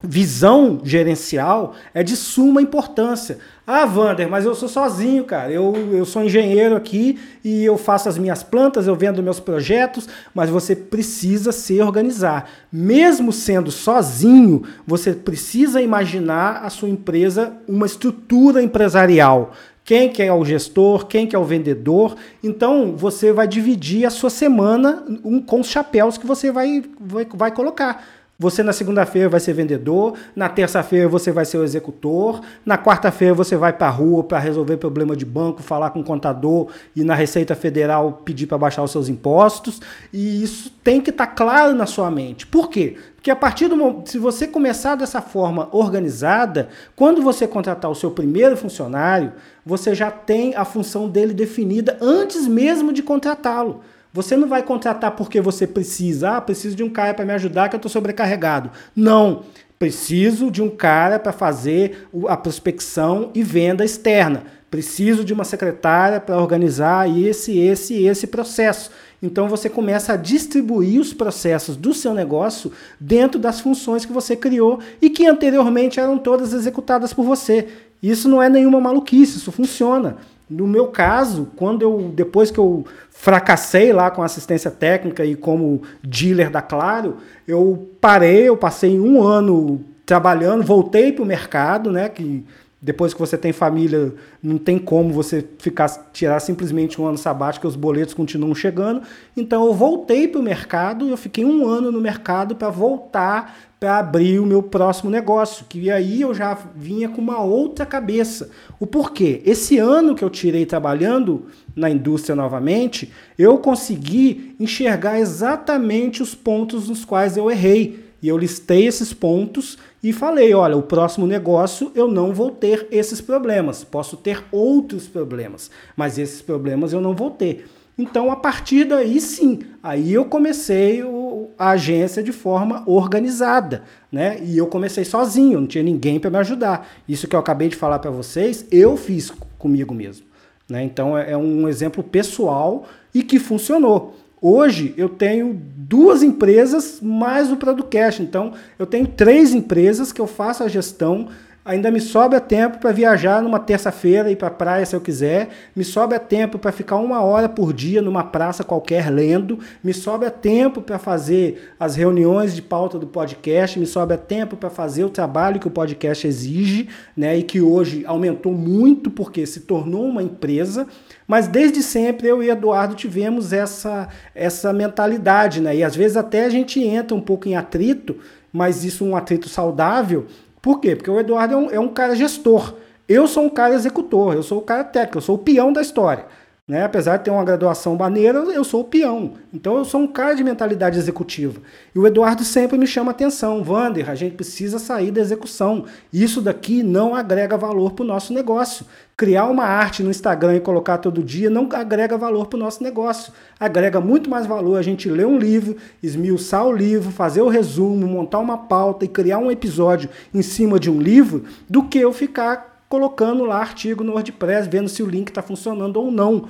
visão 0.08 0.82
gerencial 0.84 1.74
é 1.94 2.04
de 2.04 2.16
suma 2.16 2.62
importância. 2.62 3.38
Ah, 3.68 3.86
Vander, 3.86 4.30
mas 4.30 4.46
eu 4.46 4.54
sou 4.54 4.70
sozinho, 4.70 5.24
cara. 5.24 5.52
Eu, 5.52 5.74
eu 5.92 6.06
sou 6.06 6.24
engenheiro 6.24 6.76
aqui 6.76 7.20
e 7.44 7.66
eu 7.66 7.78
faço 7.78 8.08
as 8.08 8.18
minhas 8.18 8.44
plantas, 8.44 8.86
eu 8.86 8.96
vendo 8.96 9.24
meus 9.24 9.40
projetos, 9.40 10.08
mas 10.34 10.50
você 10.50 10.76
precisa 10.76 11.52
se 11.52 11.82
organizar. 11.82 12.50
Mesmo 12.72 13.32
sendo 13.32 13.72
sozinho, 13.72 14.64
você 14.86 15.14
precisa 15.14 15.82
imaginar 15.82 16.64
a 16.64 16.70
sua 16.70 16.90
empresa 16.90 17.54
uma 17.68 17.88
estrutura 17.88 18.62
empresarial. 18.62 19.54
Quem 19.84 20.10
que 20.10 20.22
é 20.22 20.34
o 20.34 20.44
gestor, 20.44 21.06
quem 21.06 21.28
que 21.28 21.36
é 21.36 21.40
o 21.40 21.44
vendedor. 21.44 22.16
Então, 22.44 22.96
você 22.98 23.32
vai 23.32 23.48
dividir 23.48 24.04
a 24.06 24.10
sua 24.10 24.32
semana 24.32 25.06
com 25.46 25.60
os 25.60 25.68
chapéus 25.68 26.18
que 26.18 26.26
você 26.26 26.52
vai, 26.52 26.84
vai, 27.00 27.28
vai 27.32 27.52
colocar. 27.52 28.04
Você 28.38 28.62
na 28.62 28.74
segunda-feira 28.74 29.30
vai 29.30 29.40
ser 29.40 29.54
vendedor, 29.54 30.18
na 30.36 30.50
terça-feira 30.50 31.08
você 31.08 31.32
vai 31.32 31.46
ser 31.46 31.58
o 31.58 31.64
executor, 31.64 32.42
na 32.66 32.78
quarta-feira 32.78 33.34
você 33.34 33.56
vai 33.56 33.72
para 33.72 33.88
a 33.88 33.90
rua 33.90 34.26
para 34.26 34.40
resolver 34.40 34.76
problema 34.76 35.16
de 35.16 35.26
banco, 35.26 35.64
falar 35.64 35.92
com 35.92 36.02
o 36.02 36.04
contador 36.04 36.68
e 36.94 37.02
na 37.02 37.16
Receita 37.16 37.56
Federal 37.56 38.22
pedir 38.26 38.46
para 38.46 38.58
baixar 38.58 38.84
os 38.84 38.92
seus 38.92 39.08
impostos. 39.08 39.82
E 40.12 40.44
isso 40.44 40.70
tem 40.84 41.00
que 41.00 41.12
estar 41.12 41.28
tá 41.28 41.32
claro 41.32 41.74
na 41.74 41.86
sua 41.86 42.12
mente. 42.12 42.46
Por 42.46 42.70
quê? 42.70 42.98
Porque 43.16 43.32
a 43.32 43.36
partir 43.38 43.70
do 43.70 43.78
momento, 43.78 44.12
se 44.12 44.20
você 44.20 44.46
começar 44.46 44.96
dessa 44.96 45.22
forma 45.22 45.70
organizada, 45.72 46.68
quando 46.94 47.22
você 47.22 47.48
contratar 47.48 47.90
o 47.90 47.96
seu 47.96 48.12
primeiro 48.12 48.58
funcionário, 48.58 49.32
você 49.66 49.96
já 49.96 50.12
tem 50.12 50.54
a 50.56 50.66
função 50.66 51.08
dele 51.08 51.34
definida 51.34 51.98
antes 52.02 52.46
mesmo 52.48 52.92
de 52.92 53.02
contratá-lo. 53.02 53.82
Você 54.16 54.38
não 54.38 54.48
vai 54.48 54.64
contratar 54.64 55.12
porque 55.12 55.42
você 55.42 55.68
precisa, 55.68 56.38
ah, 56.38 56.42
preciso 56.42 56.74
de 56.74 56.82
um 56.82 56.90
cara 56.90 57.14
para 57.14 57.26
me 57.26 57.34
ajudar 57.34 57.68
que 57.68 57.76
eu 57.76 57.80
estou 57.80 57.92
sobrecarregado. 57.92 58.72
Não. 58.96 59.44
Preciso 59.78 60.50
de 60.50 60.62
um 60.62 60.70
cara 60.70 61.20
para 61.20 61.34
fazer 61.34 62.08
a 62.30 62.38
prospecção 62.38 63.30
e 63.36 63.44
venda 63.44 63.84
externa. 63.84 64.44
Preciso 64.72 65.26
de 65.26 65.34
uma 65.34 65.44
secretária 65.44 66.22
para 66.22 66.40
organizar 66.40 67.10
esse, 67.10 67.60
esse 67.60 67.94
e 67.94 68.08
esse 68.08 68.28
processo. 68.28 68.90
Então 69.22 69.50
você 69.50 69.70
começa 69.70 70.14
a 70.14 70.18
distribuir 70.18 71.02
os 71.02 71.14
processos 71.14 71.76
do 71.76 71.94
seu 71.94 72.14
negócio 72.14 72.72
dentro 72.98 73.38
das 73.38 73.60
funções 73.60 74.06
que 74.06 74.14
você 74.14 74.34
criou 74.34 74.80
e 75.02 75.10
que 75.10 75.28
anteriormente 75.28 76.00
eram 76.00 76.18
todas 76.18 76.54
executadas 76.54 77.14
por 77.14 77.26
você. 77.26 77.68
Isso 78.02 78.30
não 78.30 78.42
é 78.42 78.48
nenhuma 78.48 78.80
maluquice, 78.80 79.40
isso 79.40 79.52
funciona. 79.52 80.16
No 80.50 80.68
meu 80.68 80.88
caso, 80.88 81.50
quando 81.56 81.82
eu 81.82 82.12
depois 82.14 82.52
que 82.52 82.60
eu 82.60 82.86
fracassei 83.10 83.92
lá 83.92 84.12
com 84.12 84.22
assistência 84.22 84.70
técnica 84.70 85.26
e 85.26 85.36
como 85.36 85.82
dealer 86.04 86.52
da 86.52 86.62
Claro, 86.62 87.18
eu 87.48 87.90
parei, 88.00 88.48
eu 88.48 88.56
passei 88.56 89.00
um 89.00 89.24
ano 89.24 89.84
trabalhando, 90.06 90.64
voltei 90.64 91.12
para 91.12 91.24
o 91.24 91.26
mercado, 91.26 91.92
né, 91.92 92.10
que 92.10 92.46
depois 92.86 93.16
que 93.16 93.20
você 93.20 93.36
tem 93.36 93.52
família, 93.52 94.14
não 94.44 94.60
tem 94.60 94.78
como 94.78 95.12
você 95.12 95.44
ficar 95.58 95.90
tirar 96.14 96.40
simplesmente 96.40 97.02
um 97.02 97.08
ano 97.08 97.18
sabático, 97.18 97.68
os 97.68 97.76
boletos 97.76 98.14
continuam 98.14 98.54
chegando. 98.54 99.02
Então 99.36 99.66
eu 99.66 99.74
voltei 99.74 100.28
para 100.28 100.40
o 100.40 100.44
mercado, 100.44 101.10
eu 101.10 101.18
fiquei 101.18 101.44
um 101.44 101.68
ano 101.68 101.92
no 101.92 102.00
mercado 102.00 102.56
para 102.56 102.70
voltar 102.70 103.58
para 103.80 103.98
abrir 103.98 104.40
o 104.40 104.46
meu 104.46 104.62
próximo 104.62 105.10
negócio, 105.10 105.66
que 105.68 105.90
aí 105.90 106.22
eu 106.22 106.34
já 106.34 106.56
vinha 106.76 107.10
com 107.10 107.20
uma 107.20 107.42
outra 107.42 107.88
cabeça. 107.88 108.52
O 108.80 108.86
porquê? 108.86 109.42
Esse 109.44 109.80
ano 109.80 110.14
que 110.14 110.24
eu 110.24 110.30
tirei 110.30 110.64
trabalhando 110.64 111.48
na 111.76 111.90
indústria 111.90 112.36
novamente, 112.36 113.12
eu 113.38 113.58
consegui 113.58 114.56
enxergar 114.60 115.20
exatamente 115.20 116.22
os 116.22 116.36
pontos 116.36 116.88
nos 116.88 117.04
quais 117.04 117.36
eu 117.36 117.50
errei. 117.50 118.06
E 118.22 118.28
eu 118.28 118.38
listei 118.38 118.88
esses 118.88 119.12
pontos 119.12 119.78
e 120.06 120.14
falei: 120.14 120.54
olha, 120.54 120.78
o 120.78 120.84
próximo 120.84 121.26
negócio 121.26 121.92
eu 121.96 122.08
não 122.08 122.32
vou 122.32 122.52
ter 122.52 122.88
esses 122.92 123.20
problemas. 123.20 123.84
Posso 123.84 124.16
ter 124.16 124.44
outros 124.52 125.08
problemas, 125.08 125.72
mas 125.98 126.20
esses 126.20 126.44
problemas 126.44 126.94
eu 126.94 127.02
não 127.02 127.16
vou 127.16 127.32
ter. 127.32 127.66
Então, 127.98 128.30
a 128.30 128.36
partir 128.36 128.84
daí, 128.84 129.20
sim, 129.20 129.62
aí 129.82 130.14
eu 130.14 130.26
comecei 130.26 131.02
o, 131.02 131.50
a 131.58 131.72
agência 131.72 132.22
de 132.22 132.32
forma 132.32 132.84
organizada, 132.86 133.82
né? 134.12 134.38
E 134.44 134.56
eu 134.56 134.68
comecei 134.68 135.04
sozinho, 135.04 135.62
não 135.62 135.68
tinha 135.68 135.84
ninguém 135.84 136.20
para 136.20 136.30
me 136.30 136.38
ajudar. 136.38 136.88
Isso 137.10 137.28
que 137.28 137.36
eu 137.36 137.40
acabei 137.40 137.70
de 137.70 137.76
falar 137.76 137.98
para 137.98 138.12
vocês, 138.12 138.68
eu 138.72 138.96
fiz 138.96 139.32
comigo 139.58 139.92
mesmo. 139.96 140.28
Né? 140.70 140.84
Então, 140.84 141.18
é, 141.18 141.32
é 141.32 141.38
um 141.38 141.68
exemplo 141.68 142.04
pessoal 142.04 142.86
e 143.12 143.24
que 143.24 143.40
funcionou. 143.40 144.16
Hoje 144.42 144.94
eu 144.98 145.10
tenho 145.10 145.60
duas 145.76 146.22
empresas 146.22 147.00
mais 147.02 147.52
o 147.52 147.58
Producast. 147.58 148.22
Então 148.22 148.54
eu 148.78 148.86
tenho 148.86 149.08
três 149.08 149.54
empresas 149.54 150.12
que 150.12 150.22
eu 150.22 150.28
faço 150.28 150.64
a 150.64 150.68
gestão 150.68 151.30
Ainda 151.66 151.90
me 151.90 152.00
sobra 152.00 152.40
tempo 152.40 152.78
para 152.78 152.92
viajar 152.92 153.42
numa 153.42 153.58
terça-feira 153.58 154.30
e 154.30 154.36
para 154.36 154.52
praia 154.52 154.86
se 154.86 154.96
eu 154.96 155.02
quiser. 155.02 155.50
Me 155.76 155.84
sobra 155.84 156.20
tempo 156.20 156.60
para 156.60 156.72
ficar 156.72 156.98
uma 156.98 157.24
hora 157.24 157.50
por 157.50 157.74
dia 157.74 158.04
numa 158.04 158.24
praça 158.24 158.64
qualquer 158.64 159.10
lendo. 159.10 159.58
Me 159.84 159.92
sobra 159.92 160.30
tempo 160.30 160.80
para 160.80 161.00
fazer 161.00 161.74
as 161.80 161.96
reuniões 161.96 162.54
de 162.54 162.62
pauta 162.62 163.00
do 163.00 163.08
podcast. 163.08 163.80
Me 163.80 163.88
sobra 163.88 164.16
tempo 164.16 164.56
para 164.56 164.70
fazer 164.70 165.06
o 165.06 165.10
trabalho 165.10 165.60
que 165.60 165.68
o 165.68 165.72
podcast 165.72 166.28
exige, 166.28 166.88
né? 167.18 167.36
E 167.36 167.42
que 167.42 167.60
hoje 167.60 168.04
aumentou 168.06 168.54
muito 168.54 169.10
porque 169.10 169.44
se 169.48 169.62
tornou 169.62 170.06
uma 170.06 170.22
empresa. 170.22 170.86
Mas 171.28 171.48
desde 171.48 171.82
sempre 171.82 172.28
eu 172.28 172.44
e 172.44 172.50
Eduardo 172.50 172.96
tivemos 172.96 173.52
essa, 173.52 174.08
essa 174.34 174.72
mentalidade, 174.72 175.62
né? 175.62 175.76
E 175.76 175.84
às 175.84 175.96
vezes 175.96 176.18
até 176.18 176.46
a 176.46 176.50
gente 176.50 176.84
entra 176.84 177.16
um 177.16 177.22
pouco 177.22 177.48
em 177.48 177.56
atrito, 177.56 178.18
mas 178.54 178.84
isso 178.84 179.04
um 179.04 179.16
atrito 179.16 179.50
saudável 179.50 180.28
por 180.66 180.80
quê? 180.80 180.96
Porque 180.96 181.12
o 181.12 181.20
Eduardo 181.20 181.54
é 181.54 181.58
um, 181.58 181.70
é 181.70 181.80
um 181.80 181.90
cara 181.90 182.16
gestor. 182.16 182.74
Eu 183.08 183.28
sou 183.28 183.44
um 183.44 183.50
cara 183.50 183.76
executor, 183.76 184.34
eu 184.34 184.42
sou 184.42 184.58
o 184.58 184.64
cara 184.64 184.84
técnico, 184.84 185.20
eu 185.20 185.22
sou 185.22 185.36
o 185.36 185.38
peão 185.38 185.72
da 185.72 185.80
história. 185.80 186.26
Né? 186.68 186.84
Apesar 186.84 187.18
de 187.18 187.26
ter 187.26 187.30
uma 187.30 187.44
graduação 187.44 187.96
maneira, 187.96 188.40
eu 188.40 188.64
sou 188.64 188.82
o 188.82 188.86
peão. 188.86 189.34
Então 189.54 189.78
eu 189.78 189.86
sou 189.86 190.02
um 190.02 190.08
cara 190.08 190.34
de 190.34 190.44
mentalidade 190.44 190.98
executiva. 190.98 191.62
E 191.94 192.00
o 192.00 192.08
Eduardo 192.08 192.44
sempre 192.44 192.76
me 192.76 192.88
chama 192.88 193.12
atenção. 193.12 193.64
Vander, 193.64 194.10
a 194.10 194.16
gente 194.16 194.36
precisa 194.36 194.80
sair 194.80 195.12
da 195.12 195.22
execução. 195.22 195.86
Isso 196.12 196.42
daqui 196.42 196.82
não 196.82 197.14
agrega 197.14 197.56
valor 197.56 197.92
para 197.92 198.04
o 198.04 198.08
nosso 198.08 198.34
negócio. 198.34 198.84
Criar 199.16 199.46
uma 199.46 199.64
arte 199.64 200.02
no 200.02 200.10
Instagram 200.10 200.56
e 200.56 200.60
colocar 200.60 200.98
todo 200.98 201.24
dia 201.24 201.52
não 201.52 201.70
agrega 201.72 202.18
valor 202.18 202.48
para 202.48 202.58
o 202.58 202.60
nosso 202.60 202.82
negócio. 202.82 203.32
Agrega 203.60 204.02
muito 204.02 204.28
mais 204.28 204.48
valor 204.48 204.78
a 204.78 204.82
gente 204.82 205.08
ler 205.08 205.28
um 205.28 205.38
livro, 205.38 205.78
esmiuçar 206.02 206.66
o 206.66 206.76
livro, 206.76 207.12
fazer 207.12 207.42
o 207.42 207.48
resumo, 207.48 208.08
montar 208.08 208.40
uma 208.40 208.58
pauta 208.58 209.06
e 209.06 209.08
criar 209.08 209.38
um 209.38 209.52
episódio 209.52 210.10
em 210.34 210.42
cima 210.42 210.80
de 210.80 210.90
um 210.90 211.00
livro, 211.00 211.44
do 211.70 211.84
que 211.84 212.00
eu 212.00 212.12
ficar 212.12 212.75
colocando 212.96 213.44
lá 213.44 213.58
artigo 213.58 214.06
no 214.06 214.14
WordPress, 214.14 214.70
vendo 214.70 214.88
se 214.88 215.04
o 215.04 215.06
link 215.06 215.28
está 215.28 215.42
funcionando 215.42 215.98
ou 215.98 216.10
não. 216.10 216.48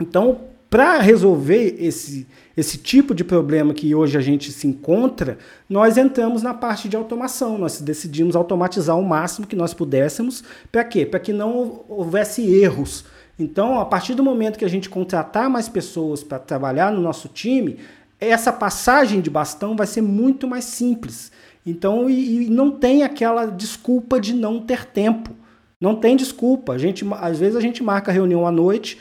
Então, 0.00 0.42
para 0.70 1.00
resolver 1.00 1.74
esse, 1.80 2.24
esse 2.56 2.78
tipo 2.78 3.12
de 3.12 3.24
problema 3.24 3.74
que 3.74 3.92
hoje 3.92 4.16
a 4.16 4.20
gente 4.20 4.52
se 4.52 4.68
encontra, 4.68 5.38
nós 5.68 5.98
entramos 5.98 6.40
na 6.40 6.54
parte 6.54 6.88
de 6.88 6.96
automação. 6.96 7.58
Nós 7.58 7.80
decidimos 7.80 8.36
automatizar 8.36 8.96
o 8.96 9.04
máximo 9.04 9.44
que 9.44 9.56
nós 9.56 9.74
pudéssemos. 9.74 10.44
Para 10.70 10.84
quê? 10.84 11.04
Para 11.04 11.18
que 11.18 11.32
não 11.32 11.84
houvesse 11.88 12.48
erros. 12.48 13.04
Então, 13.36 13.80
a 13.80 13.84
partir 13.84 14.14
do 14.14 14.22
momento 14.22 14.60
que 14.60 14.64
a 14.64 14.70
gente 14.70 14.88
contratar 14.88 15.50
mais 15.50 15.68
pessoas 15.68 16.22
para 16.22 16.38
trabalhar 16.38 16.92
no 16.92 17.00
nosso 17.00 17.26
time, 17.26 17.78
essa 18.20 18.52
passagem 18.52 19.20
de 19.20 19.30
bastão 19.30 19.74
vai 19.74 19.88
ser 19.88 20.00
muito 20.00 20.46
mais 20.46 20.64
simples. 20.64 21.32
Então, 21.66 22.08
e, 22.08 22.44
e 22.44 22.50
não 22.50 22.70
tem 22.70 23.02
aquela 23.02 23.46
desculpa 23.46 24.20
de 24.20 24.32
não 24.32 24.60
ter 24.60 24.84
tempo. 24.84 25.34
Não 25.80 25.94
tem 25.96 26.16
desculpa. 26.16 26.72
A 26.72 26.78
gente, 26.78 27.04
às 27.20 27.38
vezes 27.38 27.56
a 27.56 27.60
gente 27.60 27.82
marca 27.82 28.12
reunião 28.12 28.46
à 28.46 28.50
noite, 28.50 28.98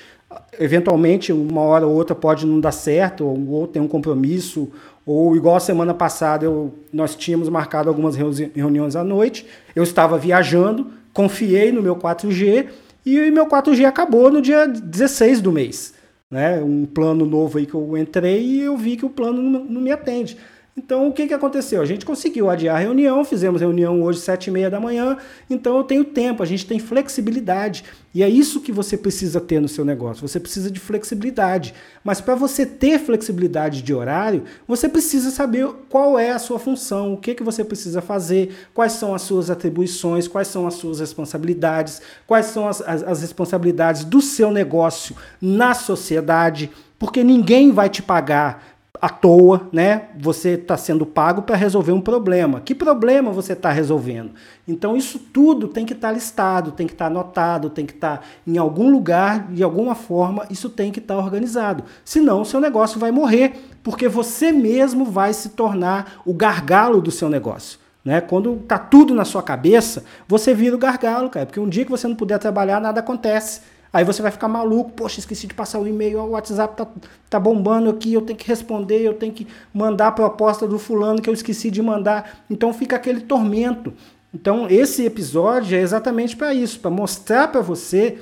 eventualmente 0.59 1.31
uma 1.31 1.61
hora 1.61 1.87
ou 1.87 1.93
outra 1.93 2.15
pode 2.15 2.45
não 2.45 2.59
dar 2.59 2.71
certo, 2.71 3.25
ou, 3.25 3.49
ou 3.49 3.67
tem 3.67 3.81
um 3.81 3.87
compromisso, 3.87 4.71
ou 5.05 5.35
igual 5.35 5.55
a 5.55 5.59
semana 5.59 5.93
passada 5.93 6.45
eu, 6.45 6.73
nós 6.91 7.15
tínhamos 7.15 7.47
marcado 7.47 7.89
algumas 7.89 8.15
reuniões 8.15 8.95
à 8.95 9.03
noite, 9.03 9.45
eu 9.75 9.83
estava 9.83 10.17
viajando, 10.17 10.87
confiei 11.13 11.71
no 11.71 11.81
meu 11.81 11.95
4G 11.95 12.67
e 13.05 13.31
meu 13.31 13.45
4G 13.45 13.85
acabou 13.85 14.31
no 14.31 14.41
dia 14.41 14.67
16 14.67 15.41
do 15.41 15.51
mês. 15.51 15.93
Né? 16.29 16.61
Um 16.61 16.85
plano 16.85 17.25
novo 17.25 17.59
aí 17.59 17.67
que 17.67 17.75
eu 17.75 17.95
entrei 17.95 18.43
e 18.43 18.61
eu 18.61 18.75
vi 18.75 18.97
que 18.97 19.05
o 19.05 19.09
plano 19.09 19.41
não, 19.41 19.63
não 19.63 19.81
me 19.81 19.91
atende. 19.91 20.37
Então, 20.77 21.07
o 21.07 21.13
que, 21.13 21.25
que 21.25 21.33
aconteceu? 21.33 21.81
A 21.81 21.85
gente 21.85 22.05
conseguiu 22.05 22.49
adiar 22.49 22.75
a 22.75 22.79
reunião, 22.79 23.23
fizemos 23.23 23.61
reunião 23.61 24.03
hoje 24.03 24.19
sete 24.19 24.47
e 24.47 24.51
meia 24.51 24.69
da 24.69 24.77
manhã, 24.77 25.15
então 25.49 25.77
eu 25.77 25.85
tenho 25.85 26.03
tempo, 26.03 26.43
a 26.43 26.45
gente 26.45 26.65
tem 26.65 26.79
flexibilidade. 26.79 27.85
E 28.13 28.21
é 28.21 28.27
isso 28.27 28.59
que 28.59 28.73
você 28.73 28.97
precisa 28.97 29.39
ter 29.39 29.61
no 29.61 29.69
seu 29.69 29.85
negócio, 29.85 30.27
você 30.27 30.37
precisa 30.37 30.69
de 30.69 30.77
flexibilidade. 30.77 31.73
Mas 32.03 32.19
para 32.19 32.35
você 32.35 32.65
ter 32.65 32.99
flexibilidade 32.99 33.81
de 33.81 33.93
horário, 33.93 34.43
você 34.67 34.89
precisa 34.89 35.31
saber 35.31 35.65
qual 35.87 36.19
é 36.19 36.31
a 36.31 36.39
sua 36.39 36.59
função, 36.59 37.13
o 37.13 37.17
que, 37.17 37.35
que 37.35 37.43
você 37.43 37.63
precisa 37.63 38.01
fazer, 38.01 38.53
quais 38.73 38.91
são 38.91 39.15
as 39.15 39.21
suas 39.21 39.49
atribuições, 39.49 40.27
quais 40.27 40.49
são 40.49 40.67
as 40.67 40.73
suas 40.73 40.99
responsabilidades, 40.99 42.01
quais 42.27 42.47
são 42.47 42.67
as, 42.67 42.81
as, 42.81 43.01
as 43.01 43.21
responsabilidades 43.21 44.03
do 44.03 44.19
seu 44.19 44.51
negócio 44.51 45.15
na 45.41 45.73
sociedade, 45.73 46.69
porque 46.99 47.23
ninguém 47.23 47.71
vai 47.71 47.89
te 47.89 48.03
pagar 48.03 48.74
à 49.05 49.09
toa, 49.09 49.69
né? 49.71 50.07
Você 50.19 50.53
está 50.53 50.75
sendo 50.75 51.05
pago 51.05 51.43
para 51.43 51.55
resolver 51.55 51.91
um 51.91 52.01
problema. 52.01 52.59
Que 52.59 52.73
problema 52.73 53.31
você 53.31 53.53
está 53.53 53.69
resolvendo? 53.69 54.31
Então 54.67 54.97
isso 54.97 55.19
tudo 55.19 55.67
tem 55.67 55.85
que 55.85 55.93
estar 55.93 56.07
tá 56.07 56.13
listado, 56.15 56.71
tem 56.71 56.87
que 56.87 56.93
estar 56.93 57.05
tá 57.05 57.11
anotado, 57.11 57.69
tem 57.69 57.85
que 57.85 57.93
estar 57.93 58.17
tá 58.17 58.23
em 58.47 58.57
algum 58.57 58.89
lugar, 58.89 59.51
de 59.51 59.61
alguma 59.61 59.93
forma, 59.93 60.47
isso 60.49 60.71
tem 60.71 60.91
que 60.91 60.97
estar 60.97 61.13
tá 61.13 61.19
organizado. 61.19 61.83
Senão 62.03 62.41
o 62.41 62.45
seu 62.45 62.59
negócio 62.59 62.99
vai 62.99 63.11
morrer, 63.11 63.53
porque 63.83 64.07
você 64.07 64.51
mesmo 64.51 65.05
vai 65.05 65.33
se 65.33 65.49
tornar 65.49 66.23
o 66.25 66.33
gargalo 66.33 66.99
do 66.99 67.11
seu 67.11 67.29
negócio. 67.29 67.77
Né? 68.03 68.21
Quando 68.21 68.55
tá 68.67 68.79
tudo 68.79 69.13
na 69.13 69.23
sua 69.23 69.43
cabeça, 69.43 70.03
você 70.27 70.51
vira 70.51 70.75
o 70.75 70.79
gargalo, 70.79 71.29
cara. 71.29 71.45
Porque 71.45 71.59
um 71.59 71.69
dia 71.69 71.85
que 71.85 71.91
você 71.91 72.07
não 72.07 72.15
puder 72.15 72.39
trabalhar, 72.39 72.79
nada 72.79 73.01
acontece. 73.01 73.61
Aí 73.95 74.03
você 74.03 74.21
vai 74.21 74.29
ficar 74.29 74.49
maluco, 74.49 74.91
poxa, 74.91 75.21
esqueci 75.21 75.47
de 75.47 75.53
passar 75.53 75.79
o 75.79 75.87
e-mail, 75.87 76.19
o 76.19 76.31
WhatsApp 76.31 76.75
tá, 76.75 76.85
tá 77.29 77.39
bombando 77.39 77.89
aqui, 77.89 78.13
eu 78.13 78.21
tenho 78.21 78.37
que 78.37 78.45
responder, 78.45 78.99
eu 78.99 79.13
tenho 79.13 79.31
que 79.31 79.47
mandar 79.73 80.07
a 80.07 80.11
proposta 80.11 80.67
do 80.67 80.77
fulano 80.77 81.21
que 81.21 81.29
eu 81.29 81.33
esqueci 81.33 81.71
de 81.71 81.81
mandar. 81.81 82.43
Então 82.49 82.73
fica 82.73 82.97
aquele 82.97 83.21
tormento. 83.21 83.93
Então 84.33 84.67
esse 84.69 85.05
episódio 85.05 85.77
é 85.77 85.79
exatamente 85.79 86.35
para 86.35 86.53
isso, 86.53 86.77
para 86.81 86.91
mostrar 86.91 87.47
para 87.47 87.61
você 87.61 88.21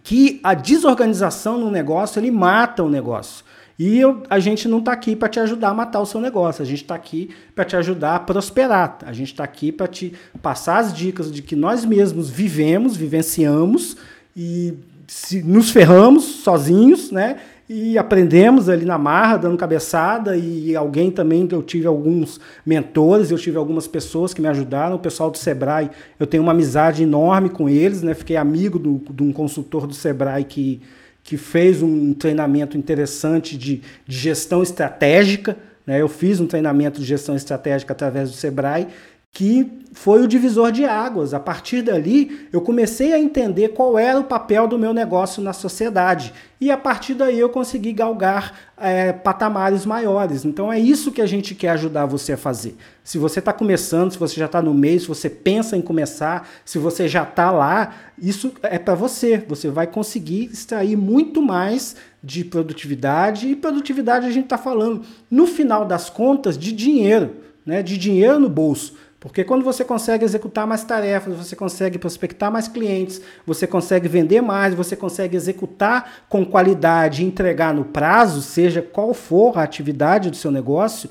que 0.00 0.38
a 0.44 0.54
desorganização 0.54 1.58
no 1.58 1.72
negócio 1.72 2.20
ele 2.20 2.30
mata 2.30 2.84
o 2.84 2.88
negócio. 2.88 3.44
E 3.76 3.98
eu, 3.98 4.22
a 4.30 4.38
gente 4.38 4.68
não 4.68 4.78
está 4.78 4.92
aqui 4.92 5.16
para 5.16 5.28
te 5.28 5.40
ajudar 5.40 5.70
a 5.70 5.74
matar 5.74 5.98
o 5.98 6.06
seu 6.06 6.20
negócio, 6.20 6.62
a 6.62 6.64
gente 6.64 6.82
está 6.82 6.94
aqui 6.94 7.34
para 7.52 7.64
te 7.64 7.74
ajudar 7.74 8.14
a 8.14 8.20
prosperar. 8.20 8.98
A 9.04 9.12
gente 9.12 9.32
está 9.32 9.42
aqui 9.42 9.72
para 9.72 9.88
te 9.88 10.12
passar 10.40 10.78
as 10.78 10.94
dicas 10.94 11.32
de 11.32 11.42
que 11.42 11.56
nós 11.56 11.84
mesmos 11.84 12.30
vivemos, 12.30 12.96
vivenciamos 12.96 13.96
e 14.36 14.74
se, 15.06 15.42
nos 15.42 15.70
ferramos 15.70 16.24
sozinhos, 16.24 17.10
né? 17.10 17.36
E 17.66 17.96
aprendemos 17.96 18.68
ali 18.68 18.84
na 18.84 18.98
marra, 18.98 19.38
dando 19.38 19.56
cabeçada, 19.56 20.36
e 20.36 20.76
alguém 20.76 21.10
também, 21.10 21.48
eu 21.50 21.62
tive 21.62 21.86
alguns 21.86 22.38
mentores, 22.64 23.30
eu 23.30 23.38
tive 23.38 23.56
algumas 23.56 23.86
pessoas 23.86 24.34
que 24.34 24.42
me 24.42 24.48
ajudaram, 24.48 24.96
o 24.96 24.98
pessoal 24.98 25.30
do 25.30 25.38
Sebrae, 25.38 25.90
eu 26.20 26.26
tenho 26.26 26.42
uma 26.42 26.52
amizade 26.52 27.02
enorme 27.02 27.48
com 27.48 27.66
eles, 27.66 28.02
né? 28.02 28.12
Fiquei 28.12 28.36
amigo 28.36 28.78
do, 28.78 29.00
de 29.10 29.22
um 29.22 29.32
consultor 29.32 29.86
do 29.86 29.94
Sebrae 29.94 30.44
que, 30.44 30.82
que 31.22 31.38
fez 31.38 31.82
um 31.82 32.12
treinamento 32.12 32.76
interessante 32.76 33.56
de, 33.56 33.80
de 34.06 34.16
gestão 34.16 34.62
estratégica, 34.62 35.56
né? 35.86 36.00
Eu 36.00 36.08
fiz 36.08 36.40
um 36.40 36.46
treinamento 36.46 37.00
de 37.00 37.06
gestão 37.06 37.34
estratégica 37.34 37.94
através 37.94 38.30
do 38.30 38.36
Sebrae, 38.36 38.88
que 39.34 39.68
foi 39.92 40.22
o 40.22 40.28
divisor 40.28 40.70
de 40.70 40.84
águas. 40.84 41.34
A 41.34 41.40
partir 41.40 41.82
dali, 41.82 42.48
eu 42.52 42.60
comecei 42.60 43.12
a 43.12 43.18
entender 43.18 43.70
qual 43.70 43.98
era 43.98 44.18
o 44.18 44.24
papel 44.24 44.68
do 44.68 44.78
meu 44.78 44.94
negócio 44.94 45.42
na 45.42 45.52
sociedade. 45.52 46.32
E 46.60 46.70
a 46.70 46.76
partir 46.76 47.14
daí 47.14 47.38
eu 47.38 47.48
consegui 47.48 47.92
galgar 47.92 48.58
é, 48.76 49.12
patamares 49.12 49.84
maiores. 49.84 50.44
Então 50.44 50.72
é 50.72 50.78
isso 50.78 51.10
que 51.10 51.20
a 51.20 51.26
gente 51.26 51.54
quer 51.54 51.70
ajudar 51.70 52.06
você 52.06 52.34
a 52.34 52.36
fazer. 52.36 52.76
Se 53.02 53.18
você 53.18 53.40
está 53.40 53.52
começando, 53.52 54.12
se 54.12 54.18
você 54.18 54.36
já 54.36 54.46
está 54.46 54.62
no 54.62 54.72
meio, 54.72 55.00
se 55.00 55.08
você 55.08 55.28
pensa 55.28 55.76
em 55.76 55.82
começar, 55.82 56.48
se 56.64 56.78
você 56.78 57.08
já 57.08 57.24
está 57.24 57.50
lá, 57.50 57.92
isso 58.16 58.52
é 58.62 58.78
para 58.78 58.94
você. 58.94 59.44
Você 59.48 59.68
vai 59.68 59.88
conseguir 59.88 60.44
extrair 60.44 60.96
muito 60.96 61.42
mais 61.42 61.96
de 62.22 62.44
produtividade. 62.44 63.48
E 63.48 63.56
produtividade 63.56 64.26
a 64.26 64.30
gente 64.30 64.44
está 64.44 64.58
falando, 64.58 65.02
no 65.28 65.46
final 65.46 65.84
das 65.84 66.08
contas, 66.08 66.56
de 66.56 66.72
dinheiro, 66.72 67.36
né? 67.66 67.82
de 67.82 67.98
dinheiro 67.98 68.38
no 68.38 68.48
bolso. 68.48 69.03
Porque 69.24 69.42
quando 69.42 69.64
você 69.64 69.82
consegue 69.82 70.22
executar 70.22 70.66
mais 70.66 70.84
tarefas, 70.84 71.34
você 71.34 71.56
consegue 71.56 71.96
prospectar 71.96 72.52
mais 72.52 72.68
clientes, 72.68 73.22
você 73.46 73.66
consegue 73.66 74.06
vender 74.06 74.42
mais, 74.42 74.74
você 74.74 74.94
consegue 74.94 75.34
executar 75.34 76.26
com 76.28 76.44
qualidade 76.44 77.22
e 77.22 77.26
entregar 77.26 77.72
no 77.72 77.86
prazo, 77.86 78.42
seja 78.42 78.82
qual 78.82 79.14
for 79.14 79.58
a 79.58 79.62
atividade 79.62 80.28
do 80.28 80.36
seu 80.36 80.50
negócio, 80.50 81.08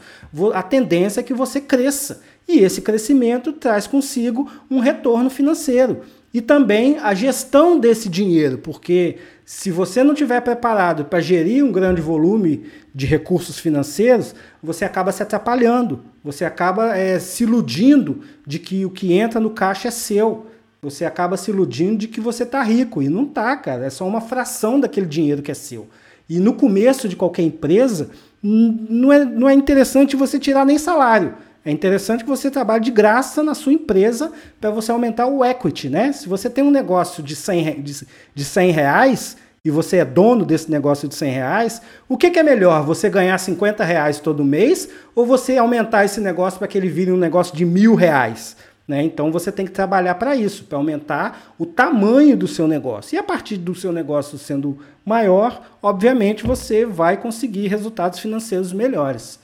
a 0.54 0.62
tendência 0.62 1.22
é 1.22 1.24
que 1.24 1.34
você 1.34 1.60
cresça. 1.60 2.22
E 2.48 2.60
esse 2.60 2.84
crescimento 2.84 3.52
traz 3.52 3.88
consigo 3.88 4.48
um 4.70 4.78
retorno 4.78 5.32
financeiro. 5.32 6.04
E 6.34 6.42
também 6.42 6.98
a 6.98 7.14
gestão 7.14 7.80
desse 7.80 8.10
dinheiro, 8.10 8.58
porque 8.58 9.18
se 9.46 9.70
você 9.70 10.04
não 10.04 10.14
estiver 10.14 10.42
preparado 10.42 11.06
para 11.06 11.22
gerir 11.22 11.64
um 11.64 11.72
grande 11.72 12.02
volume 12.02 12.64
de 12.94 13.06
recursos 13.06 13.60
financeiros, 13.60 14.34
você 14.62 14.84
acaba 14.84 15.12
se 15.12 15.22
atrapalhando, 15.22 16.04
você 16.24 16.44
acaba 16.44 16.98
é, 16.98 17.20
se 17.20 17.44
iludindo 17.44 18.22
de 18.48 18.58
que 18.58 18.84
o 18.84 18.90
que 18.90 19.14
entra 19.14 19.40
no 19.40 19.52
caixa 19.52 19.90
é 19.90 19.92
seu. 19.92 20.48
Você 20.82 21.06
acaba 21.06 21.38
se 21.38 21.52
iludindo 21.52 21.98
de 21.98 22.08
que 22.08 22.20
você 22.20 22.44
está 22.44 22.62
rico. 22.64 23.02
E 23.02 23.08
não 23.08 23.24
está, 23.24 23.56
cara. 23.56 23.86
É 23.86 23.90
só 23.90 24.06
uma 24.08 24.20
fração 24.20 24.80
daquele 24.80 25.06
dinheiro 25.06 25.42
que 25.42 25.52
é 25.52 25.54
seu. 25.54 25.88
E 26.28 26.40
no 26.40 26.54
começo 26.54 27.08
de 27.08 27.16
qualquer 27.16 27.44
empresa, 27.44 28.10
não 28.42 29.14
é, 29.14 29.24
não 29.24 29.48
é 29.48 29.54
interessante 29.54 30.16
você 30.16 30.40
tirar 30.40 30.66
nem 30.66 30.78
salário. 30.78 31.36
É 31.66 31.72
interessante 31.72 32.24
que 32.24 32.30
você 32.30 32.52
trabalhe 32.52 32.84
de 32.84 32.92
graça 32.92 33.42
na 33.42 33.56
sua 33.56 33.72
empresa 33.72 34.32
para 34.60 34.70
você 34.70 34.92
aumentar 34.92 35.28
o 35.28 35.46
equity, 35.46 35.88
né? 35.88 36.12
Se 36.12 36.28
você 36.28 36.50
tem 36.50 36.64
um 36.64 36.72
negócio 36.72 37.24
de 37.24 37.36
100, 37.36 37.82
de, 37.82 38.08
de 38.36 38.44
100 38.44 38.72
reais 38.72 39.38
e 39.64 39.72
você 39.72 39.98
é 39.98 40.06
dono 40.06 40.46
desse 40.46 40.70
negócio 40.70 41.08
de 41.08 41.16
100 41.16 41.32
reais, 41.32 41.82
o 42.10 42.18
que, 42.18 42.30
que 42.30 42.40
é 42.40 42.44
melhor? 42.44 42.84
Você 42.84 43.10
ganhar 43.10 43.38
50 43.38 43.82
reais 43.82 44.20
todo 44.20 44.44
mês 44.44 44.90
ou 45.16 45.26
você 45.26 45.58
aumentar 45.58 46.04
esse 46.04 46.20
negócio 46.20 46.60
para 46.60 46.68
que 46.68 46.78
ele 46.78 46.90
vire 46.90 47.14
um 47.14 47.18
negócio 47.18 47.56
de 47.56 47.64
mil 47.64 47.96
reais? 47.96 48.58
Né? 48.86 49.02
Então 49.04 49.32
você 49.32 49.50
tem 49.50 49.66
que 49.66 49.72
trabalhar 49.72 50.16
para 50.16 50.36
isso, 50.36 50.66
para 50.66 50.78
aumentar 50.78 51.54
o 51.58 51.66
tamanho 51.66 52.36
do 52.36 52.46
seu 52.46 52.68
negócio. 52.68 53.16
E 53.16 53.18
a 53.18 53.24
partir 53.24 53.56
do 53.56 53.74
seu 53.74 53.94
negócio 53.94 54.38
sendo 54.38 54.78
maior, 55.06 55.62
obviamente 55.82 56.46
você 56.46 56.86
vai 56.86 57.16
conseguir 57.16 57.68
resultados 57.68 58.20
financeiros 58.20 58.74
melhores. 58.74 59.40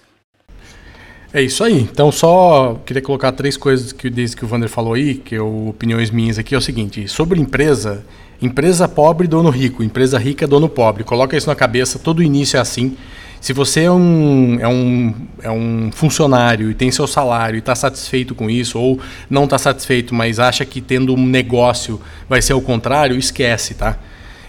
É 1.32 1.42
isso 1.42 1.64
aí. 1.64 1.82
Então, 1.82 2.12
só 2.12 2.82
queria 2.86 3.02
colocar 3.02 3.32
três 3.32 3.56
coisas 3.56 3.92
que 3.92 4.10
desde 4.10 4.36
que 4.36 4.44
o 4.44 4.48
Vander 4.48 4.68
falou 4.68 4.94
aí, 4.94 5.16
que 5.16 5.36
é 5.36 5.42
opiniões 5.42 6.10
minhas 6.10 6.40
aqui, 6.40 6.56
é 6.56 6.58
o 6.58 6.62
seguinte: 6.62 7.08
sobre 7.08 7.40
empresa, 7.40 8.04
empresa 8.42 8.88
pobre, 8.88 9.28
dono 9.28 9.50
rico, 9.50 9.84
empresa 9.84 10.18
rica, 10.18 10.48
dono 10.48 10.68
pobre. 10.68 11.04
Coloca 11.04 11.38
isso 11.38 11.48
na 11.48 11.56
cabeça, 11.56 12.00
todo 12.00 12.24
início 12.24 12.58
é 12.58 12.60
assim. 12.60 12.98
Se 13.40 13.54
você 13.54 13.84
é 13.84 13.92
um, 13.92 14.58
é 14.60 14.68
um, 14.68 15.16
é 15.44 15.52
um 15.52 15.92
funcionário 15.94 16.70
e 16.72 16.74
tem 16.74 16.92
seu 16.92 17.08
salário 17.08 17.56
e 17.56 17.60
está 17.60 17.74
satisfeito 17.74 18.36
com 18.36 18.50
isso, 18.50 18.78
ou 18.78 19.00
não 19.30 19.46
está 19.46 19.58
satisfeito, 19.58 20.14
mas 20.14 20.40
acha 20.40 20.66
que 20.66 20.82
tendo 20.82 21.14
um 21.14 21.26
negócio 21.26 22.02
vai 22.28 22.42
ser 22.42 22.54
o 22.54 22.60
contrário, 22.60 23.18
esquece, 23.18 23.76
tá? 23.76 23.98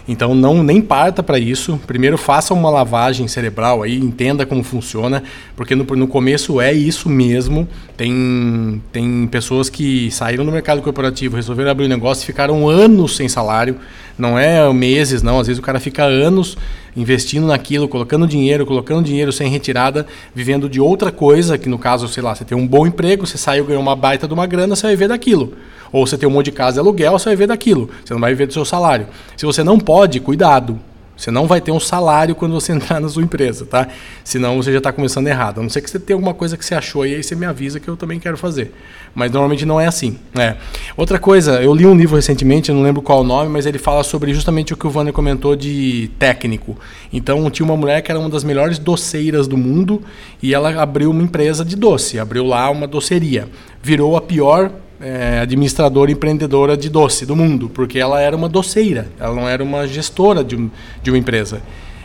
Então 0.07 0.33
não 0.33 0.63
nem 0.63 0.81
parta 0.81 1.21
para 1.21 1.37
isso. 1.37 1.79
Primeiro 1.85 2.17
faça 2.17 2.53
uma 2.53 2.69
lavagem 2.69 3.27
cerebral 3.27 3.83
aí, 3.83 3.97
entenda 3.97 4.45
como 4.45 4.63
funciona, 4.63 5.23
porque 5.55 5.75
no, 5.75 5.83
no 5.83 6.07
começo 6.07 6.59
é 6.59 6.73
isso 6.73 7.09
mesmo. 7.09 7.67
Tem, 7.95 8.81
tem 8.91 9.27
pessoas 9.27 9.69
que 9.69 10.09
saíram 10.11 10.45
do 10.45 10.51
mercado 10.51 10.81
corporativo, 10.81 11.35
resolveram 11.35 11.71
abrir 11.71 11.85
um 11.85 11.89
negócio 11.89 12.23
e 12.23 12.25
ficaram 12.25 12.67
anos 12.67 13.15
sem 13.15 13.29
salário. 13.29 13.77
Não 14.17 14.37
é 14.37 14.71
meses, 14.73 15.21
não. 15.21 15.39
Às 15.39 15.47
vezes 15.47 15.59
o 15.59 15.63
cara 15.63 15.79
fica 15.79 16.03
anos 16.03 16.57
investindo 16.95 17.47
naquilo, 17.47 17.87
colocando 17.87 18.27
dinheiro, 18.27 18.65
colocando 18.65 19.03
dinheiro 19.03 19.31
sem 19.31 19.49
retirada, 19.49 20.05
vivendo 20.35 20.67
de 20.67 20.79
outra 20.79 21.11
coisa, 21.11 21.57
que 21.57 21.69
no 21.69 21.79
caso, 21.79 22.07
sei 22.07 22.21
lá, 22.21 22.35
você 22.35 22.43
tem 22.43 22.57
um 22.57 22.67
bom 22.67 22.85
emprego, 22.85 23.25
você 23.25 23.37
saiu, 23.37 23.65
ganhou 23.65 23.81
uma 23.81 23.95
baita 23.95 24.27
de 24.27 24.33
uma 24.33 24.45
grana, 24.45 24.75
você 24.75 24.83
vai 24.83 24.91
viver 24.91 25.07
daquilo. 25.07 25.53
Ou 25.91 26.05
você 26.05 26.17
tem 26.17 26.27
um 26.27 26.31
monte 26.31 26.45
de 26.45 26.51
casa 26.51 26.73
de 26.73 26.79
aluguel, 26.79 27.17
você 27.17 27.25
vai 27.25 27.35
viver 27.35 27.47
daquilo. 27.47 27.89
Você 28.03 28.13
não 28.13 28.21
vai 28.21 28.31
viver 28.31 28.47
do 28.47 28.53
seu 28.53 28.65
salário. 28.65 29.07
Se 29.35 29.45
você 29.45 29.63
não 29.63 29.79
pode, 29.79 30.19
cuidado. 30.19 30.79
Você 31.21 31.29
não 31.29 31.45
vai 31.45 31.61
ter 31.61 31.71
um 31.71 31.79
salário 31.79 32.33
quando 32.33 32.53
você 32.53 32.71
entrar 32.73 32.99
na 32.99 33.07
sua 33.07 33.21
empresa, 33.21 33.63
tá? 33.63 33.87
Senão 34.23 34.57
você 34.57 34.71
já 34.71 34.79
está 34.79 34.91
começando 34.91 35.27
errado. 35.27 35.59
A 35.59 35.61
não 35.61 35.69
ser 35.69 35.81
que 35.81 35.89
você 35.89 35.99
tenha 35.99 36.15
alguma 36.15 36.33
coisa 36.33 36.57
que 36.57 36.65
você 36.65 36.73
achou 36.73 37.05
e 37.05 37.13
aí 37.13 37.21
você 37.21 37.35
me 37.35 37.45
avisa 37.45 37.79
que 37.79 37.87
eu 37.87 37.95
também 37.95 38.19
quero 38.19 38.35
fazer. 38.37 38.73
Mas 39.13 39.29
normalmente 39.29 39.63
não 39.63 39.79
é 39.79 39.85
assim. 39.85 40.17
Né? 40.33 40.57
Outra 40.97 41.19
coisa, 41.19 41.61
eu 41.61 41.75
li 41.75 41.85
um 41.85 41.95
livro 41.95 42.15
recentemente, 42.15 42.69
eu 42.69 42.75
não 42.75 42.81
lembro 42.81 43.03
qual 43.03 43.21
o 43.21 43.23
nome, 43.23 43.51
mas 43.51 43.67
ele 43.67 43.77
fala 43.77 44.03
sobre 44.03 44.33
justamente 44.33 44.73
o 44.73 44.77
que 44.77 44.87
o 44.87 44.91
Wander 44.91 45.13
comentou 45.13 45.55
de 45.55 46.09
técnico. 46.17 46.75
Então 47.13 47.47
tinha 47.51 47.65
uma 47.67 47.77
mulher 47.77 48.01
que 48.01 48.11
era 48.11 48.19
uma 48.19 48.29
das 48.29 48.43
melhores 48.43 48.79
doceiras 48.79 49.47
do 49.47 49.57
mundo 49.57 50.01
e 50.41 50.55
ela 50.55 50.81
abriu 50.81 51.11
uma 51.11 51.21
empresa 51.21 51.63
de 51.63 51.75
doce, 51.75 52.17
abriu 52.17 52.47
lá 52.47 52.67
uma 52.71 52.87
doceria. 52.87 53.47
Virou 53.83 54.17
a 54.17 54.21
pior 54.21 54.71
é, 55.01 55.39
administradora 55.39 56.11
empreendedora 56.11 56.77
de 56.77 56.89
doce 56.89 57.25
do 57.25 57.35
mundo, 57.35 57.69
porque 57.69 57.99
ela 57.99 58.21
era 58.21 58.35
uma 58.35 58.47
doceira, 58.47 59.09
ela 59.19 59.33
não 59.33 59.47
era 59.47 59.63
uma 59.63 59.87
gestora 59.87 60.43
de, 60.43 60.69
de 61.01 61.11
uma 61.11 61.17
empresa. 61.17 61.61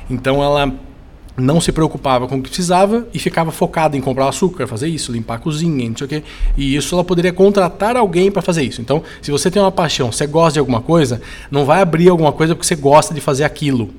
Então 0.08 0.42
ela 0.42 0.72
não 1.36 1.60
se 1.60 1.70
preocupava 1.70 2.26
com 2.26 2.36
o 2.36 2.42
que 2.42 2.48
precisava 2.48 3.06
e 3.12 3.18
ficava 3.18 3.52
focada 3.52 3.96
em 3.96 4.00
comprar 4.00 4.28
açúcar, 4.28 4.66
fazer 4.66 4.88
isso, 4.88 5.12
limpar 5.12 5.34
a 5.34 5.38
cozinha, 5.38 5.88
não 5.88 5.96
sei 5.96 6.06
o 6.06 6.08
quê. 6.08 6.22
E 6.56 6.74
isso 6.74 6.94
ela 6.94 7.04
poderia 7.04 7.32
contratar 7.32 7.96
alguém 7.96 8.30
para 8.30 8.40
fazer 8.40 8.62
isso. 8.62 8.80
Então, 8.80 9.02
se 9.20 9.30
você 9.30 9.50
tem 9.50 9.60
uma 9.60 9.70
paixão, 9.70 10.10
você 10.10 10.26
gosta 10.26 10.54
de 10.54 10.58
alguma 10.60 10.80
coisa, 10.80 11.20
não 11.50 11.64
vai 11.64 11.82
abrir 11.82 12.08
alguma 12.08 12.32
coisa 12.32 12.54
porque 12.54 12.66
você 12.66 12.76
gosta 12.76 13.12
de 13.12 13.20
fazer 13.20 13.44
aquilo 13.44 13.90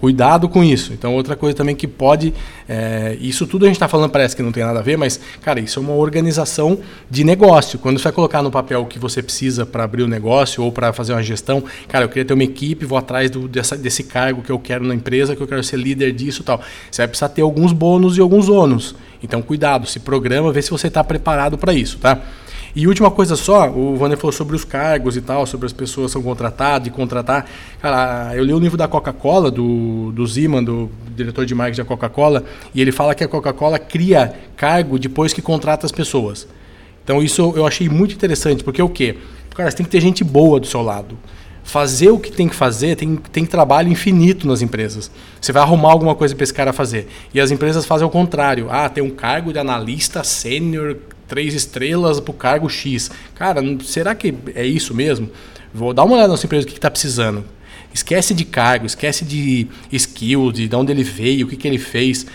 cuidado 0.00 0.48
com 0.48 0.62
isso. 0.62 0.92
Então, 0.92 1.14
outra 1.14 1.36
coisa 1.36 1.56
também 1.56 1.74
que 1.74 1.86
pode. 1.86 2.34
É, 2.68 3.16
isso 3.20 3.46
tudo 3.46 3.64
a 3.64 3.68
gente 3.68 3.76
está 3.76 3.88
falando 3.88 4.10
parece 4.10 4.34
que 4.34 4.42
não 4.42 4.52
tem 4.52 4.64
nada 4.64 4.78
a 4.78 4.82
ver, 4.82 4.96
mas, 4.96 5.20
cara, 5.40 5.60
isso 5.60 5.78
é 5.78 5.82
uma 5.82 5.94
organização 5.94 6.78
de 7.10 7.24
negócio. 7.24 7.78
Quando 7.78 7.98
você 7.98 8.04
vai 8.04 8.12
colocar 8.12 8.42
no 8.42 8.50
papel 8.50 8.82
o 8.82 8.86
que 8.86 8.98
você 8.98 9.22
precisa 9.22 9.64
para 9.64 9.84
abrir 9.84 10.02
o 10.02 10.06
um 10.06 10.08
negócio 10.08 10.62
ou 10.62 10.72
para 10.72 10.92
fazer 10.92 11.12
uma 11.12 11.22
gestão, 11.22 11.62
cara, 11.88 12.04
eu 12.04 12.08
queria 12.08 12.24
ter 12.24 12.34
uma 12.34 12.44
equipe, 12.44 12.84
vou 12.84 12.98
atrás 12.98 13.30
do, 13.30 13.48
dessa, 13.48 13.76
desse 13.76 14.04
cargo 14.04 14.42
que 14.42 14.50
eu 14.50 14.58
quero 14.58 14.84
na 14.84 14.94
empresa, 14.94 15.36
que 15.36 15.42
eu 15.42 15.46
quero 15.46 15.62
ser 15.62 15.78
líder 15.78 16.12
disso 16.12 16.42
tal. 16.42 16.60
Você 16.90 17.02
vai 17.02 17.08
precisar 17.08 17.28
ter 17.28 17.42
alguns 17.42 17.72
bônus 17.72 18.16
e 18.16 18.20
alguns 18.20 18.48
ônus. 18.48 18.94
Então, 19.22 19.40
cuidado, 19.40 19.86
se 19.86 20.00
programa, 20.00 20.52
vê 20.52 20.60
se 20.60 20.70
você 20.70 20.88
está 20.88 21.04
preparado 21.04 21.56
para 21.56 21.72
isso, 21.72 21.98
tá? 21.98 22.20
E 22.74 22.86
última 22.86 23.10
coisa 23.10 23.36
só, 23.36 23.68
o 23.68 23.96
Vander 23.96 24.16
falou 24.16 24.32
sobre 24.32 24.56
os 24.56 24.64
cargos 24.64 25.14
e 25.16 25.20
tal, 25.20 25.46
sobre 25.46 25.66
as 25.66 25.72
pessoas 25.72 26.06
que 26.06 26.12
são 26.12 26.22
contratadas 26.22 26.88
e 26.88 26.90
contratar. 26.90 27.46
Cara, 27.80 28.34
eu 28.34 28.42
li 28.42 28.52
o 28.54 28.58
livro 28.58 28.78
da 28.78 28.88
Coca-Cola, 28.88 29.50
do, 29.50 30.10
do 30.12 30.26
Ziman, 30.26 30.64
do 30.64 30.90
diretor 31.14 31.44
de 31.44 31.54
marketing 31.54 31.82
da 31.82 31.84
Coca-Cola, 31.84 32.44
e 32.74 32.80
ele 32.80 32.90
fala 32.90 33.14
que 33.14 33.22
a 33.22 33.28
Coca-Cola 33.28 33.78
cria 33.78 34.34
cargo 34.56 34.98
depois 34.98 35.34
que 35.34 35.42
contrata 35.42 35.84
as 35.84 35.92
pessoas. 35.92 36.48
Então 37.04 37.22
isso 37.22 37.52
eu 37.54 37.66
achei 37.66 37.90
muito 37.90 38.14
interessante, 38.14 38.64
porque 38.64 38.80
o 38.80 38.88
quê? 38.88 39.16
Cara, 39.54 39.70
você 39.70 39.76
tem 39.76 39.84
que 39.84 39.92
ter 39.92 40.00
gente 40.00 40.24
boa 40.24 40.58
do 40.58 40.66
seu 40.66 40.80
lado 40.80 41.18
fazer 41.64 42.10
o 42.10 42.18
que 42.18 42.30
tem 42.30 42.48
que 42.48 42.54
fazer, 42.54 42.96
tem, 42.96 43.16
tem 43.16 43.46
trabalho 43.46 43.88
infinito 43.88 44.46
nas 44.46 44.62
empresas. 44.62 45.10
Você 45.40 45.52
vai 45.52 45.62
arrumar 45.62 45.92
alguma 45.92 46.14
coisa 46.14 46.34
para 46.34 46.44
esse 46.44 46.52
cara 46.52 46.72
fazer. 46.72 47.08
E 47.32 47.40
as 47.40 47.50
empresas 47.50 47.86
fazem 47.86 48.06
o 48.06 48.10
contrário. 48.10 48.68
Ah, 48.70 48.88
tem 48.88 49.02
um 49.02 49.10
cargo 49.10 49.52
de 49.52 49.58
analista 49.58 50.24
sênior 50.24 50.96
três 51.32 51.54
estrelas 51.54 52.20
para 52.20 52.30
o 52.30 52.34
cargo 52.34 52.68
X. 52.68 53.10
Cara, 53.34 53.62
será 53.82 54.14
que 54.14 54.34
é 54.54 54.66
isso 54.66 54.92
mesmo? 54.92 55.30
Vou 55.72 55.94
dar 55.94 56.04
uma 56.04 56.16
olhada 56.16 56.28
na 56.28 56.36
sua 56.36 56.46
empresa, 56.46 56.66
o 56.66 56.68
que 56.68 56.76
está 56.76 56.90
precisando. 56.90 57.42
Esquece 57.94 58.34
de 58.34 58.44
cargo, 58.44 58.84
esquece 58.84 59.24
de 59.24 59.66
skill, 59.90 60.52
de, 60.52 60.68
de 60.68 60.76
onde 60.76 60.92
ele 60.92 61.02
veio, 61.02 61.46
o 61.46 61.48
que, 61.48 61.56
que 61.56 61.66
ele 61.66 61.78
fez. 61.78 62.26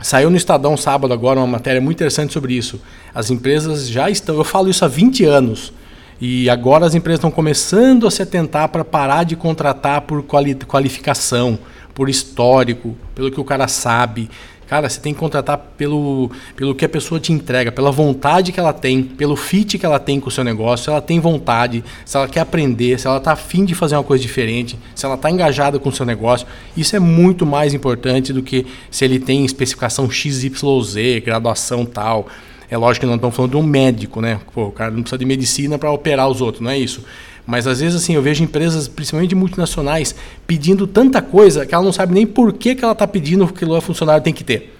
Saiu 0.00 0.30
no 0.30 0.36
Estadão 0.36 0.76
sábado 0.76 1.12
agora 1.12 1.40
uma 1.40 1.48
matéria 1.48 1.80
muito 1.80 1.96
interessante 1.96 2.32
sobre 2.32 2.54
isso. 2.54 2.80
As 3.12 3.28
empresas 3.28 3.88
já 3.88 4.08
estão, 4.08 4.36
eu 4.36 4.44
falo 4.44 4.70
isso 4.70 4.84
há 4.84 4.88
20 4.88 5.24
anos, 5.24 5.72
e 6.20 6.48
agora 6.48 6.86
as 6.86 6.94
empresas 6.94 7.18
estão 7.18 7.30
começando 7.32 8.06
a 8.06 8.10
se 8.12 8.22
atentar 8.22 8.68
para 8.68 8.84
parar 8.84 9.24
de 9.24 9.34
contratar 9.34 10.02
por 10.02 10.22
quali 10.22 10.54
qualificação, 10.54 11.58
por 11.92 12.08
histórico, 12.08 12.96
pelo 13.16 13.32
que 13.32 13.40
o 13.40 13.44
cara 13.44 13.66
sabe. 13.66 14.30
Cara, 14.66 14.88
você 14.88 15.00
tem 15.00 15.14
que 15.14 15.20
contratar 15.20 15.58
pelo, 15.76 16.30
pelo 16.56 16.74
que 16.74 16.84
a 16.84 16.88
pessoa 16.88 17.20
te 17.20 17.32
entrega, 17.32 17.70
pela 17.70 17.92
vontade 17.92 18.50
que 18.50 18.58
ela 18.58 18.72
tem, 18.72 19.02
pelo 19.02 19.36
fit 19.36 19.78
que 19.78 19.86
ela 19.86 19.98
tem 19.98 20.18
com 20.18 20.28
o 20.28 20.30
seu 20.30 20.42
negócio, 20.42 20.84
se 20.84 20.90
ela 20.90 21.00
tem 21.00 21.20
vontade, 21.20 21.84
se 22.04 22.16
ela 22.16 22.26
quer 22.26 22.40
aprender, 22.40 22.98
se 22.98 23.06
ela 23.06 23.18
está 23.18 23.32
afim 23.32 23.64
de 23.64 23.74
fazer 23.74 23.96
uma 23.96 24.02
coisa 24.02 24.22
diferente, 24.22 24.78
se 24.94 25.06
ela 25.06 25.14
está 25.14 25.30
engajada 25.30 25.78
com 25.78 25.88
o 25.88 25.92
seu 25.92 26.04
negócio. 26.04 26.46
Isso 26.76 26.96
é 26.96 27.00
muito 27.00 27.46
mais 27.46 27.74
importante 27.74 28.32
do 28.32 28.42
que 28.42 28.66
se 28.90 29.04
ele 29.04 29.20
tem 29.20 29.44
especificação 29.44 30.10
XYZ, 30.10 31.22
graduação 31.24 31.84
tal. 31.84 32.26
É 32.68 32.76
lógico 32.76 33.02
que 33.02 33.06
não 33.06 33.14
estamos 33.14 33.36
falando 33.36 33.52
de 33.52 33.56
um 33.56 33.62
médico, 33.62 34.20
né? 34.20 34.40
Pô, 34.52 34.66
o 34.66 34.72
cara 34.72 34.90
não 34.90 35.02
precisa 35.02 35.18
de 35.18 35.24
medicina 35.24 35.78
para 35.78 35.92
operar 35.92 36.28
os 36.28 36.40
outros, 36.40 36.60
não 36.60 36.70
é 36.70 36.76
isso. 36.78 37.04
Mas 37.46 37.66
às 37.66 37.80
vezes 37.80 38.02
assim, 38.02 38.14
eu 38.14 38.22
vejo 38.22 38.42
empresas, 38.42 38.88
principalmente 38.88 39.34
multinacionais, 39.34 40.14
pedindo 40.46 40.86
tanta 40.86 41.22
coisa 41.22 41.64
que 41.64 41.74
ela 41.74 41.84
não 41.84 41.92
sabe 41.92 42.12
nem 42.12 42.26
por 42.26 42.52
que, 42.52 42.74
que 42.74 42.82
ela 42.82 42.92
está 42.92 43.06
pedindo 43.06 43.46
que 43.46 43.64
o 43.64 43.80
funcionário 43.80 44.22
tem 44.22 44.32
que 44.32 44.42
ter. 44.42 44.74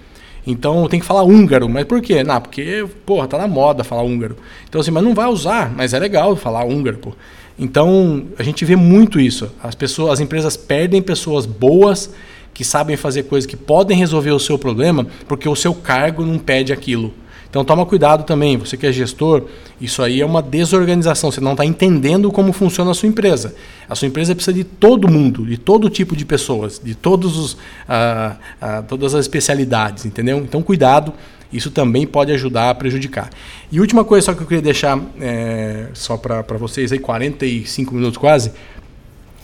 Então 0.45 0.87
tem 0.87 0.99
que 0.99 1.05
falar 1.05 1.23
húngaro, 1.23 1.67
mas 1.67 1.85
por 1.85 2.01
quê? 2.01 2.23
Não, 2.23 2.39
porque, 2.41 2.85
porra, 3.05 3.27
tá 3.27 3.37
na 3.37 3.47
moda 3.47 3.83
falar 3.83 4.03
húngaro. 4.03 4.37
Então 4.67 4.81
assim, 4.81 4.91
mas 4.91 5.03
não 5.03 5.13
vai 5.13 5.27
usar, 5.27 5.73
mas 5.75 5.93
é 5.93 5.99
legal 5.99 6.35
falar 6.35 6.65
húngaro, 6.65 6.97
pô. 6.97 7.13
Então, 7.59 8.25
a 8.37 8.43
gente 8.43 8.63
vê 8.63 8.75
muito 8.75 9.19
isso. 9.19 9.51
As 9.63 9.73
pessoas, 9.73 10.13
as 10.13 10.19
empresas 10.19 10.55
perdem 10.55 11.01
pessoas 11.01 11.45
boas 11.45 12.11
que 12.53 12.63
sabem 12.63 12.95
fazer 12.95 13.23
coisas 13.23 13.49
que 13.49 13.57
podem 13.57 13.97
resolver 13.97 14.31
o 14.31 14.39
seu 14.39 14.57
problema, 14.57 15.07
porque 15.27 15.49
o 15.49 15.55
seu 15.55 15.73
cargo 15.73 16.23
não 16.23 16.37
pede 16.37 16.71
aquilo. 16.71 17.13
Então 17.49 17.63
toma 17.63 17.85
cuidado 17.85 18.23
também, 18.23 18.57
você 18.57 18.75
que 18.75 18.85
é 18.85 18.91
gestor, 18.91 19.43
isso 19.79 20.01
aí 20.03 20.21
é 20.21 20.25
uma 20.25 20.41
desorganização, 20.41 21.31
você 21.31 21.39
não 21.39 21.51
está 21.51 21.65
entendendo 21.65 22.31
como 22.31 22.51
funciona 22.51 22.91
a 22.91 22.93
sua 22.93 23.07
empresa. 23.07 23.55
A 23.87 23.95
sua 23.95 24.07
empresa 24.07 24.35
precisa 24.35 24.53
de 24.53 24.63
todo 24.63 25.09
mundo, 25.09 25.45
de 25.45 25.57
todo 25.57 25.89
tipo 25.89 26.15
de 26.15 26.25
pessoas, 26.25 26.79
de 26.83 26.93
todos 26.93 27.37
os, 27.37 27.57
ah, 27.87 28.35
ah, 28.61 28.81
todas 28.81 29.15
as 29.15 29.21
especialidades, 29.21 30.05
entendeu? 30.05 30.39
Então 30.39 30.61
cuidado, 30.61 31.13
isso 31.51 31.71
também 31.71 32.05
pode 32.05 32.31
ajudar 32.33 32.69
a 32.69 32.75
prejudicar. 32.75 33.29
E 33.71 33.79
última 33.79 34.03
coisa 34.03 34.25
só 34.25 34.33
que 34.33 34.41
eu 34.41 34.47
queria 34.47 34.61
deixar 34.61 34.99
é, 35.19 35.87
só 35.93 36.17
para 36.17 36.57
vocês 36.57 36.91
aí, 36.91 36.99
45 36.99 37.95
minutos 37.95 38.17
quase, 38.17 38.51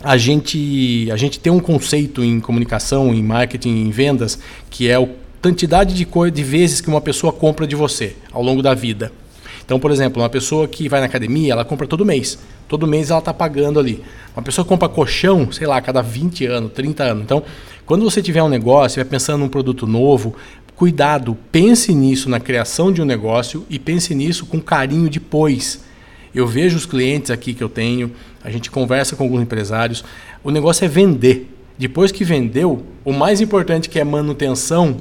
a 0.03 0.17
gente, 0.17 1.09
a 1.11 1.15
gente 1.15 1.39
tem 1.39 1.51
um 1.51 1.61
conceito 1.61 2.21
em 2.21 2.41
comunicação, 2.41 3.13
em 3.13 3.23
marketing, 3.23 3.69
em 3.69 3.89
vendas, 3.89 4.37
que 4.69 4.89
é 4.89 4.99
o 4.99 5.22
quantidade 5.43 5.93
de, 5.93 6.07
de 6.31 6.43
vezes 6.43 6.79
que 6.79 6.87
uma 6.87 7.01
pessoa 7.01 7.33
compra 7.33 7.67
de 7.67 7.75
você 7.75 8.15
ao 8.31 8.41
longo 8.41 8.61
da 8.61 8.73
vida. 8.73 9.11
Então, 9.65 9.77
por 9.77 9.91
exemplo, 9.91 10.21
uma 10.21 10.29
pessoa 10.29 10.69
que 10.69 10.87
vai 10.87 11.01
na 11.01 11.05
academia, 11.05 11.51
ela 11.51 11.65
compra 11.65 11.85
todo 11.85 12.05
mês. 12.05 12.39
Todo 12.65 12.87
mês 12.87 13.09
ela 13.09 13.19
está 13.19 13.33
pagando 13.33 13.77
ali. 13.77 14.01
Uma 14.33 14.41
pessoa 14.41 14.63
compra 14.63 14.87
colchão, 14.87 15.51
sei 15.51 15.67
lá, 15.67 15.75
a 15.77 15.81
cada 15.81 16.01
20 16.01 16.45
anos, 16.45 16.71
30 16.71 17.03
anos. 17.03 17.23
Então, 17.23 17.43
quando 17.85 18.03
você 18.03 18.21
tiver 18.21 18.41
um 18.41 18.47
negócio, 18.47 19.03
vai 19.03 19.09
pensando 19.09 19.41
num 19.41 19.49
produto 19.49 19.85
novo, 19.85 20.33
cuidado, 20.77 21.37
pense 21.51 21.93
nisso 21.93 22.29
na 22.29 22.39
criação 22.39 22.89
de 22.89 23.01
um 23.01 23.05
negócio 23.05 23.65
e 23.69 23.77
pense 23.77 24.15
nisso 24.15 24.45
com 24.45 24.61
carinho 24.61 25.09
depois. 25.09 25.83
Eu 26.33 26.47
vejo 26.47 26.77
os 26.77 26.85
clientes 26.85 27.29
aqui 27.29 27.53
que 27.53 27.63
eu 27.63 27.69
tenho, 27.69 28.11
a 28.41 28.49
gente 28.49 28.71
conversa 28.71 29.13
com 29.17 29.23
alguns 29.23 29.41
empresários. 29.41 30.05
O 30.41 30.51
negócio 30.51 30.85
é 30.85 30.87
vender. 30.87 31.49
Depois 31.77 32.13
que 32.13 32.23
vendeu, 32.23 32.83
o 33.03 33.11
mais 33.11 33.41
importante 33.41 33.89
que 33.89 33.99
é 33.99 34.03
manutenção 34.05 34.97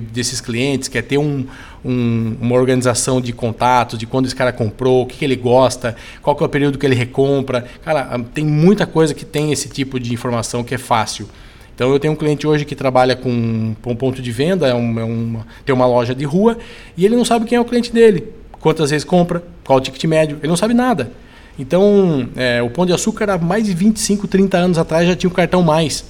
desses 0.00 0.40
clientes, 0.40 0.88
quer 0.88 1.02
ter 1.02 1.18
um, 1.18 1.46
um, 1.84 2.36
uma 2.40 2.54
organização 2.54 3.20
de 3.20 3.32
contatos, 3.32 3.98
de 3.98 4.06
quando 4.06 4.26
esse 4.26 4.34
cara 4.34 4.52
comprou, 4.52 5.02
o 5.02 5.06
que, 5.06 5.16
que, 5.16 5.24
ele 5.24 5.36
gosta, 5.36 5.96
qual 6.22 6.36
é 6.40 6.44
o 6.44 6.48
período 6.48 6.78
que 6.78 6.86
ele 6.86 6.94
recompra. 6.94 7.66
Cara, 7.84 8.18
tem 8.32 8.44
muita 8.44 8.86
coisa 8.86 9.14
que 9.14 9.24
tem 9.24 9.52
esse 9.52 9.68
tipo 9.68 9.98
de 9.98 10.12
informação 10.12 10.62
que 10.62 10.74
é 10.74 10.78
fácil. 10.78 11.28
Então 11.74 11.90
eu 11.90 11.98
tenho 11.98 12.12
um 12.12 12.16
cliente 12.16 12.46
hoje 12.46 12.64
que 12.64 12.76
trabalha 12.76 13.16
com, 13.16 13.74
um 13.86 13.96
ponto 13.96 14.22
de 14.22 14.30
venda, 14.30 14.68
é, 14.68 14.74
um, 14.74 15.00
é 15.00 15.04
uma, 15.04 15.46
tem 15.64 15.74
uma 15.74 15.86
loja 15.86 16.14
de 16.14 16.24
rua, 16.24 16.58
e 16.96 17.04
ele 17.04 17.16
não 17.16 17.24
sabe 17.24 17.46
quem 17.46 17.56
é 17.56 17.60
o 17.60 17.64
cliente 17.64 17.92
dele, 17.92 18.28
quantas 18.60 18.90
vezes 18.90 19.04
compra, 19.04 19.42
qual 19.64 19.78
o 19.78 19.80
ticket 19.80 20.04
médio, 20.04 20.38
ele 20.40 20.48
não 20.48 20.56
sabe 20.56 20.74
nada. 20.74 21.12
Então, 21.58 22.28
é, 22.34 22.62
o 22.62 22.70
Pão 22.70 22.86
de 22.86 22.92
Açúcar, 22.92 23.30
há 23.30 23.38
mais 23.38 23.64
de 23.64 23.74
25, 23.74 24.26
30 24.26 24.56
anos 24.56 24.78
atrás, 24.78 25.06
já 25.06 25.14
tinha 25.14 25.28
um 25.28 25.32
cartão 25.32 25.62
mais. 25.62 26.04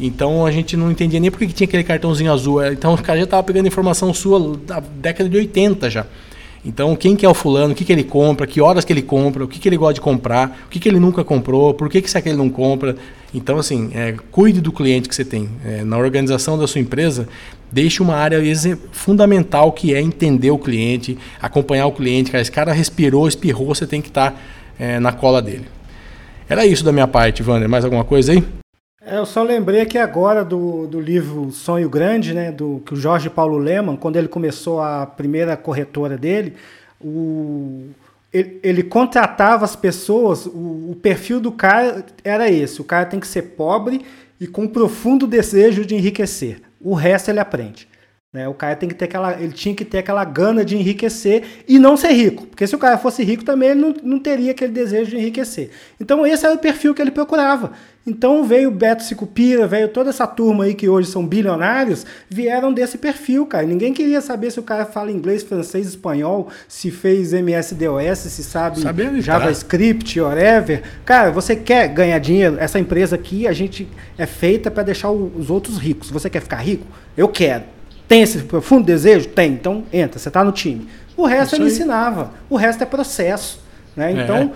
Então 0.00 0.44
a 0.44 0.50
gente 0.50 0.76
não 0.76 0.90
entendia 0.90 1.20
nem 1.20 1.30
porque 1.30 1.46
que 1.46 1.52
tinha 1.52 1.66
aquele 1.66 1.84
cartãozinho 1.84 2.32
azul. 2.32 2.62
É, 2.62 2.72
então 2.72 2.94
o 2.94 3.02
cara 3.02 3.18
já 3.18 3.24
estava 3.24 3.42
pegando 3.42 3.66
informação 3.66 4.12
sua 4.12 4.56
da 4.56 4.80
década 4.80 5.28
de 5.28 5.36
80 5.36 5.90
já. 5.90 6.06
Então, 6.64 6.94
quem 6.94 7.16
que 7.16 7.26
é 7.26 7.28
o 7.28 7.34
fulano, 7.34 7.72
o 7.72 7.76
que, 7.76 7.84
que 7.84 7.92
ele 7.92 8.04
compra, 8.04 8.46
que 8.46 8.60
horas 8.60 8.84
que 8.84 8.92
ele 8.92 9.02
compra, 9.02 9.42
o 9.42 9.48
que, 9.48 9.58
que 9.58 9.68
ele 9.68 9.76
gosta 9.76 9.94
de 9.94 10.00
comprar, 10.00 10.64
o 10.66 10.70
que, 10.70 10.78
que 10.78 10.88
ele 10.88 11.00
nunca 11.00 11.24
comprou, 11.24 11.74
por 11.74 11.88
que, 11.88 12.00
que 12.00 12.08
será 12.08 12.22
que 12.22 12.28
ele 12.28 12.38
não 12.38 12.48
compra. 12.48 12.94
Então, 13.34 13.58
assim, 13.58 13.90
é, 13.94 14.14
cuide 14.30 14.60
do 14.60 14.70
cliente 14.70 15.08
que 15.08 15.14
você 15.14 15.24
tem. 15.24 15.48
É, 15.64 15.82
na 15.82 15.98
organização 15.98 16.56
da 16.56 16.68
sua 16.68 16.80
empresa, 16.80 17.26
deixe 17.70 18.00
uma 18.00 18.14
área 18.14 18.40
fundamental 18.92 19.72
que 19.72 19.92
é 19.92 20.00
entender 20.00 20.52
o 20.52 20.58
cliente, 20.58 21.18
acompanhar 21.40 21.86
o 21.86 21.92
cliente. 21.92 22.30
Cara, 22.30 22.42
esse 22.42 22.52
cara 22.52 22.72
respirou, 22.72 23.26
espirrou, 23.26 23.74
você 23.74 23.86
tem 23.86 24.00
que 24.00 24.08
estar 24.08 24.30
tá, 24.30 24.36
é, 24.78 25.00
na 25.00 25.10
cola 25.10 25.42
dele. 25.42 25.66
Era 26.48 26.64
isso 26.64 26.84
da 26.84 26.92
minha 26.92 27.08
parte, 27.08 27.42
Wander. 27.42 27.68
Mais 27.68 27.84
alguma 27.84 28.04
coisa 28.04 28.32
aí? 28.32 28.61
É, 29.04 29.18
eu 29.18 29.26
só 29.26 29.42
lembrei 29.42 29.80
aqui 29.80 29.98
agora 29.98 30.44
do, 30.44 30.86
do 30.86 31.00
livro 31.00 31.50
Sonho 31.50 31.88
Grande, 31.90 32.32
né, 32.32 32.52
do 32.52 32.80
que 32.86 32.94
o 32.94 32.96
Jorge 32.96 33.28
Paulo 33.28 33.58
Leman, 33.58 33.96
quando 33.96 34.16
ele 34.16 34.28
começou 34.28 34.80
a 34.80 35.04
primeira 35.04 35.56
corretora 35.56 36.16
dele, 36.16 36.54
o, 37.00 37.88
ele, 38.32 38.60
ele 38.62 38.82
contratava 38.84 39.64
as 39.64 39.74
pessoas, 39.74 40.46
o, 40.46 40.90
o, 40.92 40.98
perfil 41.02 41.40
do 41.40 41.50
cara 41.50 42.04
era 42.22 42.48
esse: 42.48 42.80
o 42.80 42.84
cara 42.84 43.04
tem 43.04 43.18
que 43.18 43.26
ser 43.26 43.42
pobre 43.42 44.02
e 44.40 44.46
com 44.46 44.62
um 44.62 44.68
profundo 44.68 45.26
desejo 45.26 45.84
de 45.84 45.96
enriquecer. 45.96 46.62
O 46.80 46.94
resto 46.94 47.28
ele 47.28 47.40
aprende. 47.40 47.88
Né? 48.32 48.48
O 48.48 48.54
cara 48.54 48.74
tem 48.76 48.88
que 48.88 48.94
ter 48.94 49.04
aquela, 49.04 49.34
ele 49.38 49.52
tinha 49.52 49.74
que 49.74 49.84
ter 49.84 49.98
aquela 49.98 50.24
gana 50.24 50.64
de 50.64 50.76
enriquecer 50.76 51.64
e 51.68 51.78
não 51.78 51.98
ser 51.98 52.12
rico, 52.12 52.46
porque 52.46 52.66
se 52.66 52.74
o 52.74 52.78
cara 52.78 52.96
fosse 52.96 53.22
rico 53.22 53.44
também 53.44 53.70
ele 53.70 53.80
não, 53.80 53.94
não 54.02 54.18
teria 54.18 54.52
aquele 54.52 54.72
desejo 54.72 55.10
de 55.10 55.16
enriquecer. 55.18 55.70
Então 56.00 56.26
esse 56.26 56.46
era 56.46 56.54
o 56.54 56.58
perfil 56.58 56.94
que 56.94 57.02
ele 57.02 57.10
procurava. 57.10 57.72
Então 58.04 58.42
veio 58.42 58.70
Beto 58.70 59.04
Sicupira, 59.04 59.66
veio 59.66 59.88
toda 59.88 60.10
essa 60.10 60.26
turma 60.26 60.64
aí 60.64 60.74
que 60.74 60.88
hoje 60.88 61.08
são 61.08 61.24
bilionários, 61.24 62.04
vieram 62.28 62.72
desse 62.72 62.98
perfil, 62.98 63.46
cara. 63.46 63.64
Ninguém 63.64 63.92
queria 63.92 64.20
saber 64.20 64.50
se 64.50 64.58
o 64.58 64.62
cara 64.62 64.84
fala 64.84 65.12
inglês, 65.12 65.44
francês, 65.44 65.86
espanhol, 65.86 66.48
se 66.66 66.90
fez 66.90 67.32
MS-DOS, 67.32 68.18
se 68.18 68.42
sabe 68.42 68.80
JavaScript, 69.20 70.20
whatever. 70.20 70.82
Cara, 71.04 71.30
você 71.30 71.54
quer 71.54 71.88
ganhar 71.88 72.18
dinheiro? 72.18 72.56
Essa 72.58 72.80
empresa 72.80 73.14
aqui, 73.14 73.46
a 73.46 73.52
gente 73.52 73.88
é 74.18 74.26
feita 74.26 74.68
para 74.68 74.82
deixar 74.82 75.10
os 75.12 75.48
outros 75.48 75.78
ricos. 75.78 76.10
Você 76.10 76.28
quer 76.28 76.40
ficar 76.40 76.56
rico? 76.56 76.86
Eu 77.16 77.28
quero. 77.28 77.64
Tem 78.08 78.22
esse 78.22 78.38
profundo 78.38 78.84
desejo? 78.84 79.28
Tem. 79.28 79.52
Então 79.52 79.84
entra, 79.92 80.18
você 80.18 80.28
está 80.28 80.42
no 80.42 80.50
time. 80.50 80.88
O 81.16 81.24
resto 81.24 81.54
ele 81.54 81.66
ensinava. 81.66 82.32
O 82.50 82.56
resto 82.56 82.82
é 82.82 82.86
processo. 82.86 83.62
Né? 83.94 84.12
É. 84.12 84.24
Então, 84.24 84.36
é. 84.36 84.50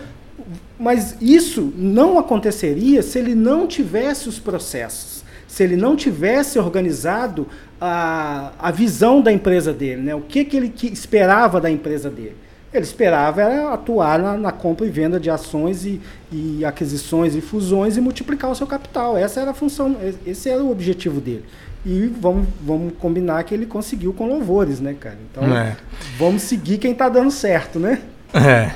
Mas 0.78 1.16
isso 1.20 1.72
não 1.76 2.18
aconteceria 2.18 3.02
se 3.02 3.18
ele 3.18 3.34
não 3.34 3.66
tivesse 3.66 4.28
os 4.28 4.38
processos, 4.38 5.24
se 5.46 5.62
ele 5.62 5.76
não 5.76 5.96
tivesse 5.96 6.58
organizado 6.58 7.46
a, 7.80 8.52
a 8.58 8.70
visão 8.70 9.20
da 9.20 9.32
empresa 9.32 9.72
dele, 9.72 10.02
né? 10.02 10.14
o 10.14 10.20
que, 10.20 10.44
que 10.44 10.56
ele 10.56 10.68
que 10.68 10.86
esperava 10.86 11.60
da 11.60 11.70
empresa 11.70 12.10
dele. 12.10 12.36
Ele 12.72 12.84
esperava 12.84 13.40
era 13.40 13.72
atuar 13.72 14.18
na, 14.18 14.36
na 14.36 14.52
compra 14.52 14.86
e 14.86 14.90
venda 14.90 15.18
de 15.18 15.30
ações 15.30 15.86
e, 15.86 16.00
e, 16.30 16.64
aquisições 16.64 17.34
e 17.34 17.40
fusões 17.40 17.96
e 17.96 18.00
multiplicar 18.00 18.50
o 18.50 18.54
seu 18.54 18.66
capital. 18.66 19.16
Essa 19.16 19.40
era 19.40 19.52
a 19.52 19.54
função, 19.54 19.96
esse 20.26 20.50
era 20.50 20.62
o 20.62 20.70
objetivo 20.70 21.20
dele. 21.20 21.44
E 21.86 22.12
vamos, 22.20 22.46
vamos 22.60 22.92
combinar 22.98 23.44
que 23.44 23.54
ele 23.54 23.64
conseguiu 23.64 24.12
com 24.12 24.26
louvores, 24.26 24.80
né, 24.80 24.94
cara? 24.98 25.16
Então, 25.30 25.44
é. 25.56 25.76
vamos 26.18 26.42
seguir 26.42 26.78
quem 26.78 26.92
tá 26.92 27.08
dando 27.08 27.30
certo, 27.30 27.78
né? 27.78 28.02
É. 28.34 28.72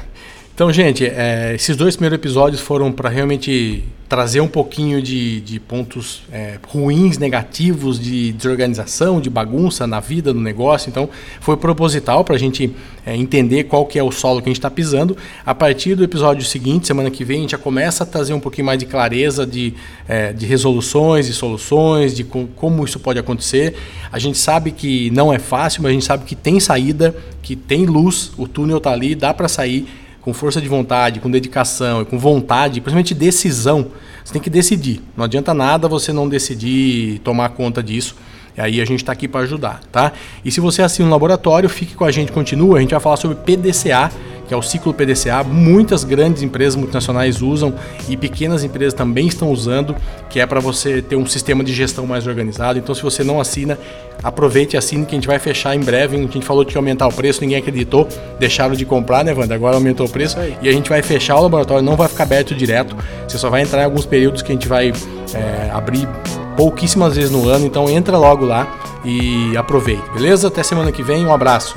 Então, 0.60 0.70
gente, 0.70 1.06
é, 1.06 1.54
esses 1.54 1.74
dois 1.74 1.96
primeiros 1.96 2.18
episódios 2.18 2.60
foram 2.60 2.92
para 2.92 3.08
realmente 3.08 3.82
trazer 4.06 4.42
um 4.42 4.46
pouquinho 4.46 5.00
de, 5.00 5.40
de 5.40 5.58
pontos 5.58 6.22
é, 6.30 6.58
ruins, 6.68 7.16
negativos, 7.16 7.98
de 7.98 8.30
desorganização, 8.32 9.22
de 9.22 9.30
bagunça 9.30 9.86
na 9.86 10.00
vida, 10.00 10.34
no 10.34 10.40
negócio. 10.42 10.90
Então, 10.90 11.08
foi 11.40 11.56
proposital 11.56 12.24
para 12.24 12.34
a 12.34 12.38
gente 12.38 12.76
é, 13.06 13.16
entender 13.16 13.64
qual 13.64 13.86
que 13.86 13.98
é 13.98 14.02
o 14.02 14.12
solo 14.12 14.42
que 14.42 14.50
a 14.50 14.50
gente 14.50 14.58
está 14.58 14.70
pisando. 14.70 15.16
A 15.46 15.54
partir 15.54 15.94
do 15.94 16.04
episódio 16.04 16.44
seguinte, 16.44 16.86
semana 16.86 17.10
que 17.10 17.24
vem, 17.24 17.38
a 17.38 17.40
gente 17.40 17.52
já 17.52 17.58
começa 17.58 18.04
a 18.04 18.06
trazer 18.06 18.34
um 18.34 18.40
pouquinho 18.40 18.66
mais 18.66 18.78
de 18.78 18.84
clareza 18.84 19.46
de, 19.46 19.72
é, 20.06 20.30
de 20.30 20.44
resoluções 20.44 21.26
e 21.26 21.32
soluções, 21.32 22.14
de 22.14 22.22
com, 22.22 22.46
como 22.46 22.84
isso 22.84 23.00
pode 23.00 23.18
acontecer. 23.18 23.76
A 24.12 24.18
gente 24.18 24.36
sabe 24.36 24.72
que 24.72 25.10
não 25.12 25.32
é 25.32 25.38
fácil, 25.38 25.82
mas 25.82 25.88
a 25.88 25.94
gente 25.94 26.04
sabe 26.04 26.26
que 26.26 26.36
tem 26.36 26.60
saída, 26.60 27.16
que 27.40 27.56
tem 27.56 27.86
luz, 27.86 28.30
o 28.36 28.46
túnel 28.46 28.76
está 28.76 28.92
ali, 28.92 29.14
dá 29.14 29.32
para 29.32 29.48
sair 29.48 29.88
com 30.20 30.32
força 30.34 30.60
de 30.60 30.68
vontade, 30.68 31.20
com 31.20 31.30
dedicação 31.30 32.02
e 32.02 32.04
com 32.04 32.18
vontade, 32.18 32.80
principalmente 32.80 33.14
decisão, 33.14 33.88
você 34.24 34.32
tem 34.32 34.42
que 34.42 34.50
decidir. 34.50 35.00
Não 35.16 35.24
adianta 35.24 35.54
nada 35.54 35.88
você 35.88 36.12
não 36.12 36.28
decidir 36.28 37.20
tomar 37.20 37.50
conta 37.50 37.82
disso. 37.82 38.16
E 38.56 38.60
aí 38.60 38.80
a 38.80 38.84
gente 38.84 39.00
está 39.00 39.12
aqui 39.12 39.26
para 39.26 39.40
ajudar, 39.40 39.80
tá? 39.90 40.12
E 40.44 40.50
se 40.50 40.60
você 40.60 40.82
assina 40.82 41.08
um 41.08 41.10
laboratório, 41.10 41.68
fique 41.68 41.94
com 41.94 42.04
a 42.04 42.10
gente, 42.10 42.32
continua. 42.32 42.78
A 42.78 42.80
gente 42.80 42.90
vai 42.90 43.00
falar 43.00 43.16
sobre 43.16 43.36
PDCA, 43.36 44.10
que 44.50 44.54
é 44.54 44.56
o 44.56 44.62
ciclo 44.62 44.92
PDCA. 44.92 45.44
Muitas 45.44 46.02
grandes 46.02 46.42
empresas 46.42 46.74
multinacionais 46.74 47.40
usam 47.40 47.72
e 48.08 48.16
pequenas 48.16 48.64
empresas 48.64 48.92
também 48.92 49.28
estão 49.28 49.48
usando, 49.48 49.94
que 50.28 50.40
é 50.40 50.44
para 50.44 50.58
você 50.58 51.00
ter 51.00 51.14
um 51.14 51.24
sistema 51.24 51.62
de 51.62 51.72
gestão 51.72 52.04
mais 52.04 52.26
organizado. 52.26 52.76
Então, 52.76 52.92
se 52.92 53.00
você 53.00 53.22
não 53.22 53.40
assina, 53.40 53.78
aproveite 54.24 54.74
e 54.74 54.76
assine 54.76 55.06
que 55.06 55.14
a 55.14 55.18
gente 55.18 55.28
vai 55.28 55.38
fechar 55.38 55.76
em 55.76 55.78
breve. 55.78 56.16
A 56.16 56.20
gente 56.20 56.42
falou 56.42 56.64
que 56.64 56.74
ia 56.74 56.78
aumentar 56.78 57.06
o 57.06 57.12
preço, 57.12 57.40
ninguém 57.42 57.58
acreditou, 57.58 58.08
deixaram 58.40 58.74
de 58.74 58.84
comprar, 58.84 59.24
né, 59.24 59.32
Wanda? 59.32 59.54
Agora 59.54 59.76
aumentou 59.76 60.04
o 60.08 60.10
preço 60.10 60.36
e 60.60 60.68
a 60.68 60.72
gente 60.72 60.90
vai 60.90 61.00
fechar 61.00 61.36
o 61.36 61.42
laboratório, 61.42 61.84
não 61.84 61.94
vai 61.94 62.08
ficar 62.08 62.24
aberto 62.24 62.52
direto. 62.52 62.96
Você 63.28 63.38
só 63.38 63.48
vai 63.50 63.62
entrar 63.62 63.82
em 63.82 63.84
alguns 63.84 64.04
períodos 64.04 64.42
que 64.42 64.50
a 64.50 64.54
gente 64.56 64.66
vai 64.66 64.92
é, 65.32 65.70
abrir 65.72 66.08
pouquíssimas 66.56 67.14
vezes 67.14 67.30
no 67.30 67.48
ano, 67.48 67.64
então 67.66 67.88
entra 67.88 68.18
logo 68.18 68.44
lá 68.44 68.66
e 69.04 69.56
aproveite, 69.56 70.02
beleza? 70.12 70.48
Até 70.48 70.64
semana 70.64 70.90
que 70.90 71.04
vem, 71.04 71.24
um 71.24 71.32
abraço. 71.32 71.76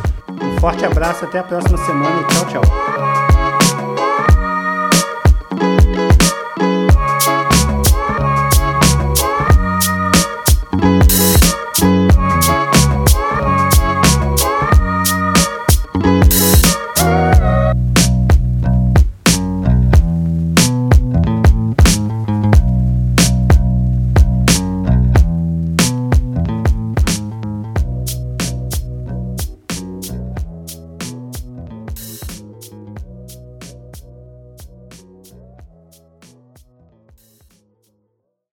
Forte 0.64 0.86
abraço, 0.86 1.26
até 1.26 1.39
a 1.39 1.43
próxima 1.43 1.78
semana 1.78 2.22
e 2.22 2.26
tchau, 2.28 2.45
tchau. 2.64 2.83